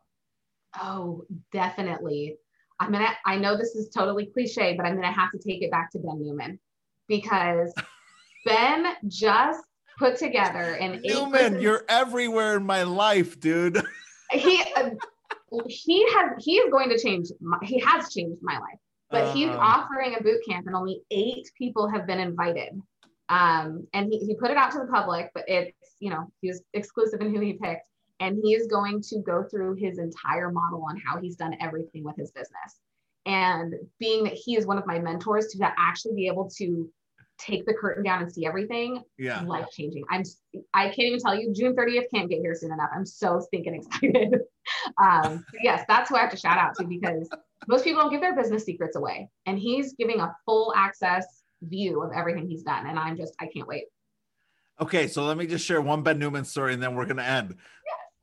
Oh, 0.80 1.24
definitely. 1.52 2.36
I'm 2.80 2.90
gonna. 2.90 3.10
I 3.24 3.36
know 3.36 3.56
this 3.56 3.76
is 3.76 3.90
totally 3.90 4.26
cliche, 4.26 4.74
but 4.76 4.86
I'm 4.86 4.96
gonna 4.96 5.12
have 5.12 5.30
to 5.32 5.38
take 5.38 5.62
it 5.62 5.70
back 5.70 5.92
to 5.92 5.98
Ben 5.98 6.20
Newman 6.20 6.58
because 7.06 7.72
Ben 8.44 8.94
just 9.06 9.62
put 9.98 10.16
together 10.16 10.74
an 10.74 11.00
Newman, 11.04 11.60
you're 11.60 11.84
everywhere 11.88 12.56
in 12.56 12.64
my 12.64 12.82
life, 12.82 13.38
dude. 13.40 13.82
he 14.32 14.62
uh, 14.76 14.90
he 15.66 16.04
has 16.14 16.32
he 16.38 16.56
is 16.56 16.70
going 16.70 16.88
to 16.90 16.98
change. 16.98 17.28
My, 17.40 17.58
he 17.62 17.78
has 17.80 18.12
changed 18.12 18.38
my 18.42 18.54
life, 18.54 18.78
but 19.10 19.34
he's 19.34 19.48
Uh. 19.48 19.58
offering 19.58 20.16
a 20.18 20.22
boot 20.22 20.40
camp, 20.48 20.66
and 20.66 20.74
only 20.74 21.02
eight 21.10 21.50
people 21.56 21.88
have 21.88 22.06
been 22.06 22.20
invited. 22.20 22.80
Um, 23.28 23.86
and 23.94 24.12
he, 24.12 24.18
he 24.18 24.34
put 24.34 24.50
it 24.50 24.56
out 24.56 24.70
to 24.72 24.78
the 24.78 24.86
public, 24.86 25.30
but 25.34 25.44
it's 25.48 25.96
you 26.00 26.10
know 26.10 26.30
he 26.40 26.48
was 26.48 26.62
exclusive 26.74 27.20
in 27.20 27.34
who 27.34 27.40
he 27.40 27.54
picked, 27.54 27.88
and 28.20 28.38
he 28.42 28.54
is 28.54 28.66
going 28.66 29.00
to 29.02 29.18
go 29.20 29.44
through 29.44 29.76
his 29.76 29.98
entire 29.98 30.50
model 30.50 30.84
on 30.88 31.00
how 31.04 31.20
he's 31.20 31.36
done 31.36 31.56
everything 31.60 32.04
with 32.04 32.16
his 32.16 32.30
business. 32.32 32.80
And 33.26 33.74
being 33.98 34.24
that 34.24 34.34
he 34.34 34.56
is 34.56 34.66
one 34.66 34.76
of 34.76 34.86
my 34.86 34.98
mentors, 34.98 35.46
to 35.46 35.72
actually 35.78 36.14
be 36.14 36.26
able 36.26 36.50
to 36.58 36.90
take 37.44 37.66
the 37.66 37.74
curtain 37.74 38.02
down 38.02 38.22
and 38.22 38.32
see 38.32 38.46
everything 38.46 39.02
Yeah. 39.18 39.42
life 39.42 39.66
changing. 39.70 40.04
I'm 40.10 40.22
I 40.72 40.86
can't 40.86 41.00
even 41.00 41.20
tell 41.20 41.34
you 41.38 41.52
June 41.52 41.74
30th 41.74 42.04
can't 42.12 42.28
get 42.28 42.40
here 42.40 42.54
soon 42.54 42.72
enough. 42.72 42.90
I'm 42.94 43.06
so 43.06 43.40
stinking 43.40 43.74
excited. 43.74 44.40
um, 45.02 45.44
yes, 45.62 45.84
that's 45.88 46.08
who 46.08 46.16
I 46.16 46.20
have 46.20 46.30
to 46.30 46.36
shout 46.36 46.58
out 46.58 46.74
to 46.76 46.84
because 46.84 47.28
most 47.68 47.84
people 47.84 48.02
don't 48.02 48.10
give 48.10 48.20
their 48.20 48.34
business 48.34 48.64
secrets 48.64 48.96
away, 48.96 49.28
and 49.46 49.58
he's 49.58 49.94
giving 49.94 50.20
a 50.20 50.34
full 50.44 50.72
access 50.76 51.42
view 51.62 52.02
of 52.02 52.12
everything 52.14 52.48
he's 52.48 52.62
done, 52.62 52.86
and 52.86 52.98
I'm 52.98 53.16
just 53.16 53.34
I 53.40 53.46
can't 53.46 53.68
wait. 53.68 53.84
Okay, 54.80 55.06
so 55.06 55.24
let 55.24 55.36
me 55.36 55.46
just 55.46 55.64
share 55.64 55.80
one 55.80 56.02
Ben 56.02 56.18
Newman 56.18 56.44
story 56.44 56.74
and 56.74 56.82
then 56.82 56.94
we're 56.94 57.06
gonna 57.06 57.22
end. 57.22 57.56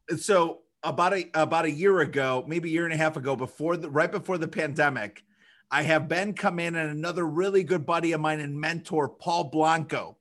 Yes. 0.10 0.24
So 0.26 0.60
about 0.84 1.14
a 1.14 1.30
about 1.34 1.66
a 1.66 1.72
year 1.72 2.00
ago, 2.02 2.44
maybe 2.48 2.70
a 2.70 2.72
year 2.72 2.86
and 2.86 2.94
a 2.94 2.98
half 2.98 3.18
ago, 3.18 3.36
before 3.36 3.78
the 3.78 3.90
right 3.90 4.12
before 4.12 4.38
the 4.38 4.48
pandemic, 4.48 5.24
I 5.72 5.84
have 5.84 6.10
Ben 6.10 6.34
come 6.34 6.60
in 6.60 6.76
and 6.76 6.92
another 6.92 7.26
really 7.26 7.64
good 7.64 7.86
buddy 7.86 8.12
of 8.12 8.20
mine 8.22 8.42
and 8.42 8.60
mentor, 8.60 9.08
Paul 9.08 9.46
Blanco. 9.46 10.18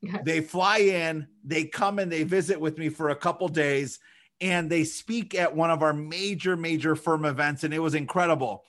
Yes. 0.00 0.22
They 0.24 0.40
fly 0.40 0.78
in, 0.78 1.26
they 1.44 1.64
come 1.64 1.98
and 1.98 2.10
they 2.10 2.22
visit 2.22 2.60
with 2.60 2.78
me 2.78 2.88
for 2.88 3.10
a 3.10 3.16
couple 3.16 3.48
days, 3.48 3.98
and 4.40 4.70
they 4.70 4.84
speak 4.84 5.34
at 5.34 5.56
one 5.56 5.70
of 5.70 5.82
our 5.82 5.92
major, 5.92 6.56
major 6.56 6.94
firm 6.94 7.24
events, 7.24 7.64
and 7.64 7.74
it 7.74 7.80
was 7.80 7.94
incredible. 7.94 8.62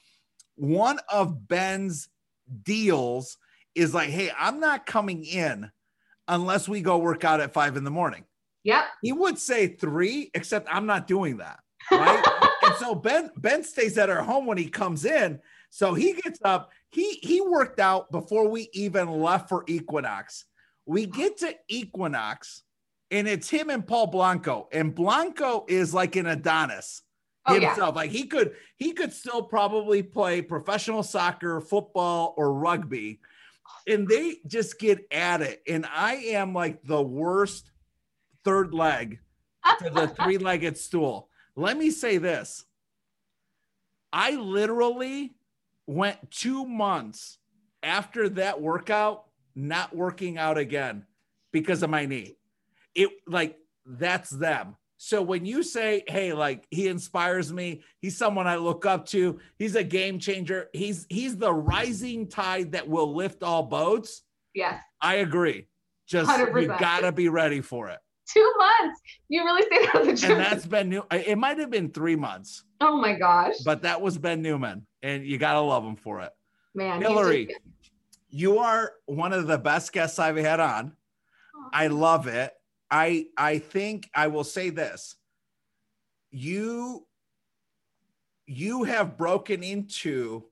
One 0.55 0.99
of 1.11 1.47
Ben's 1.47 2.09
deals 2.63 3.37
is 3.75 3.93
like, 3.93 4.09
hey, 4.09 4.31
I'm 4.37 4.59
not 4.59 4.87
coming 4.87 5.23
in 5.23 5.69
unless 6.27 6.67
we 6.67 6.81
go 6.81 6.97
work 6.97 7.23
out 7.23 7.41
at 7.41 7.53
five 7.53 7.77
in 7.77 7.83
the 7.83 7.91
morning. 7.91 8.23
Yep. 8.63 8.85
He 9.03 9.11
would 9.11 9.37
say 9.37 9.67
three, 9.67 10.31
except 10.33 10.67
I'm 10.71 10.85
not 10.85 11.07
doing 11.07 11.37
that. 11.37 11.59
Right. 11.89 12.21
and 12.63 12.75
so 12.75 12.95
Ben 12.95 13.31
Ben 13.37 13.63
stays 13.63 13.97
at 13.97 14.09
our 14.09 14.21
home 14.21 14.45
when 14.45 14.57
he 14.57 14.67
comes 14.67 15.05
in. 15.05 15.39
So 15.69 15.93
he 15.93 16.13
gets 16.13 16.39
up. 16.43 16.71
He 16.89 17.19
he 17.21 17.41
worked 17.41 17.79
out 17.79 18.11
before 18.11 18.47
we 18.49 18.69
even 18.73 19.09
left 19.09 19.49
for 19.49 19.63
Equinox. 19.67 20.45
We 20.85 21.05
get 21.05 21.37
to 21.39 21.53
Equinox, 21.67 22.63
and 23.11 23.27
it's 23.27 23.49
him 23.49 23.69
and 23.69 23.85
Paul 23.85 24.07
Blanco. 24.07 24.69
And 24.71 24.95
Blanco 24.95 25.65
is 25.67 25.93
like 25.93 26.15
an 26.15 26.27
Adonis 26.27 27.01
Oh 27.47 27.55
yeah. 27.55 27.69
himself. 27.69 27.95
Like 27.95 28.11
he 28.11 28.25
could 28.25 28.53
he 28.75 28.91
could 28.91 29.13
still 29.13 29.41
probably 29.41 30.03
play 30.03 30.41
professional 30.41 31.03
soccer, 31.03 31.61
football, 31.61 32.33
or 32.37 32.53
rugby. 32.53 33.19
And 33.87 34.07
they 34.07 34.37
just 34.47 34.79
get 34.79 35.05
at 35.11 35.41
it. 35.41 35.61
And 35.67 35.85
I 35.85 36.15
am 36.15 36.53
like 36.53 36.83
the 36.83 37.01
worst 37.01 37.71
third 38.43 38.73
leg 38.73 39.19
to 39.79 39.89
the 39.89 40.07
three-legged 40.23 40.77
stool. 40.77 41.29
Let 41.55 41.77
me 41.77 41.89
say 41.91 42.17
this. 42.17 42.65
I 44.11 44.31
literally 44.31 45.36
went 45.87 46.31
two 46.31 46.65
months 46.65 47.39
after 47.81 48.29
that 48.29 48.61
workout 48.61 49.23
not 49.55 49.95
working 49.95 50.37
out 50.37 50.57
again 50.57 51.05
because 51.51 51.81
of 51.81 51.89
my 51.89 52.05
knee. 52.05 52.35
It 52.93 53.09
like 53.25 53.57
that's 53.85 54.29
them. 54.29 54.75
So 54.97 55.21
when 55.21 55.45
you 55.45 55.61
say, 55.63 56.03
"Hey, 56.07 56.33
like 56.33 56.65
he 56.71 56.87
inspires 56.87 57.53
me, 57.53 57.83
he's 58.01 58.17
someone 58.17 58.47
I 58.47 58.55
look 58.55 58.85
up 58.85 59.05
to, 59.07 59.39
he's 59.59 59.75
a 59.75 59.83
game 59.83 60.17
changer, 60.19 60.69
he's 60.73 61.05
he's 61.09 61.37
the 61.37 61.53
rising 61.53 62.27
tide 62.27 62.71
that 62.73 62.87
will 62.87 63.15
lift 63.15 63.43
all 63.43 63.63
boats." 63.63 64.23
Yes. 64.55 64.81
I 65.01 65.15
agree. 65.15 65.67
Just 66.07 66.35
you 66.39 66.45
100%. 66.47 66.79
gotta 66.79 67.11
be 67.11 67.29
ready 67.29 67.61
for 67.61 67.89
it. 67.89 67.99
Two 68.27 68.53
months. 68.57 68.99
You 69.29 69.43
really 69.45 69.61
say 69.63 69.85
that 69.85 69.93
the 70.03 70.09
And 70.09 70.17
truth. 70.19 70.37
that's 70.37 70.65
been 70.65 70.89
new. 70.89 71.03
It 71.11 71.37
might 71.37 71.59
have 71.59 71.69
been 71.69 71.91
three 71.91 72.15
months, 72.15 72.63
oh 72.81 72.97
my 72.97 73.13
gosh. 73.13 73.53
but 73.63 73.83
that 73.83 74.01
was 74.01 74.17
Ben 74.17 74.41
Newman, 74.41 74.86
and 75.03 75.25
you 75.25 75.37
gotta 75.37 75.61
love 75.61 75.83
him 75.83 75.95
for 75.95 76.21
it. 76.21 76.33
Man. 76.73 77.01
Hillary, 77.01 77.55
you 78.29 78.59
are 78.59 78.93
one 79.05 79.33
of 79.33 79.47
the 79.47 79.57
best 79.57 79.93
guests 79.93 80.19
I've 80.19 80.37
had 80.37 80.59
on. 80.59 80.93
I 81.73 81.87
love 81.87 82.27
it. 82.27 82.53
I 82.89 83.27
I 83.37 83.59
think 83.59 84.09
I 84.13 84.27
will 84.27 84.43
say 84.43 84.69
this. 84.69 85.15
You 86.31 87.05
you 88.45 88.83
have 88.83 89.17
broken 89.17 89.63
into 89.63 90.45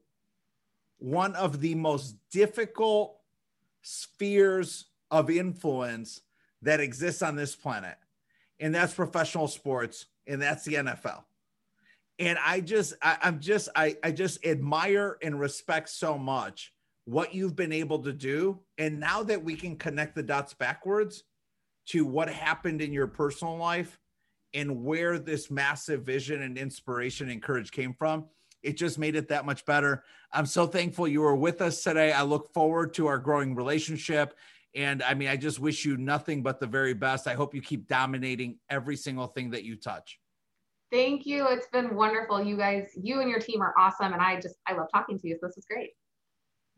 one 0.98 1.36
of 1.36 1.62
the 1.62 1.76
most 1.76 2.16
difficult 2.32 3.18
spheres 3.82 4.86
of 5.12 5.30
influence 5.30 6.22
that 6.62 6.80
exists 6.80 7.22
on 7.22 7.36
this 7.36 7.56
planet. 7.56 7.96
And 8.60 8.74
that's 8.74 8.94
professional 8.94 9.48
sports 9.48 10.08
and 10.28 10.42
that's 10.42 10.66
the 10.66 10.76
NFL. 10.76 11.24
And 12.20 12.38
I 12.44 12.62
just 12.62 12.94
I, 13.02 13.18
I'm 13.22 13.40
just 13.40 13.70
I 13.76 13.98
I 14.04 14.12
just 14.12 14.46
admire 14.46 15.18
and 15.22 15.40
respect 15.40 15.90
so 15.90 16.18
much 16.18 16.72
what 17.06 17.34
you've 17.34 17.56
been 17.56 17.72
able 17.72 18.00
to 18.00 18.14
do. 18.14 18.60
And 18.78 19.00
now 19.00 19.24
that 19.24 19.44
we 19.44 19.56
can 19.56 19.78
connect 19.78 20.16
the 20.16 20.24
dots 20.24 20.54
backwards 20.54 21.24
to 21.88 22.06
what 22.06 22.30
happened 22.30 22.82
in 22.82 22.92
your 22.92 23.08
personal 23.08 23.58
life 23.58 24.00
and 24.54 24.84
where 24.84 25.20
this 25.20 25.52
massive 25.52 26.04
vision 26.04 26.42
and 26.42 26.58
inspiration 26.58 27.30
and 27.30 27.44
courage 27.44 27.72
came 27.72 27.94
from, 27.94 28.26
it 28.64 28.78
just 28.78 28.98
made 28.98 29.16
it 29.16 29.30
that 29.30 29.46
much 29.46 29.66
better. 29.66 30.04
I'm 30.32 30.48
so 30.48 30.66
thankful 30.66 31.08
you 31.08 31.22
were 31.22 31.36
with 31.36 31.62
us 31.62 31.84
today. 31.84 32.12
I 32.12 32.24
look 32.24 32.52
forward 32.54 32.94
to 32.96 33.08
our 33.08 33.20
growing 33.20 33.54
relationship. 33.54 34.34
And 34.74 35.04
I 35.04 35.14
mean, 35.14 35.28
I 35.28 35.38
just 35.38 35.60
wish 35.60 35.86
you 35.86 35.98
nothing 35.98 36.42
but 36.42 36.60
the 36.60 36.68
very 36.68 36.94
best. 36.94 37.28
I 37.28 37.36
hope 37.36 37.54
you 37.54 37.62
keep 37.62 37.88
dominating 37.88 38.58
every 38.70 38.98
single 38.98 39.28
thing 39.28 39.52
that 39.52 39.64
you 39.64 39.76
touch. 39.76 40.20
Thank 40.96 41.26
you. 41.26 41.46
It's 41.50 41.68
been 41.68 41.94
wonderful. 41.94 42.42
You 42.42 42.56
guys, 42.56 42.92
you 42.96 43.20
and 43.20 43.30
your 43.30 43.42
team 43.42 43.62
are 43.62 43.74
awesome. 43.78 44.14
And 44.14 44.22
I 44.22 44.40
just, 44.40 44.56
I 44.66 44.72
love 44.76 44.88
talking 44.94 45.20
to 45.20 45.28
you. 45.28 45.38
So 45.42 45.48
this 45.48 45.58
is 45.58 45.66
great. 45.66 45.90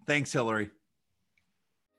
Thanks, 0.07 0.33
Hillary. 0.33 0.71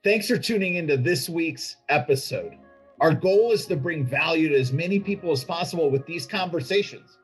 Thanks 0.03 0.27
for 0.27 0.37
tuning 0.37 0.75
into 0.75 0.97
this 0.97 1.29
week's 1.29 1.77
episode. 1.89 2.57
Our 3.01 3.15
goal 3.15 3.53
is 3.53 3.67
to 3.67 3.77
bring 3.77 4.05
value 4.05 4.49
to 4.49 4.59
as 4.59 4.73
many 4.73 4.99
people 4.99 5.31
as 5.31 5.45
possible 5.45 5.91
with 5.91 6.05
these 6.07 6.27
conversations. 6.27 7.19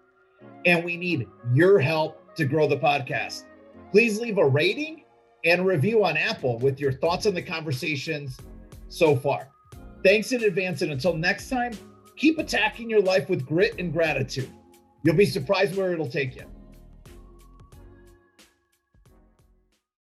And 0.64 0.84
we 0.84 0.96
need 0.96 1.26
your 1.52 1.80
help 1.80 2.32
to 2.36 2.44
grow 2.44 2.68
the 2.68 2.78
podcast. 2.78 3.46
Please 3.90 4.20
leave 4.20 4.38
a 4.38 4.46
rating 4.46 5.02
and 5.44 5.66
review 5.66 6.04
on 6.04 6.16
Apple 6.16 6.60
with 6.60 6.78
your 6.78 6.92
thoughts 6.92 7.26
on 7.26 7.34
the 7.34 7.42
conversations 7.42 8.38
so 8.86 9.16
far. 9.16 9.48
Thanks 10.04 10.30
in 10.30 10.44
advance. 10.44 10.82
And 10.82 10.92
until 10.92 11.16
next 11.16 11.50
time, 11.50 11.72
keep 12.14 12.38
attacking 12.38 12.88
your 12.88 13.02
life 13.02 13.28
with 13.28 13.44
grit 13.44 13.74
and 13.80 13.92
gratitude. 13.92 14.52
You'll 15.04 15.16
be 15.16 15.26
surprised 15.26 15.76
where 15.76 15.92
it'll 15.92 16.08
take 16.08 16.34
you. 16.34 16.44